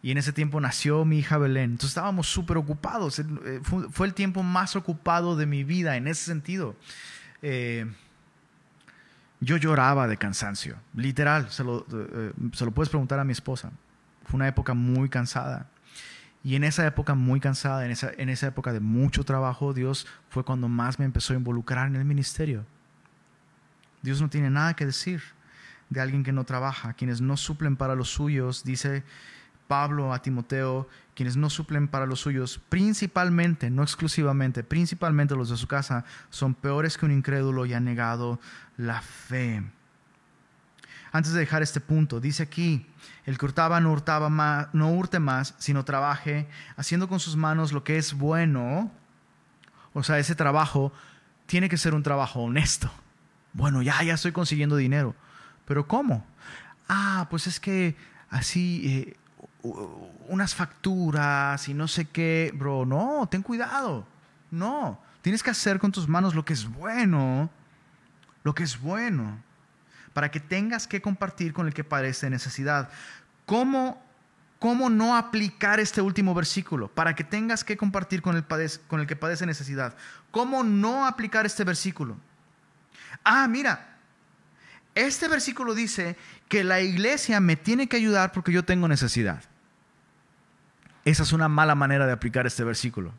Y 0.00 0.12
en 0.12 0.18
ese 0.18 0.32
tiempo 0.32 0.60
nació 0.60 1.04
mi 1.04 1.18
hija 1.18 1.38
Belén. 1.38 1.72
Entonces 1.72 1.90
estábamos 1.90 2.28
súper 2.28 2.56
ocupados. 2.56 3.18
Eh, 3.18 3.60
fue 3.90 4.06
el 4.06 4.14
tiempo 4.14 4.42
más 4.42 4.76
ocupado 4.76 5.36
de 5.36 5.44
mi 5.44 5.64
vida 5.64 5.96
en 5.96 6.06
ese 6.06 6.24
sentido. 6.24 6.76
Eh, 7.42 7.86
yo 9.40 9.56
lloraba 9.56 10.08
de 10.08 10.16
cansancio, 10.16 10.76
literal, 10.94 11.50
se 11.50 11.64
lo, 11.64 11.86
eh, 11.92 12.32
lo 12.36 12.70
puedes 12.72 12.88
preguntar 12.88 13.18
a 13.18 13.24
mi 13.24 13.32
esposa. 13.32 13.70
Fue 14.24 14.36
una 14.36 14.48
época 14.48 14.74
muy 14.74 15.08
cansada. 15.08 15.68
Y 16.44 16.54
en 16.54 16.64
esa 16.64 16.86
época 16.86 17.14
muy 17.14 17.40
cansada, 17.40 17.84
en 17.84 17.90
esa, 17.90 18.10
en 18.16 18.28
esa 18.28 18.48
época 18.48 18.72
de 18.72 18.80
mucho 18.80 19.24
trabajo, 19.24 19.74
Dios 19.74 20.06
fue 20.28 20.44
cuando 20.44 20.68
más 20.68 20.98
me 20.98 21.04
empezó 21.04 21.32
a 21.32 21.36
involucrar 21.36 21.88
en 21.88 21.96
el 21.96 22.04
ministerio. 22.04 22.64
Dios 24.02 24.20
no 24.20 24.28
tiene 24.28 24.50
nada 24.50 24.74
que 24.74 24.86
decir 24.86 25.22
de 25.90 26.00
alguien 26.00 26.22
que 26.22 26.32
no 26.32 26.44
trabaja, 26.44 26.92
quienes 26.92 27.20
no 27.20 27.36
suplen 27.36 27.76
para 27.76 27.94
los 27.94 28.10
suyos, 28.10 28.62
dice 28.64 29.02
Pablo 29.68 30.12
a 30.12 30.22
Timoteo, 30.22 30.88
quienes 31.14 31.36
no 31.36 31.50
suplen 31.50 31.86
para 31.86 32.06
los 32.06 32.20
suyos, 32.20 32.60
principalmente, 32.68 33.70
no 33.70 33.82
exclusivamente, 33.82 34.64
principalmente 34.64 35.36
los 35.36 35.50
de 35.50 35.56
su 35.56 35.68
casa, 35.68 36.04
son 36.30 36.54
peores 36.54 36.98
que 36.98 37.06
un 37.06 37.12
incrédulo 37.12 37.66
y 37.66 37.74
han 37.74 37.84
negado 37.84 38.40
la 38.76 39.00
fe. 39.00 39.62
Antes 41.12 41.32
de 41.32 41.40
dejar 41.40 41.62
este 41.62 41.80
punto, 41.80 42.20
dice 42.20 42.42
aquí, 42.42 42.86
el 43.24 43.38
que 43.38 43.46
hurtaba 43.46 43.80
no, 43.80 43.92
hurtaba 43.92 44.28
más, 44.28 44.68
no 44.72 44.90
hurte 44.90 45.18
más, 45.18 45.54
sino 45.58 45.84
trabaje, 45.84 46.48
haciendo 46.76 47.08
con 47.08 47.20
sus 47.20 47.36
manos 47.36 47.72
lo 47.72 47.84
que 47.84 47.98
es 47.98 48.14
bueno. 48.14 48.90
O 49.92 50.02
sea, 50.02 50.18
ese 50.18 50.34
trabajo 50.34 50.92
tiene 51.46 51.68
que 51.68 51.78
ser 51.78 51.94
un 51.94 52.02
trabajo 52.02 52.40
honesto. 52.40 52.90
Bueno, 53.52 53.82
ya, 53.82 54.02
ya 54.02 54.14
estoy 54.14 54.32
consiguiendo 54.32 54.76
dinero. 54.76 55.14
Pero 55.64 55.86
¿cómo? 55.86 56.26
Ah, 56.88 57.26
pues 57.30 57.46
es 57.46 57.58
que 57.60 57.96
así 58.30 58.82
eh, 58.84 59.16
unas 59.62 60.54
facturas 60.54 61.68
y 61.68 61.74
no 61.74 61.88
sé 61.88 62.06
qué, 62.06 62.52
bro, 62.54 62.86
no, 62.86 63.28
ten 63.30 63.42
cuidado. 63.42 64.06
No, 64.50 65.00
tienes 65.22 65.42
que 65.42 65.50
hacer 65.50 65.78
con 65.78 65.92
tus 65.92 66.08
manos 66.08 66.34
lo 66.34 66.44
que 66.44 66.52
es 66.52 66.66
bueno, 66.66 67.50
lo 68.44 68.54
que 68.54 68.62
es 68.62 68.80
bueno, 68.80 69.38
para 70.12 70.30
que 70.30 70.40
tengas 70.40 70.86
que 70.86 71.02
compartir 71.02 71.52
con 71.52 71.66
el 71.66 71.74
que 71.74 71.84
padece 71.84 72.30
necesidad. 72.30 72.88
¿Cómo, 73.44 74.00
cómo 74.58 74.88
no 74.88 75.16
aplicar 75.16 75.80
este 75.80 76.00
último 76.00 76.34
versículo? 76.34 76.88
Para 76.88 77.14
que 77.14 77.24
tengas 77.24 77.64
que 77.64 77.76
compartir 77.76 78.22
con 78.22 78.36
el, 78.36 78.44
con 78.86 79.00
el 79.00 79.06
que 79.06 79.16
padece 79.16 79.44
necesidad. 79.44 79.96
¿Cómo 80.30 80.62
no 80.62 81.06
aplicar 81.06 81.46
este 81.46 81.64
versículo? 81.64 82.16
Ah, 83.24 83.48
mira, 83.48 83.96
este 84.94 85.28
versículo 85.28 85.74
dice 85.74 86.16
que 86.48 86.64
la 86.64 86.80
iglesia 86.80 87.40
me 87.40 87.56
tiene 87.56 87.88
que 87.88 87.96
ayudar 87.96 88.32
porque 88.32 88.52
yo 88.52 88.64
tengo 88.64 88.88
necesidad. 88.88 89.42
Esa 91.04 91.22
es 91.22 91.32
una 91.32 91.48
mala 91.48 91.74
manera 91.74 92.06
de 92.06 92.12
aplicar 92.12 92.46
este 92.46 92.64
versículo. 92.64 93.12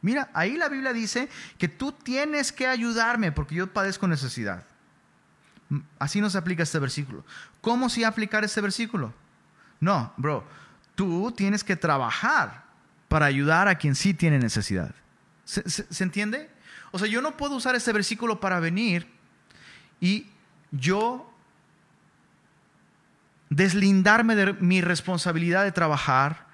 Mira, 0.00 0.30
ahí 0.34 0.56
la 0.56 0.68
Biblia 0.68 0.92
dice 0.92 1.28
que 1.58 1.68
tú 1.68 1.92
tienes 1.92 2.52
que 2.52 2.66
ayudarme 2.66 3.30
porque 3.30 3.54
yo 3.54 3.72
padezco 3.72 4.08
necesidad. 4.08 4.64
Así 5.98 6.20
no 6.20 6.28
se 6.28 6.38
aplica 6.38 6.62
este 6.62 6.78
versículo. 6.78 7.24
¿Cómo 7.60 7.88
si 7.88 8.04
aplicar 8.04 8.44
este 8.44 8.60
versículo? 8.60 9.14
No, 9.80 10.12
bro, 10.16 10.44
tú 10.94 11.32
tienes 11.32 11.64
que 11.64 11.76
trabajar 11.76 12.64
para 13.08 13.26
ayudar 13.26 13.68
a 13.68 13.76
quien 13.76 13.94
sí 13.94 14.12
tiene 14.12 14.38
necesidad. 14.38 14.94
¿Se, 15.44 15.68
se 15.68 16.04
entiende? 16.04 16.50
O 16.90 16.98
sea, 16.98 17.08
yo 17.08 17.22
no 17.22 17.36
puedo 17.36 17.56
usar 17.56 17.74
este 17.74 17.92
versículo 17.92 18.40
para 18.40 18.60
venir 18.60 19.08
y 20.00 20.26
yo 20.72 21.31
deslindarme 23.56 24.34
de 24.34 24.52
mi 24.54 24.80
responsabilidad 24.80 25.64
de 25.64 25.72
trabajar, 25.72 26.46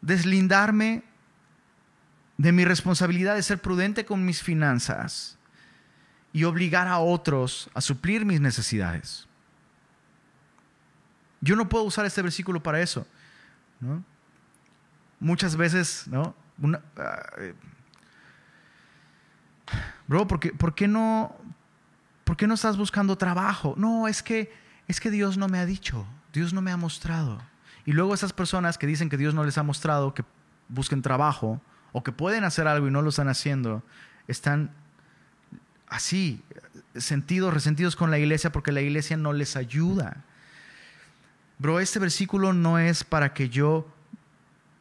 deslindarme 0.00 1.02
de 2.38 2.52
mi 2.52 2.64
responsabilidad 2.64 3.34
de 3.34 3.42
ser 3.42 3.60
prudente 3.60 4.04
con 4.04 4.24
mis 4.24 4.42
finanzas 4.42 5.36
y 6.32 6.44
obligar 6.44 6.88
a 6.88 6.98
otros 6.98 7.68
a 7.74 7.80
suplir 7.80 8.24
mis 8.24 8.40
necesidades. 8.40 9.26
Yo 11.40 11.56
no 11.56 11.68
puedo 11.68 11.84
usar 11.84 12.06
este 12.06 12.22
versículo 12.22 12.62
para 12.62 12.80
eso. 12.80 13.06
Muchas 15.18 15.56
veces, 15.56 16.06
¿no? 16.06 16.34
Ah, 16.96 17.22
eh, 17.38 17.54
bro, 20.06 20.26
¿por 20.26 20.38
¿por 20.56 20.74
qué 20.74 20.86
no, 20.86 21.34
¿Por 22.30 22.36
qué 22.36 22.46
no 22.46 22.54
estás 22.54 22.76
buscando 22.76 23.18
trabajo? 23.18 23.74
No, 23.76 24.06
es 24.06 24.22
que, 24.22 24.52
es 24.86 25.00
que 25.00 25.10
Dios 25.10 25.36
no 25.36 25.48
me 25.48 25.58
ha 25.58 25.66
dicho, 25.66 26.06
Dios 26.32 26.52
no 26.52 26.62
me 26.62 26.70
ha 26.70 26.76
mostrado. 26.76 27.40
Y 27.84 27.92
luego 27.92 28.14
esas 28.14 28.32
personas 28.32 28.78
que 28.78 28.86
dicen 28.86 29.08
que 29.08 29.16
Dios 29.16 29.34
no 29.34 29.44
les 29.44 29.58
ha 29.58 29.62
mostrado 29.62 30.14
que 30.14 30.24
busquen 30.68 31.02
trabajo 31.02 31.60
o 31.92 32.02
que 32.02 32.12
pueden 32.12 32.44
hacer 32.44 32.66
algo 32.66 32.86
y 32.86 32.90
no 32.90 33.02
lo 33.02 33.10
están 33.10 33.28
haciendo, 33.28 33.82
están 34.28 34.70
así, 35.88 36.42
sentidos, 36.94 37.52
resentidos 37.52 37.96
con 37.96 38.10
la 38.10 38.18
iglesia 38.18 38.52
porque 38.52 38.72
la 38.72 38.80
iglesia 38.80 39.16
no 39.16 39.32
les 39.32 39.56
ayuda. 39.56 40.24
Bro, 41.58 41.80
este 41.80 41.98
versículo 41.98 42.52
no 42.52 42.78
es 42.78 43.04
para 43.04 43.34
que 43.34 43.48
yo 43.48 43.86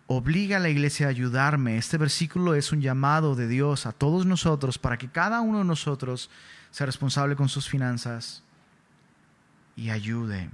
obligue 0.08 0.56
a 0.56 0.60
la 0.60 0.70
iglesia 0.70 1.08
a 1.08 1.10
ayudarme. 1.10 1.78
Este 1.78 1.98
versículo 1.98 2.56
es 2.56 2.72
un 2.72 2.82
llamado 2.82 3.36
de 3.36 3.48
Dios 3.48 3.86
a 3.86 3.92
todos 3.92 4.26
nosotros 4.26 4.78
para 4.78 4.98
que 4.98 5.10
cada 5.10 5.42
uno 5.42 5.60
de 5.60 5.66
nosotros 5.66 6.30
sea 6.72 6.86
responsable 6.86 7.36
con 7.36 7.50
sus 7.50 7.68
finanzas 7.68 8.44
y 9.76 9.90
ayude. 9.90 10.50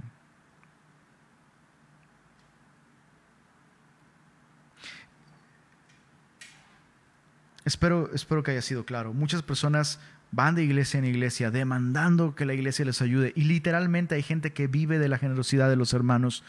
Espero, 7.66 8.10
espero 8.14 8.42
que 8.42 8.52
haya 8.52 8.62
sido 8.62 8.86
claro. 8.86 9.12
Muchas 9.12 9.42
personas 9.42 10.00
van 10.32 10.54
de 10.54 10.64
iglesia 10.64 10.96
en 10.96 11.04
iglesia 11.04 11.50
demandando 11.50 12.34
que 12.34 12.46
la 12.46 12.54
iglesia 12.54 12.86
les 12.86 13.02
ayude 13.02 13.32
y 13.36 13.42
literalmente 13.42 14.14
hay 14.14 14.22
gente 14.22 14.54
que 14.54 14.68
vive 14.68 14.98
de 14.98 15.08
la 15.08 15.18
generosidad 15.18 15.68
de 15.68 15.76
los 15.76 15.92
hermanos. 15.92 16.44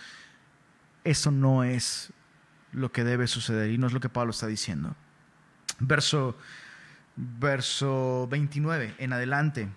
Eso 1.03 1.31
no 1.31 1.65
es 1.65 2.13
lo 2.71 2.93
que 2.93 3.03
debe 3.03 3.27
suceder 3.27 3.71
y 3.71 3.77
no 3.77 3.87
es 3.87 3.93
lo 3.93 3.99
que 3.99 4.07
Pablo 4.07 4.31
está 4.31 4.47
diciendo. 4.47 4.95
Verso 5.79 6.37
verso 7.17 8.27
29 8.29 8.95
en 8.99 9.13
adelante. 9.13 9.67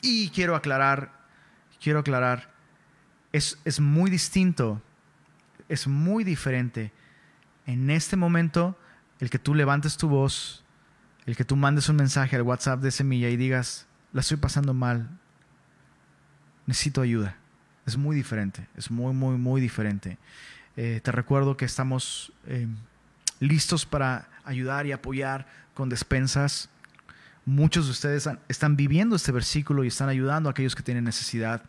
Y 0.00 0.30
quiero 0.30 0.54
aclarar, 0.54 1.12
quiero 1.82 1.98
aclarar, 1.98 2.50
es, 3.32 3.58
es 3.64 3.80
muy 3.80 4.10
distinto, 4.10 4.80
es 5.68 5.86
muy 5.86 6.24
diferente 6.24 6.92
en 7.66 7.90
este 7.90 8.16
momento 8.16 8.78
el 9.18 9.30
que 9.30 9.38
tú 9.38 9.54
levantes 9.54 9.96
tu 9.96 10.08
voz, 10.08 10.64
el 11.26 11.36
que 11.36 11.44
tú 11.44 11.56
mandes 11.56 11.88
un 11.88 11.96
mensaje 11.96 12.36
al 12.36 12.42
WhatsApp 12.42 12.80
de 12.80 12.90
Semilla 12.90 13.28
y 13.28 13.36
digas, 13.36 13.86
la 14.12 14.20
estoy 14.20 14.36
pasando 14.36 14.74
mal, 14.74 15.08
necesito 16.66 17.02
ayuda. 17.02 17.36
Es 17.84 17.96
muy 17.96 18.16
diferente, 18.16 18.66
es 18.76 18.90
muy, 18.90 19.12
muy, 19.12 19.36
muy 19.36 19.60
diferente. 19.60 20.18
Eh, 20.76 21.00
te 21.02 21.12
recuerdo 21.12 21.56
que 21.56 21.64
estamos 21.64 22.32
eh, 22.46 22.66
listos 23.40 23.86
para 23.86 24.28
ayudar 24.44 24.86
y 24.86 24.92
apoyar 24.92 25.46
con 25.74 25.88
despensas 25.88 26.68
Muchos 27.46 27.84
de 27.84 27.92
ustedes 27.92 28.28
están 28.48 28.76
viviendo 28.76 29.14
este 29.14 29.30
versículo 29.30 29.84
y 29.84 29.86
están 29.86 30.08
ayudando 30.08 30.48
a 30.48 30.50
aquellos 30.50 30.74
que 30.74 30.82
tienen 30.82 31.04
necesidad. 31.04 31.62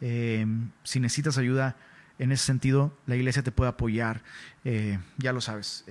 Eh, 0.00 0.46
si 0.84 1.00
necesitas 1.00 1.38
ayuda 1.38 1.74
en 2.20 2.30
ese 2.30 2.44
sentido, 2.44 2.96
la 3.04 3.16
iglesia 3.16 3.42
te 3.42 3.50
puede 3.50 3.68
apoyar. 3.68 4.22
Eh, 4.64 5.00
ya 5.16 5.32
lo 5.32 5.40
sabes. 5.40 5.84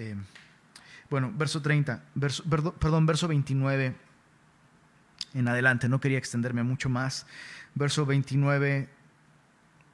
Eh, 1.07 1.09
bueno, 1.09 1.31
verso 1.33 1.61
30, 1.61 2.03
perdón, 2.79 3.05
verso 3.05 3.27
29 3.27 3.95
en 5.33 5.47
adelante. 5.47 5.87
No 5.89 5.99
quería 5.99 6.17
extenderme 6.17 6.63
mucho 6.63 6.89
más. 6.89 7.25
Verso 7.75 8.05
29. 8.05 8.89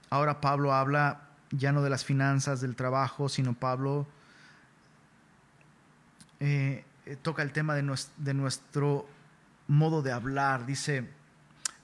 Ahora 0.10 0.42
Pablo 0.42 0.74
habla 0.74 1.30
ya 1.52 1.72
no 1.72 1.82
de 1.82 1.90
las 1.90 2.04
finanzas, 2.04 2.62
del 2.62 2.76
trabajo, 2.76 3.30
sino 3.30 3.54
Pablo 3.54 4.08
toca 7.22 7.42
el 7.42 7.54
tema 7.54 7.74
de 7.74 8.34
nuestro 8.34 9.08
modo 9.68 10.02
de 10.02 10.12
hablar. 10.12 10.66
Dice, 10.66 11.10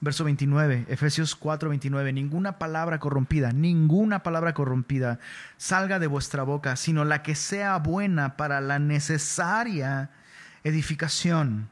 Verso 0.02 0.24
29, 0.24 0.86
Efesios 0.88 1.36
4, 1.36 1.68
29, 1.68 2.12
ninguna 2.14 2.58
palabra 2.58 2.98
corrompida, 2.98 3.52
ninguna 3.52 4.22
palabra 4.22 4.54
corrompida 4.54 5.18
salga 5.58 5.98
de 5.98 6.06
vuestra 6.06 6.42
boca, 6.42 6.76
sino 6.76 7.04
la 7.04 7.22
que 7.22 7.34
sea 7.34 7.76
buena 7.76 8.38
para 8.38 8.62
la 8.62 8.78
necesaria 8.78 10.08
edificación, 10.64 11.68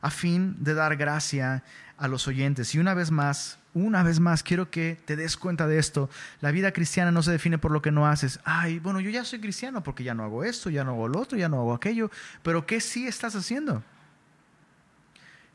a 0.00 0.10
fin 0.10 0.56
de 0.60 0.74
dar 0.74 0.96
gracia 0.96 1.64
a 1.96 2.06
los 2.06 2.28
oyentes. 2.28 2.72
Y 2.76 2.78
una 2.78 2.94
vez 2.94 3.10
más, 3.10 3.58
una 3.74 4.04
vez 4.04 4.20
más, 4.20 4.44
quiero 4.44 4.70
que 4.70 5.00
te 5.04 5.16
des 5.16 5.36
cuenta 5.36 5.66
de 5.66 5.78
esto. 5.78 6.08
La 6.40 6.52
vida 6.52 6.72
cristiana 6.72 7.10
no 7.10 7.22
se 7.22 7.32
define 7.32 7.58
por 7.58 7.72
lo 7.72 7.82
que 7.82 7.90
no 7.90 8.06
haces. 8.06 8.38
Ay, 8.44 8.78
bueno, 8.78 9.00
yo 9.00 9.10
ya 9.10 9.24
soy 9.24 9.40
cristiano 9.40 9.82
porque 9.82 10.04
ya 10.04 10.14
no 10.14 10.22
hago 10.22 10.44
esto, 10.44 10.70
ya 10.70 10.84
no 10.84 10.92
hago 10.92 11.08
lo 11.08 11.20
otro, 11.20 11.36
ya 11.36 11.48
no 11.48 11.58
hago 11.58 11.74
aquello. 11.74 12.10
Pero 12.42 12.64
¿qué 12.64 12.80
sí 12.80 13.08
estás 13.08 13.34
haciendo? 13.34 13.82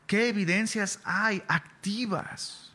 ¿Qué 0.08 0.30
evidencias 0.30 1.00
hay 1.04 1.42
activas, 1.48 2.72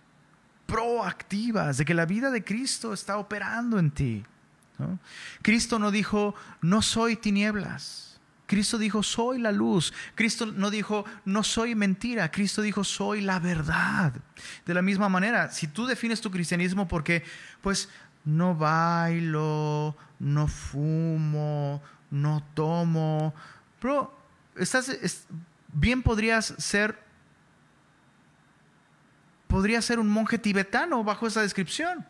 proactivas, 0.67 1.77
de 1.77 1.83
que 1.83 1.95
la 1.95 2.05
vida 2.05 2.29
de 2.29 2.43
Cristo 2.43 2.93
está 2.93 3.17
operando 3.17 3.79
en 3.79 3.89
ti? 3.89 4.23
Cristo 5.41 5.79
no 5.79 5.89
dijo, 5.89 6.35
no 6.61 6.83
soy 6.83 7.15
tinieblas. 7.15 8.21
Cristo 8.45 8.77
dijo, 8.77 9.01
soy 9.01 9.39
la 9.39 9.51
luz. 9.51 9.93
Cristo 10.13 10.45
no 10.45 10.69
dijo, 10.69 11.05
no 11.25 11.41
soy 11.41 11.73
mentira. 11.73 12.29
Cristo 12.29 12.61
dijo, 12.61 12.83
soy 12.83 13.21
la 13.21 13.39
verdad. 13.39 14.13
De 14.67 14.75
la 14.75 14.83
misma 14.83 15.09
manera, 15.09 15.49
si 15.49 15.67
tú 15.67 15.87
defines 15.87 16.21
tu 16.21 16.29
cristianismo 16.29 16.87
porque, 16.87 17.23
pues, 17.61 17.89
no 18.25 18.53
bailo, 18.53 19.97
no 20.19 20.47
fumo, 20.47 21.81
no 22.11 22.43
tomo, 22.53 23.33
pero 23.79 24.15
estás, 24.55 24.95
bien 25.73 26.03
podrías 26.03 26.53
ser 26.59 27.02
podría 29.53 29.83
ser 29.83 29.99
un 29.99 30.09
monje 30.09 30.39
tibetano 30.39 31.03
bajo 31.03 31.27
esa 31.27 31.43
descripción. 31.43 32.03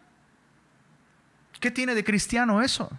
¿Qué 1.60 1.72
tiene 1.72 1.94
de 1.94 2.02
cristiano 2.02 2.62
eso? 2.62 2.89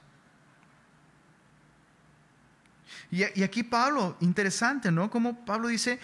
Y, 3.10 3.22
aquí 3.42 3.62
Pablo, 3.62 4.18
interesante, 4.20 4.92
¿no? 4.92 5.08
Como 5.08 5.46
Pablo 5.46 5.68
dice, 5.68 5.98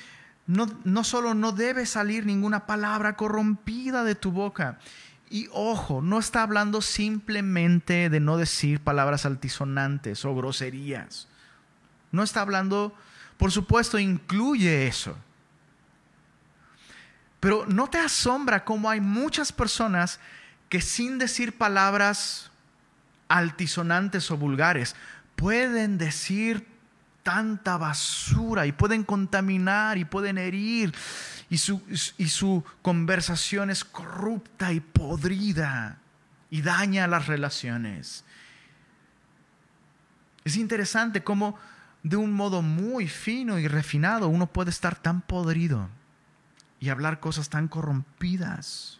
no, 0.46 0.66
no 0.84 1.04
solo 1.04 1.34
no 1.34 1.52
debe 1.52 1.84
salir 1.84 2.24
ninguna 2.24 2.64
palabra 2.64 3.14
corrompida 3.14 4.04
de 4.04 4.14
tu 4.14 4.32
boca. 4.32 4.78
Y 5.28 5.50
ojo, 5.52 6.00
no 6.00 6.18
está 6.18 6.42
hablando 6.42 6.80
simplemente 6.80 8.08
de 8.08 8.20
no 8.20 8.38
decir 8.38 8.80
palabras 8.80 9.26
altisonantes 9.26 10.24
o 10.24 10.34
groserías. 10.34 11.28
No 12.10 12.22
está 12.22 12.40
hablando, 12.40 12.94
por 13.36 13.52
supuesto, 13.52 13.98
incluye 13.98 14.86
eso. 14.86 15.14
Pero 17.40 17.64
no 17.66 17.88
te 17.88 17.98
asombra 17.98 18.64
cómo 18.64 18.90
hay 18.90 19.00
muchas 19.00 19.50
personas 19.50 20.20
que 20.68 20.82
sin 20.82 21.18
decir 21.18 21.56
palabras 21.56 22.50
altisonantes 23.28 24.30
o 24.30 24.36
vulgares, 24.36 24.94
pueden 25.36 25.98
decir 25.98 26.66
tanta 27.22 27.76
basura 27.78 28.66
y 28.66 28.72
pueden 28.72 29.04
contaminar 29.04 29.98
y 29.98 30.04
pueden 30.04 30.36
herir 30.36 30.94
y 31.48 31.58
su, 31.58 31.82
y 32.18 32.28
su 32.28 32.64
conversación 32.82 33.70
es 33.70 33.84
corrupta 33.84 34.72
y 34.72 34.80
podrida 34.80 35.98
y 36.50 36.62
daña 36.62 37.06
las 37.06 37.26
relaciones. 37.26 38.24
Es 40.44 40.56
interesante 40.56 41.22
cómo 41.22 41.58
de 42.02 42.16
un 42.16 42.32
modo 42.32 42.62
muy 42.62 43.08
fino 43.08 43.58
y 43.58 43.68
refinado 43.68 44.28
uno 44.28 44.46
puede 44.46 44.70
estar 44.70 44.96
tan 44.96 45.20
podrido 45.20 45.88
y 46.80 46.88
hablar 46.88 47.20
cosas 47.20 47.50
tan 47.50 47.68
corrompidas. 47.68 48.98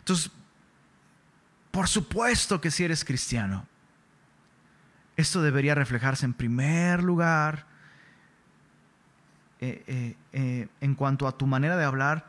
Entonces, 0.00 0.30
por 1.70 1.88
supuesto 1.88 2.60
que 2.60 2.70
si 2.70 2.84
eres 2.84 3.04
cristiano, 3.04 3.66
esto 5.16 5.42
debería 5.42 5.74
reflejarse 5.74 6.24
en 6.26 6.34
primer 6.34 7.02
lugar 7.02 7.66
eh, 9.60 9.82
eh, 9.86 10.16
eh, 10.32 10.68
en 10.80 10.94
cuanto 10.94 11.26
a 11.26 11.36
tu 11.36 11.46
manera 11.46 11.76
de 11.76 11.84
hablar, 11.84 12.26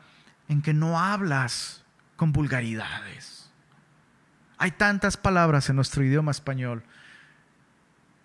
en 0.48 0.62
que 0.62 0.74
no 0.74 0.98
hablas 0.98 1.84
con 2.16 2.32
vulgaridades. 2.32 3.50
Hay 4.58 4.72
tantas 4.72 5.16
palabras 5.16 5.70
en 5.70 5.76
nuestro 5.76 6.02
idioma 6.02 6.32
español 6.32 6.82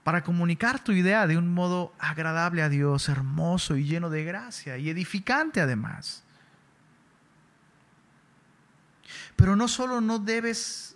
para 0.06 0.24
comunicar 0.24 0.84
tu 0.84 0.91
idea 0.91 1.26
de 1.26 1.36
un 1.36 1.51
modo 1.51 1.91
agradable 1.97 2.62
a 2.62 2.70
Dios, 2.70 3.10
hermoso 3.10 3.76
y 3.76 3.86
lleno 3.86 4.12
de 4.12 4.24
gracia 4.24 4.78
y 4.78 4.91
edificante 4.91 5.62
además. 5.62 6.24
Pero 9.36 9.56
no 9.56 9.68
solo 9.68 10.01
no 10.01 10.20
debes 10.20 10.95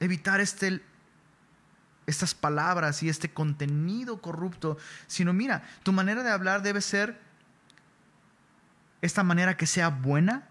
evitar 0.00 0.40
este, 0.40 0.82
estas 2.06 2.34
palabras 2.34 3.02
y 3.02 3.10
este 3.10 3.30
contenido 3.30 4.22
corrupto, 4.22 4.78
sino 5.06 5.34
mira, 5.34 5.64
tu 5.82 5.92
manera 5.92 6.22
de 6.22 6.30
hablar 6.30 6.62
debe 6.62 6.80
ser 6.80 7.20
esta 9.02 9.22
manera 9.22 9.58
que 9.58 9.66
sea 9.66 9.90
buena, 9.90 10.48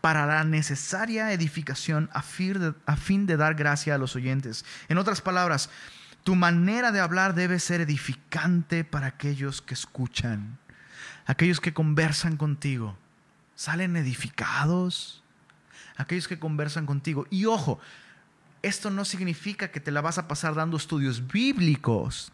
para 0.00 0.26
la 0.26 0.44
necesaria 0.44 1.32
edificación 1.32 2.10
a 2.12 2.22
fin, 2.22 3.26
de, 3.26 3.36
dar 3.36 3.54
gracia 3.54 3.94
a 3.94 3.98
los 3.98 4.14
oyentes. 4.16 4.64
En 4.88 4.98
otras 4.98 5.20
palabras, 5.20 5.70
tu 6.22 6.34
manera 6.34 6.92
de 6.92 7.00
hablar 7.00 7.34
debe 7.34 7.58
ser 7.58 7.80
edificante 7.80 8.84
para 8.84 9.08
aquellos 9.08 9.62
que 9.62 9.74
escuchan, 9.74 10.58
aquellos 11.26 11.60
que 11.60 11.74
conversan 11.74 12.36
contigo. 12.36 12.96
Salen 13.54 13.96
edificados, 13.96 15.24
aquellos 15.96 16.28
que 16.28 16.38
conversan 16.38 16.86
contigo. 16.86 17.26
Y 17.30 17.46
ojo, 17.46 17.80
esto 18.62 18.90
no 18.90 19.04
significa 19.04 19.70
que 19.70 19.80
te 19.80 19.90
la 19.90 20.00
vas 20.02 20.18
a 20.18 20.28
pasar 20.28 20.54
dando 20.54 20.76
estudios 20.76 21.26
bíblicos, 21.26 22.32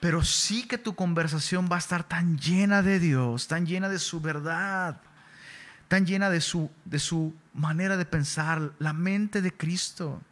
pero 0.00 0.24
sí 0.24 0.66
que 0.66 0.78
tu 0.78 0.94
conversación 0.94 1.68
va 1.70 1.76
a 1.76 1.80
estar 1.80 2.04
tan 2.04 2.38
llena 2.38 2.82
de 2.82 2.98
Dios, 2.98 3.46
tan 3.48 3.66
llena 3.66 3.88
de 3.88 3.98
su 3.98 4.20
verdad, 4.20 5.00
tan 5.90 6.06
llena 6.06 6.30
de 6.30 6.40
su, 6.40 6.70
de 6.84 7.00
su 7.00 7.34
manera 7.52 7.96
de 7.96 8.04
pensar, 8.04 8.70
la 8.78 8.92
mente 8.92 9.42
de 9.42 9.52
Cristo, 9.52 10.22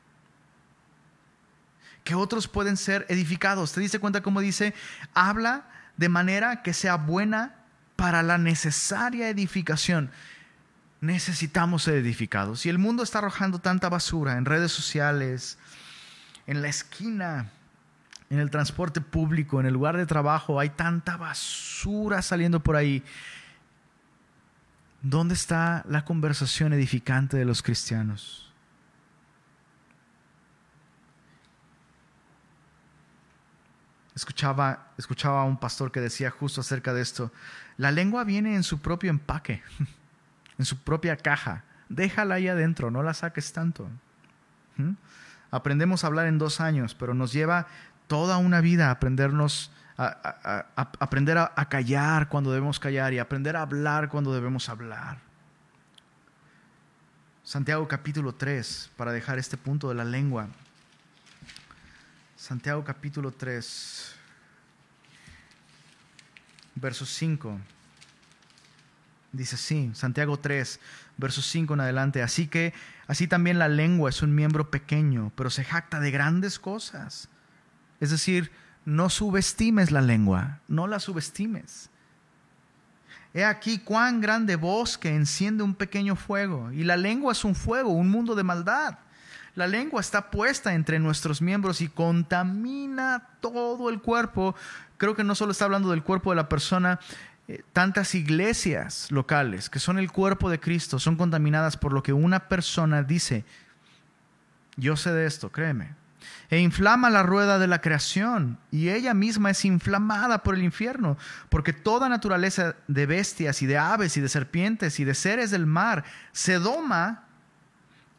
que 2.04 2.14
otros 2.14 2.46
pueden 2.46 2.76
ser 2.76 3.04
edificados. 3.08 3.72
¿Te 3.72 3.80
diste 3.80 3.98
cuenta 3.98 4.22
cómo 4.22 4.40
dice? 4.40 4.72
Habla 5.14 5.64
de 5.96 6.08
manera 6.08 6.62
que 6.62 6.72
sea 6.72 6.94
buena 6.94 7.56
para 7.96 8.22
la 8.22 8.38
necesaria 8.38 9.30
edificación. 9.30 10.12
Necesitamos 11.00 11.82
ser 11.82 11.94
edificados. 11.94 12.64
Y 12.64 12.68
el 12.68 12.78
mundo 12.78 13.02
está 13.02 13.18
arrojando 13.18 13.58
tanta 13.58 13.88
basura 13.88 14.38
en 14.38 14.44
redes 14.44 14.70
sociales, 14.70 15.58
en 16.46 16.62
la 16.62 16.68
esquina, 16.68 17.50
en 18.30 18.38
el 18.38 18.50
transporte 18.50 19.00
público, 19.00 19.58
en 19.58 19.66
el 19.66 19.72
lugar 19.72 19.96
de 19.96 20.06
trabajo. 20.06 20.60
Hay 20.60 20.70
tanta 20.70 21.16
basura 21.16 22.22
saliendo 22.22 22.60
por 22.60 22.76
ahí 22.76 23.02
¿Dónde 25.02 25.34
está 25.34 25.84
la 25.88 26.04
conversación 26.04 26.72
edificante 26.72 27.36
de 27.36 27.44
los 27.44 27.62
cristianos? 27.62 28.52
Escuchaba, 34.14 34.88
escuchaba 34.98 35.42
a 35.42 35.44
un 35.44 35.58
pastor 35.58 35.92
que 35.92 36.00
decía 36.00 36.30
justo 36.30 36.60
acerca 36.60 36.92
de 36.92 37.02
esto, 37.02 37.30
la 37.76 37.92
lengua 37.92 38.24
viene 38.24 38.56
en 38.56 38.64
su 38.64 38.80
propio 38.80 39.10
empaque, 39.10 39.62
en 40.58 40.64
su 40.64 40.76
propia 40.78 41.16
caja, 41.16 41.62
déjala 41.88 42.34
ahí 42.34 42.48
adentro, 42.48 42.90
no 42.90 43.04
la 43.04 43.14
saques 43.14 43.52
tanto. 43.52 43.88
¿Mm? 44.76 44.94
Aprendemos 45.52 46.02
a 46.02 46.08
hablar 46.08 46.26
en 46.26 46.38
dos 46.38 46.60
años, 46.60 46.96
pero 46.96 47.14
nos 47.14 47.32
lleva 47.32 47.68
toda 48.08 48.38
una 48.38 48.60
vida 48.60 48.90
a 49.98 50.66
aprender 50.76 51.36
a, 51.38 51.68
callar 51.68 52.28
cuando 52.28 52.52
debemos 52.52 52.78
callar 52.78 53.12
y 53.12 53.18
aprender 53.18 53.56
a 53.56 53.62
hablar 53.62 54.08
cuando 54.08 54.32
debemos 54.32 54.68
hablar. 54.68 55.18
Santiago 57.42 57.88
capítulo 57.88 58.32
3, 58.34 58.90
para 58.96 59.10
dejar 59.10 59.38
este 59.38 59.56
punto 59.56 59.88
de 59.88 59.96
la 59.96 60.04
lengua. 60.04 60.48
Santiago 62.36 62.84
capítulo 62.84 63.32
3, 63.32 64.14
verso 66.76 67.04
5. 67.04 67.58
Dice 69.32 69.56
así, 69.56 69.90
Santiago 69.94 70.38
3, 70.38 70.78
verso 71.16 71.42
5 71.42 71.74
en 71.74 71.80
adelante. 71.80 72.22
Así 72.22 72.46
que, 72.46 72.72
así 73.08 73.26
también 73.26 73.58
la 73.58 73.68
lengua 73.68 74.10
es 74.10 74.22
un 74.22 74.34
miembro 74.34 74.70
pequeño, 74.70 75.32
pero 75.34 75.50
se 75.50 75.64
jacta 75.64 75.98
de 75.98 76.12
grandes 76.12 76.60
cosas. 76.60 77.28
Es 77.98 78.10
decir, 78.10 78.52
no 78.88 79.10
subestimes 79.10 79.90
la 79.90 80.00
lengua, 80.00 80.60
no 80.66 80.86
la 80.86 80.98
subestimes. 80.98 81.90
He 83.34 83.44
aquí 83.44 83.78
cuán 83.80 84.22
grande 84.22 84.56
bosque 84.56 85.14
enciende 85.14 85.62
un 85.62 85.74
pequeño 85.74 86.16
fuego, 86.16 86.72
y 86.72 86.84
la 86.84 86.96
lengua 86.96 87.32
es 87.32 87.44
un 87.44 87.54
fuego, 87.54 87.90
un 87.90 88.08
mundo 88.08 88.34
de 88.34 88.44
maldad. 88.44 88.98
La 89.54 89.66
lengua 89.66 90.00
está 90.00 90.30
puesta 90.30 90.72
entre 90.72 90.98
nuestros 90.98 91.42
miembros 91.42 91.82
y 91.82 91.88
contamina 91.88 93.28
todo 93.40 93.90
el 93.90 94.00
cuerpo. 94.00 94.54
Creo 94.96 95.14
que 95.14 95.24
no 95.24 95.34
solo 95.34 95.52
está 95.52 95.66
hablando 95.66 95.90
del 95.90 96.02
cuerpo 96.02 96.30
de 96.30 96.36
la 96.36 96.48
persona, 96.48 96.98
eh, 97.46 97.62
tantas 97.74 98.14
iglesias 98.14 99.10
locales 99.10 99.68
que 99.68 99.80
son 99.80 99.98
el 99.98 100.10
cuerpo 100.10 100.48
de 100.48 100.60
Cristo 100.60 100.98
son 100.98 101.16
contaminadas 101.16 101.76
por 101.76 101.92
lo 101.92 102.02
que 102.02 102.14
una 102.14 102.48
persona 102.48 103.02
dice. 103.02 103.44
Yo 104.76 104.96
sé 104.96 105.12
de 105.12 105.26
esto, 105.26 105.52
créeme 105.52 105.97
e 106.50 106.58
inflama 106.60 107.10
la 107.10 107.22
rueda 107.22 107.58
de 107.58 107.66
la 107.66 107.80
creación, 107.80 108.58
y 108.70 108.88
ella 108.88 109.12
misma 109.12 109.50
es 109.50 109.64
inflamada 109.64 110.42
por 110.42 110.54
el 110.54 110.62
infierno, 110.62 111.18
porque 111.50 111.72
toda 111.72 112.08
naturaleza 112.08 112.76
de 112.86 113.06
bestias 113.06 113.60
y 113.62 113.66
de 113.66 113.76
aves 113.76 114.16
y 114.16 114.20
de 114.20 114.28
serpientes 114.28 114.98
y 114.98 115.04
de 115.04 115.14
seres 115.14 115.50
del 115.50 115.66
mar 115.66 116.04
se 116.32 116.58
doma 116.58 117.24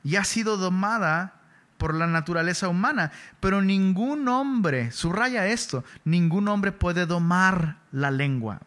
y 0.03 0.15
ha 0.15 0.23
sido 0.23 0.57
domada 0.57 1.33
por 1.77 1.95
la 1.95 2.07
naturaleza 2.07 2.67
humana, 2.67 3.11
pero 3.39 3.61
ningún 3.61 4.27
hombre, 4.27 4.91
subraya 4.91 5.47
esto, 5.47 5.83
ningún 6.03 6.47
hombre 6.49 6.71
puede 6.71 7.05
domar 7.05 7.77
la 7.91 8.11
lengua. 8.11 8.59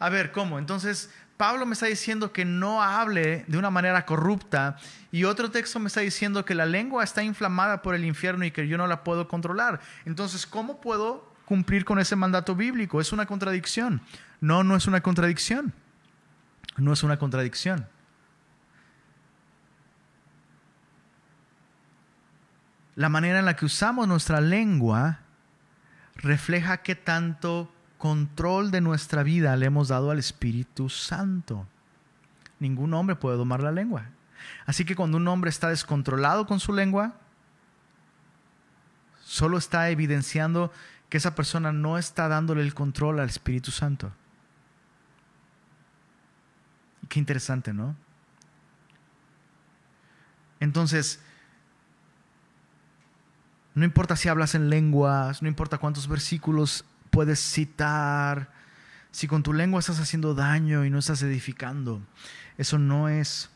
A 0.00 0.08
ver, 0.08 0.32
¿cómo? 0.32 0.58
Entonces, 0.58 1.10
Pablo 1.36 1.66
me 1.66 1.72
está 1.72 1.86
diciendo 1.86 2.32
que 2.32 2.44
no 2.44 2.82
hable 2.82 3.44
de 3.48 3.58
una 3.58 3.70
manera 3.70 4.06
corrupta 4.06 4.76
y 5.10 5.24
otro 5.24 5.50
texto 5.50 5.80
me 5.80 5.88
está 5.88 6.00
diciendo 6.00 6.44
que 6.44 6.54
la 6.54 6.64
lengua 6.64 7.02
está 7.02 7.24
inflamada 7.24 7.82
por 7.82 7.94
el 7.94 8.04
infierno 8.04 8.44
y 8.44 8.52
que 8.52 8.68
yo 8.68 8.78
no 8.78 8.86
la 8.86 9.02
puedo 9.02 9.26
controlar. 9.26 9.80
Entonces, 10.04 10.46
¿cómo 10.46 10.80
puedo 10.80 11.34
cumplir 11.44 11.84
con 11.84 11.98
ese 11.98 12.14
mandato 12.14 12.54
bíblico? 12.54 13.00
¿Es 13.00 13.12
una 13.12 13.26
contradicción? 13.26 14.00
No, 14.40 14.62
no 14.62 14.76
es 14.76 14.86
una 14.86 15.00
contradicción. 15.00 15.72
No 16.76 16.92
es 16.92 17.02
una 17.02 17.18
contradicción. 17.18 17.88
La 22.94 23.08
manera 23.08 23.40
en 23.40 23.44
la 23.44 23.56
que 23.56 23.64
usamos 23.64 24.06
nuestra 24.06 24.40
lengua 24.40 25.18
refleja 26.14 26.76
qué 26.78 26.94
tanto 26.94 27.73
control 28.04 28.70
de 28.70 28.82
nuestra 28.82 29.22
vida 29.22 29.56
le 29.56 29.64
hemos 29.64 29.88
dado 29.88 30.10
al 30.10 30.18
Espíritu 30.18 30.90
Santo. 30.90 31.66
Ningún 32.58 32.92
hombre 32.92 33.16
puede 33.16 33.38
domar 33.38 33.62
la 33.62 33.72
lengua. 33.72 34.10
Así 34.66 34.84
que 34.84 34.94
cuando 34.94 35.16
un 35.16 35.26
hombre 35.26 35.48
está 35.48 35.70
descontrolado 35.70 36.46
con 36.46 36.60
su 36.60 36.74
lengua, 36.74 37.14
solo 39.24 39.56
está 39.56 39.88
evidenciando 39.88 40.70
que 41.08 41.16
esa 41.16 41.34
persona 41.34 41.72
no 41.72 41.96
está 41.96 42.28
dándole 42.28 42.60
el 42.60 42.74
control 42.74 43.20
al 43.20 43.30
Espíritu 43.30 43.70
Santo. 43.70 44.12
Qué 47.08 47.18
interesante, 47.18 47.72
¿no? 47.72 47.96
Entonces, 50.60 51.22
no 53.74 53.82
importa 53.86 54.14
si 54.14 54.28
hablas 54.28 54.54
en 54.54 54.68
lenguas, 54.68 55.40
no 55.40 55.48
importa 55.48 55.78
cuántos 55.78 56.06
versículos 56.06 56.84
puedes 57.14 57.38
citar, 57.38 58.50
si 59.12 59.28
con 59.28 59.44
tu 59.44 59.52
lengua 59.52 59.78
estás 59.78 60.00
haciendo 60.00 60.34
daño 60.34 60.84
y 60.84 60.90
no 60.90 60.98
estás 60.98 61.22
edificando, 61.22 62.02
eso 62.58 62.76
no 62.78 63.08
es 63.08 63.48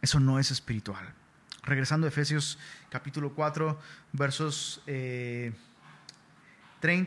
eso 0.00 0.20
no 0.20 0.38
es 0.38 0.52
espiritual. 0.52 1.12
Regresando 1.64 2.06
a 2.06 2.08
Efesios 2.08 2.60
capítulo 2.90 3.34
4, 3.34 3.80
versos 4.12 4.80
30 4.84 4.86
eh, 4.86 5.52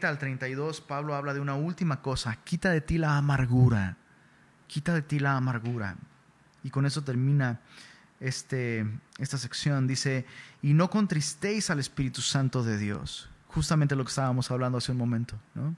al 0.04 0.18
32, 0.18 0.82
Pablo 0.82 1.16
habla 1.16 1.34
de 1.34 1.40
una 1.40 1.56
última 1.56 2.02
cosa, 2.02 2.36
quita 2.44 2.70
de 2.70 2.82
ti 2.82 2.98
la 2.98 3.18
amargura, 3.18 3.96
quita 4.68 4.94
de 4.94 5.02
ti 5.02 5.20
la 5.20 5.38
amargura. 5.38 5.96
Y 6.62 6.72
con 6.72 6.86
eso 6.86 7.06
termina 7.06 7.62
este, 8.20 8.86
esta 9.18 9.38
sección. 9.38 9.88
Dice, 9.88 10.26
y 10.62 10.74
no 10.74 10.90
contristéis 10.90 11.70
al 11.70 11.80
Espíritu 11.80 12.20
Santo 12.22 12.64
de 12.64 12.78
Dios 12.78 13.30
justamente 13.50 13.96
lo 13.96 14.04
que 14.04 14.10
estábamos 14.10 14.50
hablando 14.52 14.78
hace 14.78 14.92
un 14.92 14.98
momento. 14.98 15.36
¿no? 15.54 15.76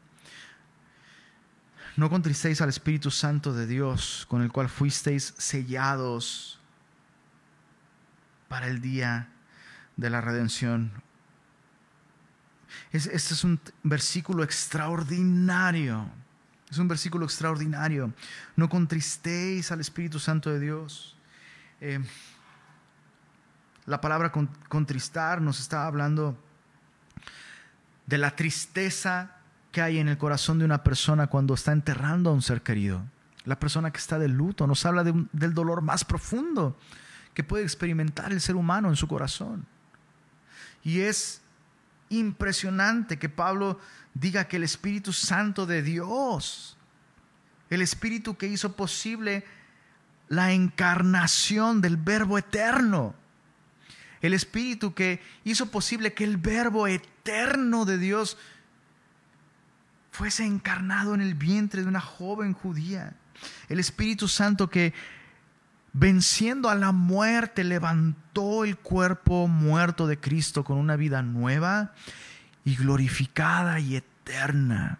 no 1.97 2.09
contristéis 2.09 2.61
al 2.61 2.69
Espíritu 2.69 3.11
Santo 3.11 3.53
de 3.53 3.67
Dios, 3.67 4.26
con 4.30 4.41
el 4.41 4.51
cual 4.51 4.69
fuisteis 4.69 5.34
sellados 5.38 6.59
para 8.47 8.67
el 8.67 8.82
día 8.82 9.30
de 9.97 10.09
la 10.09 10.22
redención. 10.22 10.91
Este 12.91 13.15
es 13.15 13.43
un 13.43 13.59
versículo 13.84 14.43
extraordinario. 14.43 16.09
Es 16.69 16.78
un 16.78 16.88
versículo 16.88 17.26
extraordinario. 17.26 18.13
No 18.55 18.69
contristéis 18.69 19.72
al 19.72 19.82
Espíritu 19.82 20.19
Santo 20.19 20.49
de 20.49 20.59
Dios. 20.59 21.17
Eh, 21.82 21.99
la 23.86 23.99
palabra 23.99 24.32
contristar 24.69 25.41
nos 25.41 25.59
está 25.59 25.86
hablando 25.86 26.38
de 28.12 28.18
la 28.18 28.36
tristeza 28.36 29.38
que 29.72 29.82
hay 29.82 29.97
en 29.97 30.09
el 30.09 30.18
corazón 30.18 30.59
de 30.59 30.66
una 30.66 30.84
persona 30.84 31.28
cuando 31.28 31.53
está 31.53 31.72
enterrando 31.72 32.30
a 32.30 32.34
un 32.34 32.41
ser 32.41 32.62
querido. 32.62 33.05
La 33.45 33.57
persona 33.57 33.89
que 33.91 33.99
está 33.99 34.20
de 34.20 34.28
luto 34.28 34.68
nos 34.68 34.86
habla 34.86 35.05
del 35.05 35.53
dolor 35.53 35.82
más 35.82 36.03
profundo 36.03 36.78
que 37.34 37.45
puede 37.45 37.64
experimentar 37.64 38.34
el 38.34 38.41
ser 38.41 38.57
humano 38.57 38.89
en 38.89 38.97
su 38.97 39.07
corazón. 39.07 39.66
Y 40.84 40.99
es 40.99 41.41
impresionante 42.09 43.18
que 43.18 43.30
Pablo 43.30 43.80
diga 44.14 44.43
que 44.43 44.57
el 44.57 44.64
Espíritu 44.64 45.14
Santo 45.14 45.66
de 45.66 45.82
Dios, 45.82 46.76
el 47.70 47.82
Espíritu 47.82 48.36
que 48.36 48.47
hizo 48.47 48.76
posible 48.76 49.45
la 50.28 50.51
encarnación 50.51 51.80
del 51.80 51.95
Verbo 51.95 52.38
eterno, 52.38 53.16
el 54.22 54.34
Espíritu 54.34 54.93
que 54.93 55.22
hizo 55.43 55.72
posible 55.72 56.13
que 56.13 56.24
el 56.24 56.38
Verbo 56.38 56.88
eterno 56.88 57.86
de 57.86 57.97
Dios 57.97 58.38
fuese 60.11 60.45
encarnado 60.45 61.15
en 61.15 61.22
el 61.22 61.36
vientre 61.36 61.82
de 61.82 61.88
una 61.88 62.01
joven 62.01 62.53
judía. 62.53 63.15
El 63.69 63.80
Espíritu 63.80 64.28
Santo 64.28 64.69
que 64.69 64.93
venciendo 65.93 66.69
a 66.69 66.76
la 66.76 66.91
muerte 66.91 67.63
levantó 67.63 68.63
el 68.63 68.78
cuerpo 68.78 69.47
muerto 69.47 70.07
de 70.07 70.19
Cristo 70.19 70.63
con 70.63 70.78
una 70.78 70.95
vida 70.95 71.22
nueva 71.22 71.93
y 72.63 72.76
glorificada 72.76 73.80
y 73.80 73.95
eterna. 73.95 74.99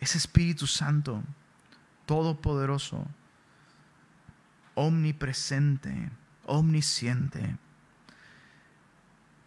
Ese 0.00 0.18
Espíritu 0.18 0.66
Santo, 0.66 1.22
todopoderoso, 2.04 3.06
omnipresente, 4.74 6.10
omnisciente, 6.46 7.56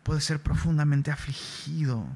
puede 0.03 0.21
ser 0.21 0.41
profundamente 0.41 1.11
afligido. 1.11 2.07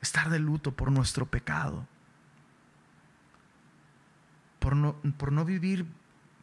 Estar 0.00 0.30
de 0.30 0.38
luto 0.38 0.72
por 0.72 0.90
nuestro 0.90 1.26
pecado. 1.26 1.86
Por 4.58 4.76
no, 4.76 4.96
por 5.16 5.32
no 5.32 5.44
vivir 5.44 5.86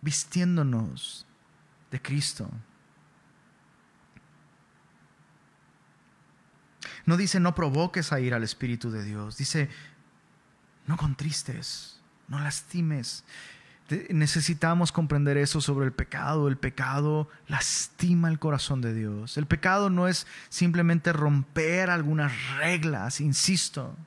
vistiéndonos 0.02 1.26
de 1.92 2.02
Cristo. 2.02 2.50
No 7.06 7.18
dice 7.18 7.40
no 7.40 7.56
provoques 7.56 8.12
a 8.14 8.20
ir 8.20 8.34
al 8.34 8.44
Espíritu 8.44 8.92
de 8.92 9.04
Dios. 9.04 9.38
Dice 9.38 9.70
no 10.88 10.98
contristes 10.98 12.01
no 12.32 12.40
lastimes. 12.40 13.26
Necesitamos 14.10 14.94
comprender 14.94 15.36
eso 15.36 15.60
sobre 15.60 15.86
el 15.86 15.92
pecado. 15.92 16.48
El 16.48 16.58
pecado 16.58 17.28
lastima 17.48 18.30
el 18.30 18.40
corazón 18.40 18.80
de 18.80 18.94
Dios. 18.94 19.38
El 19.38 19.46
pecado 19.46 19.90
no 19.90 20.08
es 20.08 20.26
simplemente 20.48 21.12
romper 21.12 21.90
algunas 21.90 22.32
reglas, 22.56 23.20
insisto. 23.20 23.98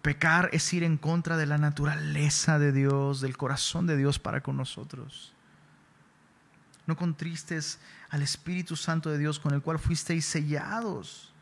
Pecar 0.00 0.48
es 0.52 0.72
ir 0.72 0.84
en 0.84 0.96
contra 0.96 1.36
de 1.36 1.46
la 1.46 1.58
naturaleza 1.58 2.60
de 2.60 2.70
Dios, 2.70 3.20
del 3.20 3.36
corazón 3.36 3.88
de 3.88 3.96
Dios 3.96 4.20
para 4.20 4.42
con 4.42 4.56
nosotros. 4.56 5.34
No 6.86 6.96
contristes 6.96 7.80
al 8.10 8.22
Espíritu 8.22 8.76
Santo 8.76 9.10
de 9.10 9.18
Dios 9.18 9.40
con 9.40 9.52
el 9.52 9.60
cual 9.60 9.80
fuisteis 9.80 10.24
sellados 10.24 11.34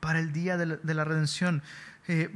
para 0.00 0.18
el 0.18 0.32
día 0.32 0.56
de 0.56 0.94
la, 0.94 1.04
redención. 1.04 1.62
Eh, 2.06 2.34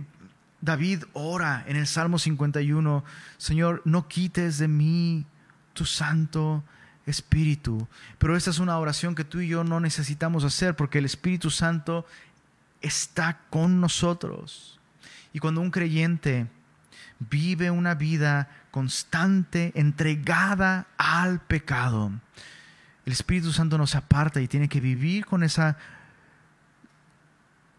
David 0.63 1.05
ora 1.13 1.65
en 1.67 1.77
el 1.77 1.87
Salmo 1.87 2.19
51, 2.19 3.05
Señor, 3.37 3.83
no 3.85 4.09
quites 4.09 4.59
de 4.59 4.69
mí 4.69 5.27
tu 5.75 5.85
santo 5.85 6.65
Espíritu. 7.05 7.89
Pero 8.19 8.37
esta 8.37 8.51
es 8.51 8.61
una 8.61 8.79
oración 8.79 9.17
que 9.17 9.25
tú 9.25 9.41
y 9.41 9.49
yo 9.49 9.65
no 9.65 9.81
necesitamos 9.81 10.45
hacer 10.45 10.77
porque 10.77 10.99
el 10.99 11.05
Espíritu 11.05 11.51
Santo 11.51 12.07
está 12.81 13.41
con 13.51 13.81
nosotros. 13.81 14.79
Y 15.33 15.41
cuando 15.41 15.61
un 15.61 15.73
creyente 15.73 16.47
vive 17.19 17.71
una 17.71 17.95
vida 17.95 18.49
constante, 18.71 19.73
entregada 19.75 20.87
al 20.97 21.41
pecado, 21.41 22.13
el 23.05 23.13
Espíritu 23.13 23.53
Santo 23.53 23.79
nos 23.79 23.97
aparta 23.97 24.41
y 24.41 24.47
tiene 24.47 24.69
que 24.69 24.81
vivir 24.81 25.27
con 25.27 25.43
esa 25.43 25.77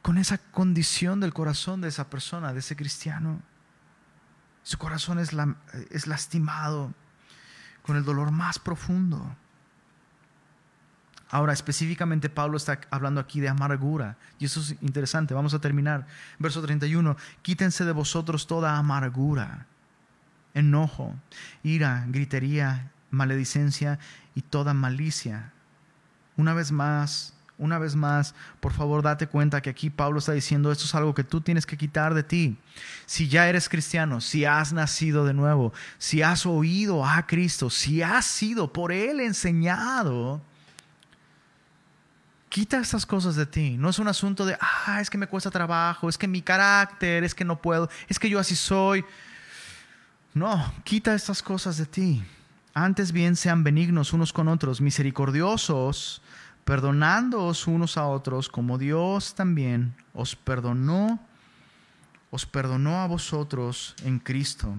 con 0.04 0.18
esa 0.18 0.38
condición 0.38 1.22
del 1.22 1.34
corazón 1.34 1.82
de 1.82 1.88
esa 1.88 2.10
persona, 2.10 2.54
de 2.54 2.60
ese 2.60 2.76
cristiano. 2.76 3.42
Su 4.62 4.78
corazón 4.78 5.18
es, 5.18 5.32
es 5.90 6.08
lastimado 6.08 6.94
con 7.84 7.96
el 7.96 8.04
dolor 8.04 8.32
más 8.32 8.60
profundo. 8.60 9.36
Ahora, 11.32 11.54
específicamente 11.54 12.30
Pablo 12.30 12.58
está 12.58 12.82
hablando 12.92 13.22
aquí 13.22 13.40
de 13.40 13.48
amargura. 13.48 14.18
Y 14.40 14.46
eso 14.46 14.60
es 14.60 14.76
interesante. 14.82 15.34
Vamos 15.34 15.54
a 15.54 15.60
terminar. 15.60 16.06
Verso 16.38 16.62
31. 16.62 17.16
Quítense 17.42 17.86
de 17.86 17.92
vosotros 17.94 18.46
toda 18.46 18.78
amargura, 18.78 19.68
enojo, 20.54 21.16
ira, 21.64 22.06
gritería, 22.10 22.92
maledicencia 23.10 24.00
y 24.36 24.42
toda 24.42 24.74
malicia. 24.74 25.54
Una 26.36 26.54
vez 26.54 26.74
más, 26.74 27.34
una 27.64 27.80
vez 27.80 27.96
más, 27.96 28.36
por 28.60 28.74
favor 28.74 29.02
date 29.02 29.28
cuenta 29.28 29.62
que 29.62 29.70
aquí 29.70 29.90
Pablo 29.90 30.20
está 30.20 30.34
diciendo 30.34 30.72
esto 30.72 30.84
es 30.84 30.94
algo 30.96 31.14
que 31.14 31.24
tú 31.24 31.40
tienes 31.40 31.66
que 31.66 31.78
quitar 31.78 32.14
de 32.14 32.24
ti. 32.24 32.58
Si 33.06 33.30
ya 33.30 33.48
eres 33.48 33.70
cristiano, 33.70 34.20
si 34.20 34.44
has 34.44 34.74
nacido 34.74 35.26
de 35.26 35.34
nuevo, 35.34 35.72
si 35.98 36.22
has 36.22 36.46
oído 36.46 37.06
a 37.06 37.26
Cristo, 37.26 37.70
si 37.70 38.02
has 38.02 38.26
sido 38.26 38.74
por 38.74 38.92
Él 38.92 39.22
enseñado, 39.22 40.42
quita 42.50 42.80
estas 42.80 43.06
cosas 43.06 43.38
de 43.38 43.46
ti. 43.46 43.78
No 43.78 43.90
es 43.90 43.98
un 43.98 44.10
asunto 44.10 44.46
de, 44.46 44.58
ah, 44.60 45.00
es 45.00 45.10
que 45.10 45.18
me 45.18 45.28
cuesta 45.28 45.50
trabajo, 45.50 46.10
es 46.10 46.18
que 46.18 46.28
mi 46.28 46.42
carácter, 46.42 47.24
es 47.24 47.34
que 47.34 47.46
no 47.46 47.62
puedo, 47.62 47.90
es 48.10 48.20
que 48.20 48.30
yo 48.30 48.40
así 48.40 48.56
soy. 48.56 49.06
No, 50.34 50.74
quita 50.84 51.16
estas 51.16 51.42
cosas 51.42 51.78
de 51.78 51.86
ti. 51.86 52.24
Antes 52.74 53.14
bien 53.14 53.38
sean 53.38 53.64
benignos 53.64 54.12
unos 54.12 54.34
con 54.34 54.50
otros, 54.50 54.82
misericordiosos, 54.82 56.22
perdonándoos 56.66 57.68
unos 57.68 57.98
a 57.98 58.06
otros, 58.06 58.50
como 58.50 58.78
Dios 58.78 59.36
también 59.36 59.96
os 60.14 60.36
perdonó, 60.36 61.20
os 62.32 62.46
perdonó 62.46 63.02
a 63.02 63.08
vosotros 63.08 63.96
en 64.04 64.20
Cristo. 64.20 64.74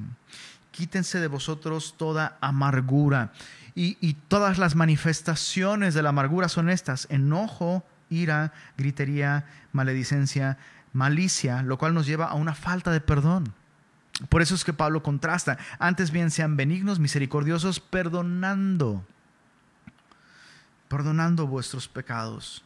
Quítense 0.70 1.20
de 1.20 1.28
vosotros 1.28 1.94
toda 1.96 2.36
amargura. 2.40 3.32
Y, 3.76 3.96
y 4.00 4.14
todas 4.14 4.58
las 4.58 4.74
manifestaciones 4.74 5.94
de 5.94 6.02
la 6.02 6.08
amargura 6.10 6.48
son 6.48 6.68
estas: 6.68 7.06
enojo, 7.10 7.84
ira, 8.08 8.52
gritería, 8.76 9.46
maledicencia, 9.72 10.58
malicia, 10.92 11.62
lo 11.62 11.76
cual 11.78 11.94
nos 11.94 12.06
lleva 12.06 12.26
a 12.26 12.34
una 12.34 12.54
falta 12.54 12.90
de 12.90 13.00
perdón. 13.00 13.52
Por 14.28 14.42
eso 14.42 14.54
es 14.54 14.64
que 14.64 14.72
Pablo 14.72 15.02
contrasta, 15.02 15.58
antes 15.80 16.12
bien 16.12 16.30
sean 16.30 16.56
benignos, 16.56 17.00
misericordiosos, 17.00 17.80
perdonando, 17.80 19.04
perdonando 20.88 21.46
vuestros 21.46 21.88
pecados. 21.88 22.64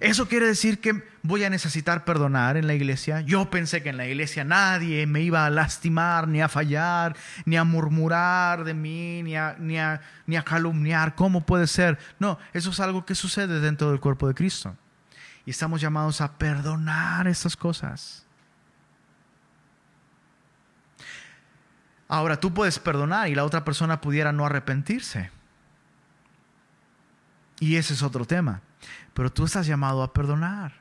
¿Eso 0.00 0.28
quiere 0.28 0.46
decir 0.46 0.80
que 0.80 1.02
voy 1.22 1.44
a 1.44 1.50
necesitar 1.50 2.04
perdonar 2.04 2.56
en 2.56 2.66
la 2.66 2.74
iglesia? 2.74 3.20
Yo 3.20 3.50
pensé 3.50 3.82
que 3.82 3.90
en 3.90 3.96
la 3.96 4.06
iglesia 4.06 4.44
nadie 4.44 5.06
me 5.06 5.20
iba 5.20 5.44
a 5.44 5.50
lastimar, 5.50 6.28
ni 6.28 6.40
a 6.40 6.48
fallar, 6.48 7.16
ni 7.44 7.56
a 7.56 7.64
murmurar 7.64 8.64
de 8.64 8.74
mí, 8.74 9.22
ni 9.22 9.36
a, 9.36 9.56
ni 9.58 9.78
a, 9.78 10.00
ni 10.26 10.36
a 10.36 10.42
calumniar. 10.42 11.14
¿Cómo 11.14 11.44
puede 11.44 11.66
ser? 11.66 11.98
No, 12.18 12.38
eso 12.52 12.70
es 12.70 12.80
algo 12.80 13.04
que 13.04 13.14
sucede 13.14 13.60
dentro 13.60 13.90
del 13.90 14.00
cuerpo 14.00 14.28
de 14.28 14.34
Cristo. 14.34 14.76
Y 15.44 15.50
estamos 15.50 15.80
llamados 15.80 16.20
a 16.20 16.32
perdonar 16.38 17.28
esas 17.28 17.56
cosas. 17.56 18.24
Ahora 22.08 22.38
tú 22.38 22.54
puedes 22.54 22.78
perdonar 22.78 23.28
y 23.28 23.34
la 23.34 23.44
otra 23.44 23.64
persona 23.64 24.00
pudiera 24.00 24.32
no 24.32 24.46
arrepentirse. 24.46 25.30
Y 27.60 27.76
ese 27.76 27.94
es 27.94 28.02
otro 28.02 28.24
tema. 28.24 28.60
Pero 29.14 29.32
tú 29.32 29.44
estás 29.44 29.66
llamado 29.66 30.02
a 30.02 30.12
perdonar. 30.12 30.74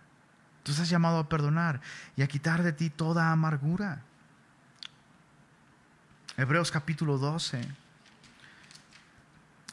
Tú 0.63 0.71
estás 0.71 0.89
llamado 0.89 1.19
a 1.19 1.29
perdonar 1.29 1.79
y 2.15 2.23
a 2.23 2.27
quitar 2.27 2.63
de 2.63 2.73
ti 2.73 2.89
toda 2.89 3.31
amargura. 3.31 4.01
Hebreos 6.37 6.71
capítulo 6.71 7.17
12. 7.17 7.61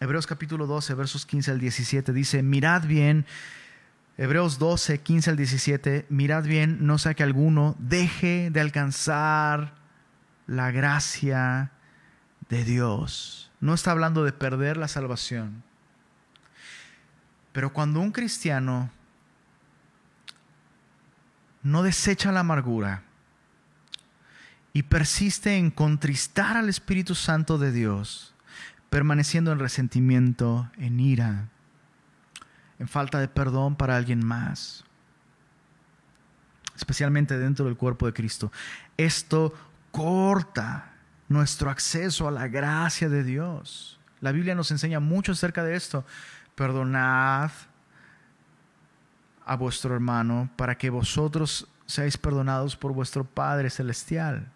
Hebreos 0.01 0.27
capítulo 0.27 0.67
12, 0.67 0.95
versos 0.95 1.27
15 1.27 1.53
al 1.53 1.61
17 1.61 2.13
dice, 2.13 2.43
mirad 2.43 2.87
bien, 2.87 3.25
Hebreos 4.19 4.59
12, 4.59 4.99
15 4.99 5.31
al 5.31 5.37
17, 5.37 6.07
mirad 6.09 6.43
bien, 6.43 6.85
no 6.87 6.99
sea 6.99 7.15
que 7.15 7.23
alguno 7.23 7.77
deje 7.79 8.51
de 8.51 8.61
alcanzar 8.61 9.75
la 10.49 10.73
gracia 10.73 11.71
de 12.49 12.65
Dios. 12.65 13.53
No 13.61 13.75
está 13.75 13.93
hablando 13.93 14.25
de 14.25 14.33
perder 14.33 14.77
la 14.77 14.89
salvación. 14.89 15.63
Pero 17.53 17.73
cuando 17.73 18.01
un 18.01 18.13
cristiano 18.13 18.91
no 21.63 21.83
desecha 21.83 22.33
la 22.33 22.41
amargura 22.41 23.03
y 24.73 24.85
persiste 24.85 25.57
en 25.57 25.71
contristar 25.71 26.57
al 26.57 26.69
Espíritu 26.69 27.15
Santo 27.15 27.59
de 27.59 27.73
Dios, 27.73 28.35
permaneciendo 28.91 29.53
en 29.53 29.59
resentimiento, 29.59 30.71
en 30.79 30.99
ira, 30.99 31.49
en 32.79 32.89
falta 32.89 33.21
de 33.21 33.29
perdón 33.29 33.77
para 33.77 33.97
alguien 33.97 34.25
más, 34.25 34.85
especialmente 36.75 37.39
dentro 37.39 37.67
del 37.67 37.77
cuerpo 37.77 38.07
de 38.07 38.13
Cristo, 38.13 38.51
esto 38.97 39.55
corta 39.91 40.93
nuestro 41.29 41.71
acceso 41.71 42.27
a 42.27 42.31
la 42.31 42.49
gracia 42.49 43.09
de 43.09 43.25
Dios. 43.25 43.99
La 44.21 44.33
Biblia 44.33 44.55
nos 44.55 44.71
enseña 44.71 45.01
mucho 45.01 45.33
acerca 45.33 45.65
de 45.65 45.77
esto. 45.77 46.05
Perdonad 46.55 47.51
a 49.45 49.57
vuestro 49.57 49.95
hermano 49.95 50.51
para 50.57 50.77
que 50.77 50.91
vosotros 50.91 51.67
seáis 51.87 52.17
perdonados 52.17 52.77
por 52.77 52.93
vuestro 52.93 53.25
Padre 53.25 53.71
Celestial. 53.71 54.51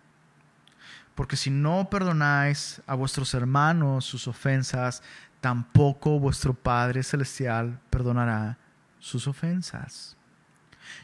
Porque 1.15 1.37
si 1.37 1.51
no 1.51 1.89
perdonáis 1.91 2.81
a 2.87 2.95
vuestros 2.95 3.33
hermanos 3.35 4.05
sus 4.05 4.29
ofensas, 4.29 5.03
tampoco 5.41 6.19
vuestro 6.19 6.55
Padre 6.55 7.03
Celestial 7.03 7.81
perdonará 7.91 8.59
sus 8.99 9.27
ofensas. 9.27 10.17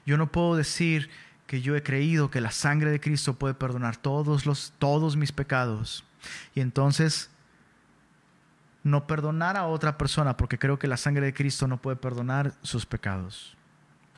Yo 0.05 0.17
no 0.17 0.31
puedo 0.31 0.57
decir 0.57 1.11
que 1.47 1.61
yo 1.61 1.77
he 1.77 1.83
creído 1.83 2.31
que 2.31 2.41
la 2.41 2.51
sangre 2.51 2.91
de 2.91 3.01
Cristo 3.01 3.35
puede 3.35 3.55
perdonar 3.55 3.97
todos, 3.97 4.47
los, 4.47 4.73
todos 4.79 5.17
mis 5.17 5.33
pecados. 5.33 6.05
Y 6.55 6.61
entonces 6.61 7.31
no 8.85 9.07
perdonar 9.07 9.57
a 9.57 9.67
otra 9.67 9.97
persona 9.97 10.37
porque 10.37 10.59
creo 10.59 10.79
que 10.79 10.89
la 10.89 10.97
sangre 10.97 11.27
de 11.27 11.35
Cristo 11.35 11.67
no 11.69 11.81
puede 11.81 11.97
perdonar 11.97 12.53
sus 12.63 12.87
pecados. 12.87 13.57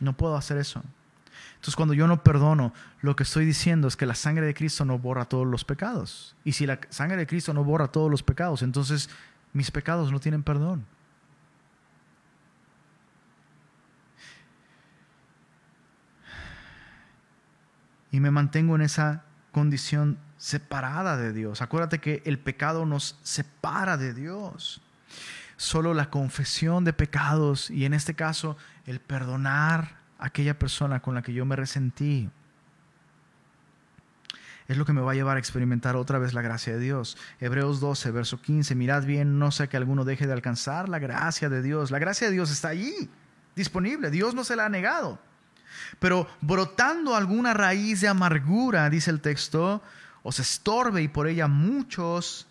No 0.01 0.17
puedo 0.17 0.37
hacer 0.37 0.57
eso. 0.57 0.83
Entonces 1.55 1.77
cuando 1.77 1.95
yo 1.95 2.07
no 2.07 2.23
perdono, 2.23 2.73
lo 3.01 3.17
que 3.17 3.23
estoy 3.23 3.45
diciendo 3.45 3.89
es 3.89 3.97
que 3.97 4.07
la 4.07 4.15
sangre 4.15 4.47
de 4.47 4.55
Cristo 4.55 4.85
no 4.85 4.99
borra 4.99 5.25
todos 5.27 5.47
los 5.47 5.65
pecados. 5.65 6.37
Y 6.45 6.53
si 6.53 6.67
la 6.67 6.79
sangre 6.91 7.17
de 7.17 7.27
Cristo 7.27 7.53
no 7.55 7.65
borra 7.65 7.89
todos 7.89 8.11
los 8.11 8.23
pecados, 8.23 8.63
entonces 8.63 9.11
mis 9.53 9.71
pecados 9.71 10.13
no 10.13 10.21
tienen 10.21 10.43
perdón. 10.43 10.87
y 18.15 18.21
me 18.21 18.31
mantengo 18.31 18.77
en 18.77 18.83
esa 18.83 19.25
condición 19.51 20.19
separada 20.45 21.17
de 21.17 21.33
Dios. 21.33 21.63
Acuérdate 21.63 22.01
que 22.01 22.21
el 22.27 22.39
pecado 22.39 22.85
nos 22.85 23.19
separa 23.23 23.97
de 23.97 24.13
Dios. 24.13 24.83
Solo 25.57 25.95
la 25.95 26.11
confesión 26.11 26.85
de 26.85 26.93
pecados 26.93 27.71
y 27.71 27.87
en 27.87 27.95
este 27.95 28.13
caso 28.13 28.59
el 28.85 29.01
perdonar 29.01 29.97
a 30.19 30.27
aquella 30.27 30.59
persona 30.59 31.01
con 31.01 31.15
la 31.15 31.23
que 31.23 31.33
yo 31.33 31.47
me 31.47 31.57
resentí 31.57 32.29
es 34.69 34.77
lo 34.77 34.85
que 34.85 34.93
me 34.93 35.01
va 35.01 35.13
a 35.13 35.15
llevar 35.15 35.39
a 35.39 35.41
experimentar 35.41 35.97
otra 35.97 36.19
vez 36.19 36.35
la 36.35 36.43
gracia 36.43 36.75
de 36.75 36.81
Dios. 36.81 37.17
Hebreos 37.41 37.81
12, 37.81 38.11
verso 38.11 38.43
15, 38.43 38.75
mirad 38.75 39.05
bien, 39.05 39.39
no 39.39 39.51
sea 39.51 39.69
que 39.69 39.79
alguno 39.79 40.05
deje 40.05 40.27
de 40.27 40.35
alcanzar 40.35 40.91
la 40.91 40.99
gracia 40.99 41.49
de 41.49 41.63
Dios. 41.63 41.91
La 41.91 41.99
gracia 41.99 42.27
de 42.27 42.35
Dios 42.35 42.51
está 42.51 42.69
allí, 42.69 43.09
disponible, 43.57 44.11
Dios 44.11 44.35
no 44.35 44.45
se 44.45 44.57
la 44.57 44.67
ha 44.67 44.69
negado. 44.69 45.19
Pero 46.01 46.29
brotando 46.43 47.17
alguna 47.17 47.55
raíz 47.55 48.03
de 48.03 48.09
amargura, 48.09 48.91
dice 48.91 49.11
el 49.11 49.23
texto, 49.23 49.83
os 50.25 50.41
estorbe 50.41 51.03
y 51.03 51.09
por 51.09 51.29
ella 51.29 51.47
muchos, 51.47 52.49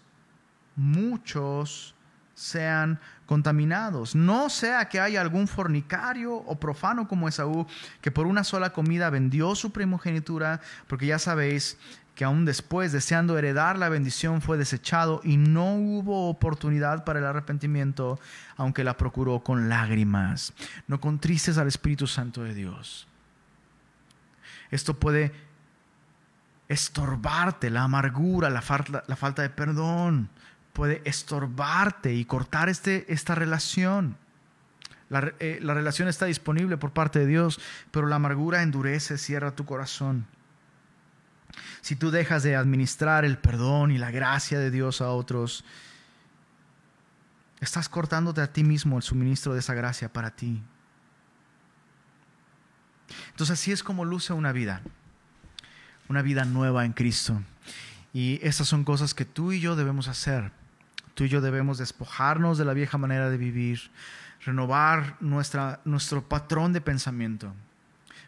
muchos 0.76 1.96
sean 2.36 3.00
contaminados. 3.26 4.16
No 4.16 4.50
sea 4.50 4.88
que 4.90 5.00
haya 5.00 5.20
algún 5.20 5.48
fornicario 5.48 6.36
o 6.36 6.60
profano 6.60 7.08
como 7.08 7.28
Esaú, 7.28 7.66
que 8.00 8.12
por 8.12 8.28
una 8.28 8.44
sola 8.44 8.72
comida 8.72 9.10
vendió 9.10 9.56
su 9.56 9.72
primogenitura, 9.72 10.62
porque 10.88 11.08
ya 11.08 11.20
sabéis 11.20 11.78
que 12.14 12.26
aún 12.26 12.46
después, 12.46 12.92
deseando 12.92 13.40
heredar 13.40 13.80
la 13.80 13.90
bendición, 13.90 14.44
fue 14.44 14.58
desechado 14.58 15.20
y 15.24 15.38
no 15.38 15.74
hubo 15.74 16.30
oportunidad 16.30 17.04
para 17.06 17.18
el 17.20 17.26
arrepentimiento, 17.26 18.20
aunque 18.56 18.84
la 18.84 18.98
procuró 18.98 19.40
con 19.40 19.68
lágrimas. 19.68 20.54
No 20.88 21.02
contristes 21.02 21.58
al 21.58 21.68
Espíritu 21.68 22.06
Santo 22.06 22.44
de 22.44 22.54
Dios. 22.54 23.08
Esto 24.70 24.94
puede 24.94 25.32
estorbarte, 26.74 27.70
la 27.70 27.84
amargura, 27.84 28.50
la 28.50 28.62
falta, 28.62 29.42
de 29.42 29.50
perdón, 29.50 30.30
puede 30.74 31.02
estorbarte 31.06 32.14
y 32.14 32.26
cortar 32.26 32.70
este, 32.70 33.12
esta 33.12 33.36
relación. 33.36 34.18
La, 35.10 35.34
eh, 35.40 35.60
la, 35.62 35.74
relación 35.74 36.08
está 36.08 36.26
disponible 36.26 36.78
por 36.78 36.92
parte 36.92 37.20
de 37.20 37.28
Dios, 37.28 37.60
pero 37.92 38.08
la 38.08 38.16
amargura 38.16 38.64
endurece, 38.64 39.18
cierra 39.18 39.56
tu 39.56 39.66
corazón. 39.66 40.26
si 41.82 41.96
tú 41.96 42.10
dejas 42.12 42.44
de 42.44 42.56
administrar 42.56 43.26
el 43.26 43.38
perdón 43.38 43.92
y 43.92 43.98
la 43.98 44.10
gracia 44.10 44.58
de 44.58 44.72
Dios 44.72 45.02
a 45.02 45.10
otros, 45.10 45.64
estás 47.60 47.90
cortándote 47.90 48.42
a 48.42 48.52
ti 48.52 48.64
mismo 48.64 48.98
el 48.98 49.04
suministro 49.04 49.54
de 49.54 49.60
esa 49.60 49.74
gracia 49.74 50.12
para 50.12 50.32
ti. 50.32 50.64
Entonces 53.32 53.60
así 53.60 53.72
es 53.72 53.84
como 53.84 54.06
luce 54.06 54.34
una 54.34 54.52
vida, 54.52 54.82
una 56.10 56.22
vida 56.22 56.46
nueva 56.46 56.86
en 56.86 56.94
Cristo. 56.94 57.42
Y 58.14 58.40
esas 58.44 58.68
son 58.68 58.84
cosas 58.84 59.14
que 59.14 59.26
tú 59.26 59.52
y 59.52 59.60
yo 59.60 59.76
debemos 59.76 60.08
hacer. 60.08 60.52
Tú 61.16 61.24
y 61.24 61.30
yo 61.30 61.42
debemos 61.42 61.78
despojarnos 61.78 62.58
de 62.58 62.66
la 62.66 62.74
vieja 62.74 62.98
manera 62.98 63.30
de 63.30 63.38
vivir, 63.38 63.92
renovar 64.46 65.18
nuestra, 65.20 65.80
nuestro 65.86 66.28
patrón 66.28 66.74
de 66.74 66.82
pensamiento. 66.82 67.54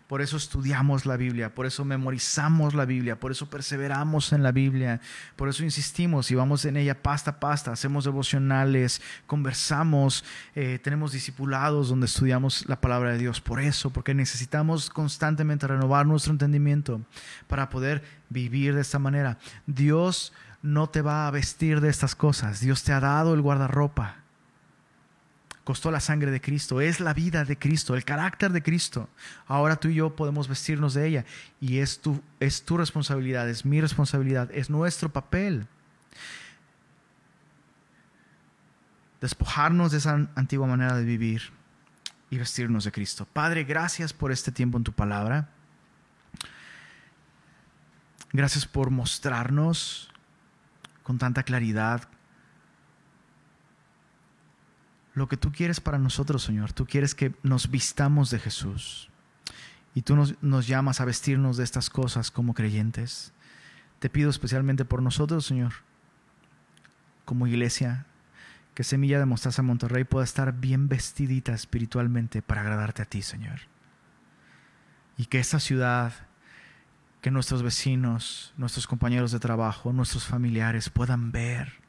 Por 0.08 0.22
eso 0.22 0.38
estudiamos 0.38 1.08
la 1.08 1.18
Biblia, 1.18 1.56
por 1.56 1.66
eso 1.66 1.84
memorizamos 1.84 2.76
la 2.76 2.86
Biblia, 2.86 3.20
por 3.20 3.32
eso 3.32 3.50
perseveramos 3.50 4.34
en 4.34 4.44
la 4.44 4.52
Biblia, 4.52 5.02
por 5.36 5.50
eso 5.50 5.64
insistimos 5.64 6.30
y 6.30 6.36
vamos 6.36 6.64
en 6.66 6.78
ella 6.78 7.02
pasta 7.02 7.32
a 7.32 7.40
pasta, 7.40 7.72
hacemos 7.72 8.06
devocionales, 8.06 9.02
conversamos, 9.26 10.24
eh, 10.54 10.80
tenemos 10.84 11.12
discipulados 11.12 11.90
donde 11.90 12.06
estudiamos 12.06 12.68
la 12.68 12.80
palabra 12.80 13.14
de 13.14 13.18
Dios. 13.18 13.42
Por 13.42 13.60
eso, 13.60 13.90
porque 13.90 14.14
necesitamos 14.14 14.92
constantemente 14.92 15.66
renovar 15.66 16.06
nuestro 16.06 16.34
entendimiento 16.34 17.02
para 17.48 17.70
poder 17.70 18.04
vivir 18.30 18.76
de 18.76 18.82
esta 18.82 19.00
manera. 19.00 19.40
Dios 19.66 20.34
no 20.62 20.88
te 20.88 21.02
va 21.02 21.28
a 21.28 21.32
vestir 21.32 21.82
de 21.82 21.90
estas 21.90 22.14
cosas, 22.14 22.60
Dios 22.60 22.84
te 22.84 22.94
ha 22.94 23.00
dado 23.00 23.34
el 23.34 23.42
guardarropa 23.42 24.25
costó 25.66 25.90
la 25.90 26.00
sangre 26.00 26.32
de 26.32 26.40
Cristo, 26.40 26.80
es 26.80 27.00
la 27.00 27.14
vida 27.14 27.44
de 27.44 27.58
Cristo, 27.58 27.96
el 27.96 28.06
carácter 28.06 28.52
de 28.54 28.62
Cristo. 28.62 29.10
Ahora 29.48 29.76
tú 29.76 29.90
y 29.90 29.96
yo 29.96 30.16
podemos 30.16 30.48
vestirnos 30.48 30.94
de 30.94 31.08
ella 31.08 31.26
y 31.60 31.80
es 31.80 32.00
tu, 32.00 32.22
es 32.40 32.64
tu 32.64 32.78
responsabilidad, 32.78 33.50
es 33.50 33.66
mi 33.66 33.82
responsabilidad, 33.82 34.50
es 34.54 34.70
nuestro 34.70 35.12
papel. 35.12 35.68
Despojarnos 39.20 39.92
de 39.92 39.98
esa 39.98 40.30
antigua 40.36 40.68
manera 40.68 40.96
de 40.96 41.04
vivir 41.04 41.42
y 42.30 42.38
vestirnos 42.38 42.84
de 42.84 42.92
Cristo. 42.92 43.28
Padre, 43.34 43.64
gracias 43.64 44.14
por 44.14 44.32
este 44.32 44.52
tiempo 44.52 44.78
en 44.78 44.84
tu 44.84 44.94
palabra. 44.94 45.50
Gracias 48.34 48.68
por 48.68 48.92
mostrarnos 48.92 50.12
con 51.02 51.18
tanta 51.18 51.42
claridad 51.42 52.08
lo 55.16 55.28
que 55.30 55.38
tú 55.38 55.52
quieres 55.52 55.80
para 55.80 55.98
nosotros, 55.98 56.44
Señor. 56.44 56.74
Tú 56.74 56.86
quieres 56.86 57.16
que 57.16 57.34
nos 57.42 57.72
vistamos 57.72 58.30
de 58.30 58.40
Jesús. 58.40 59.10
Y 59.96 60.02
tú 60.02 60.16
nos, 60.16 60.36
nos, 60.44 60.68
llamas 60.68 61.00
a 61.00 61.06
vestirnos 61.06 61.56
de 61.56 61.64
estas 61.64 61.90
cosas 61.90 62.30
como 62.30 62.54
creyentes. 62.54 63.34
Te 64.00 64.10
pido 64.10 64.30
especialmente 64.30 64.84
por 64.84 65.02
nosotros, 65.02 65.46
Señor, 65.46 65.72
como 67.24 67.48
iglesia, 67.48 68.06
que 68.74 68.84
Semilla 68.84 69.18
de 69.20 69.26
Mostaza 69.26 69.62
Monterrey 69.62 70.04
pueda 70.04 70.26
estar 70.26 70.52
bien 70.52 70.90
vestidita 70.90 71.54
espiritualmente 71.54 72.42
para 72.42 72.60
agradarte 72.60 73.02
a 73.02 73.06
ti, 73.06 73.22
Señor. 73.22 73.62
Y 75.18 75.28
que 75.28 75.40
esta 75.40 75.62
ciudad, 75.62 76.12
que 77.22 77.32
nuestros 77.32 77.64
vecinos, 77.64 78.54
nuestros 78.58 78.86
compañeros 78.86 79.32
de 79.32 79.40
trabajo, 79.40 79.94
nuestros 79.94 80.26
familiares 80.26 80.90
puedan 80.90 81.32
ver 81.32 81.85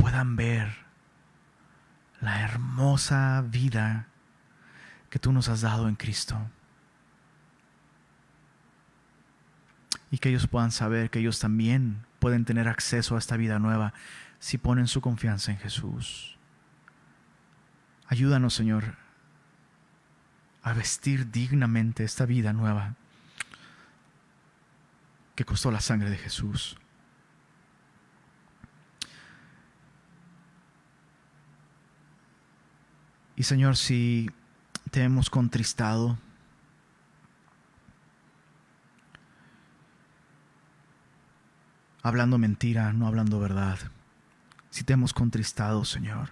puedan 0.00 0.36
ver 0.36 0.74
la 2.20 2.40
hermosa 2.40 3.44
vida 3.46 4.08
que 5.10 5.18
tú 5.18 5.32
nos 5.32 5.48
has 5.48 5.60
dado 5.60 5.88
en 5.88 5.96
Cristo. 5.96 6.38
Y 10.10 10.18
que 10.18 10.30
ellos 10.30 10.46
puedan 10.46 10.72
saber 10.72 11.10
que 11.10 11.18
ellos 11.18 11.38
también 11.38 12.04
pueden 12.18 12.44
tener 12.44 12.68
acceso 12.68 13.14
a 13.14 13.18
esta 13.18 13.36
vida 13.36 13.58
nueva 13.58 13.92
si 14.38 14.58
ponen 14.58 14.88
su 14.88 15.00
confianza 15.00 15.52
en 15.52 15.58
Jesús. 15.58 16.38
Ayúdanos, 18.06 18.54
Señor, 18.54 18.96
a 20.62 20.72
vestir 20.72 21.30
dignamente 21.30 22.04
esta 22.04 22.26
vida 22.26 22.52
nueva 22.52 22.96
que 25.36 25.44
costó 25.44 25.70
la 25.70 25.80
sangre 25.80 26.10
de 26.10 26.18
Jesús. 26.18 26.79
Y 33.40 33.44
Señor, 33.44 33.78
si 33.78 34.30
te 34.90 35.02
hemos 35.02 35.30
contristado, 35.30 36.18
hablando 42.02 42.36
mentira, 42.36 42.92
no 42.92 43.06
hablando 43.06 43.40
verdad, 43.40 43.78
si 44.68 44.84
te 44.84 44.92
hemos 44.92 45.14
contristado, 45.14 45.86
Señor, 45.86 46.28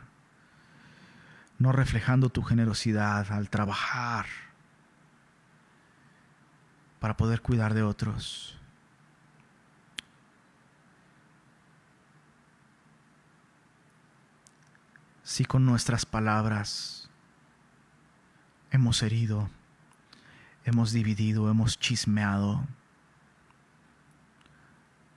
no 1.59 1.73
reflejando 1.73 2.29
tu 2.29 2.43
generosidad 2.43 3.33
al 3.33 3.49
trabajar 3.49 4.27
para 7.01 7.17
poder 7.17 7.41
cuidar 7.41 7.73
de 7.73 7.85
otros. 7.85 8.58
Si 15.29 15.45
con 15.45 15.67
nuestras 15.67 16.07
palabras 16.07 17.11
hemos 18.71 19.03
herido, 19.03 19.51
hemos 20.65 20.91
dividido, 20.93 21.51
hemos 21.51 21.79
chismeado, 21.79 22.67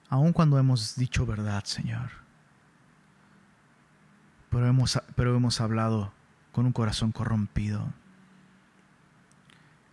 aun 0.09 0.33
cuando 0.33 0.59
hemos 0.59 0.97
dicho 0.97 1.25
verdad, 1.25 1.63
Señor. 1.63 2.09
Pero 4.49 4.67
hemos, 4.67 5.01
pero 5.15 5.33
hemos 5.33 5.61
hablado 5.61 6.11
con 6.51 6.65
un 6.65 6.73
corazón 6.73 7.13
corrompido, 7.13 7.93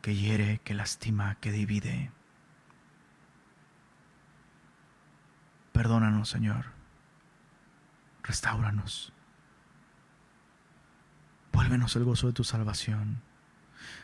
que 0.03 0.17
hiere, 0.17 0.59
que 0.65 0.75
lastima, 0.75 1.37
que 1.37 1.53
divide. 1.53 2.11
Perdónanos, 5.71 6.29
Señor. 6.29 6.73
Restauranos. 8.25 9.13
Vuélvenos 11.59 11.97
el 11.97 12.05
gozo 12.05 12.29
de 12.29 12.33
tu 12.35 12.45
salvación 12.45 13.21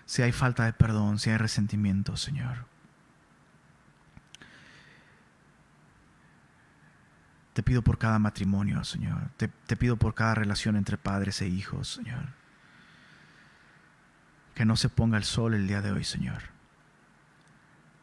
si 0.07 0.23
hay 0.23 0.33
falta 0.33 0.65
de 0.65 0.73
perdón, 0.73 1.21
si 1.21 1.31
hay 1.31 1.37
resentimiento, 1.37 2.17
Señor. 2.17 2.67
Te 7.53 7.63
pido 7.63 7.83
por 7.83 7.97
cada 7.97 8.19
matrimonio, 8.19 8.83
Señor. 8.83 9.31
Te, 9.37 9.47
te, 9.47 9.77
pido 9.77 9.97
por 9.97 10.15
cada 10.15 10.35
relación 10.35 10.75
entre 10.75 10.99
padres 10.99 11.41
e 11.43 11.47
hijos, 11.47 11.93
Señor. 11.93 12.27
Que 14.57 14.65
no 14.65 14.77
se 14.77 14.89
ponga 14.89 15.17
el 15.17 15.25
sol 15.25 15.55
el 15.55 15.69
día 15.69 15.81
de 15.81 15.93
hoy, 15.93 16.03
Señor. 16.03 16.43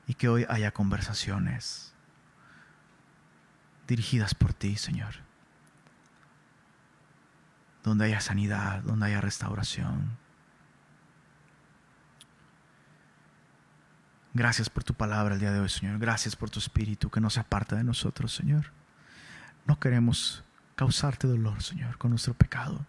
Y 0.07 0.13
que 0.13 0.29
hoy 0.29 0.45
haya 0.47 0.71
conversaciones 0.71 1.93
dirigidas 3.85 4.33
por 4.33 4.53
ti, 4.53 4.77
Señor. 4.77 5.15
Donde 7.83 8.05
haya 8.05 8.21
sanidad, 8.21 8.81
donde 8.83 9.07
haya 9.07 9.21
restauración 9.21 10.17
Gracias 14.33 14.69
por 14.69 14.83
tu 14.83 14.93
palabra 14.93 15.33
el 15.33 15.41
día 15.41 15.51
de 15.51 15.59
hoy, 15.59 15.67
Señor. 15.67 15.99
Gracias 15.99 16.37
por 16.37 16.49
tu 16.49 16.59
espíritu 16.59 17.09
que 17.09 17.19
no 17.19 17.29
se 17.29 17.41
aparta 17.41 17.75
de 17.75 17.83
nosotros, 17.83 18.33
Señor. 18.33 18.71
No 19.65 19.79
queremos 19.79 20.45
causarte 20.75 21.27
dolor, 21.27 21.61
Señor, 21.61 21.97
con 21.97 22.11
nuestro 22.11 22.33
pecado. 22.33 22.85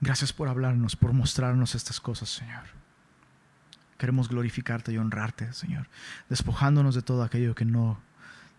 Gracias 0.00 0.34
por 0.34 0.48
hablarnos, 0.48 0.94
por 0.94 1.14
mostrarnos 1.14 1.74
estas 1.74 2.00
cosas, 2.00 2.28
Señor. 2.28 2.64
Queremos 3.96 4.28
glorificarte 4.28 4.92
y 4.92 4.98
honrarte, 4.98 5.50
Señor, 5.54 5.88
despojándonos 6.28 6.94
de 6.94 7.02
todo 7.02 7.22
aquello 7.22 7.54
que 7.54 7.64
no 7.64 7.98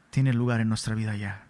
tiene 0.10 0.34
lugar 0.34 0.62
en 0.62 0.70
nuestra 0.70 0.96
vida 0.96 1.16
ya. 1.16 1.46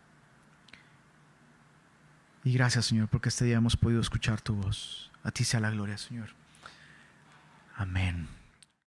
Y 2.46 2.54
gracias, 2.54 2.86
Señor, 2.86 3.08
porque 3.10 3.30
este 3.30 3.44
día 3.44 3.58
hemos 3.58 3.76
podido 3.76 4.00
escuchar 4.00 4.40
tu 4.40 4.54
voz. 4.54 5.12
A 5.24 5.32
ti 5.32 5.44
sea 5.44 5.60
la 5.60 5.72
gloria, 5.72 5.98
Señor. 5.98 6.30
Amén. 7.76 8.28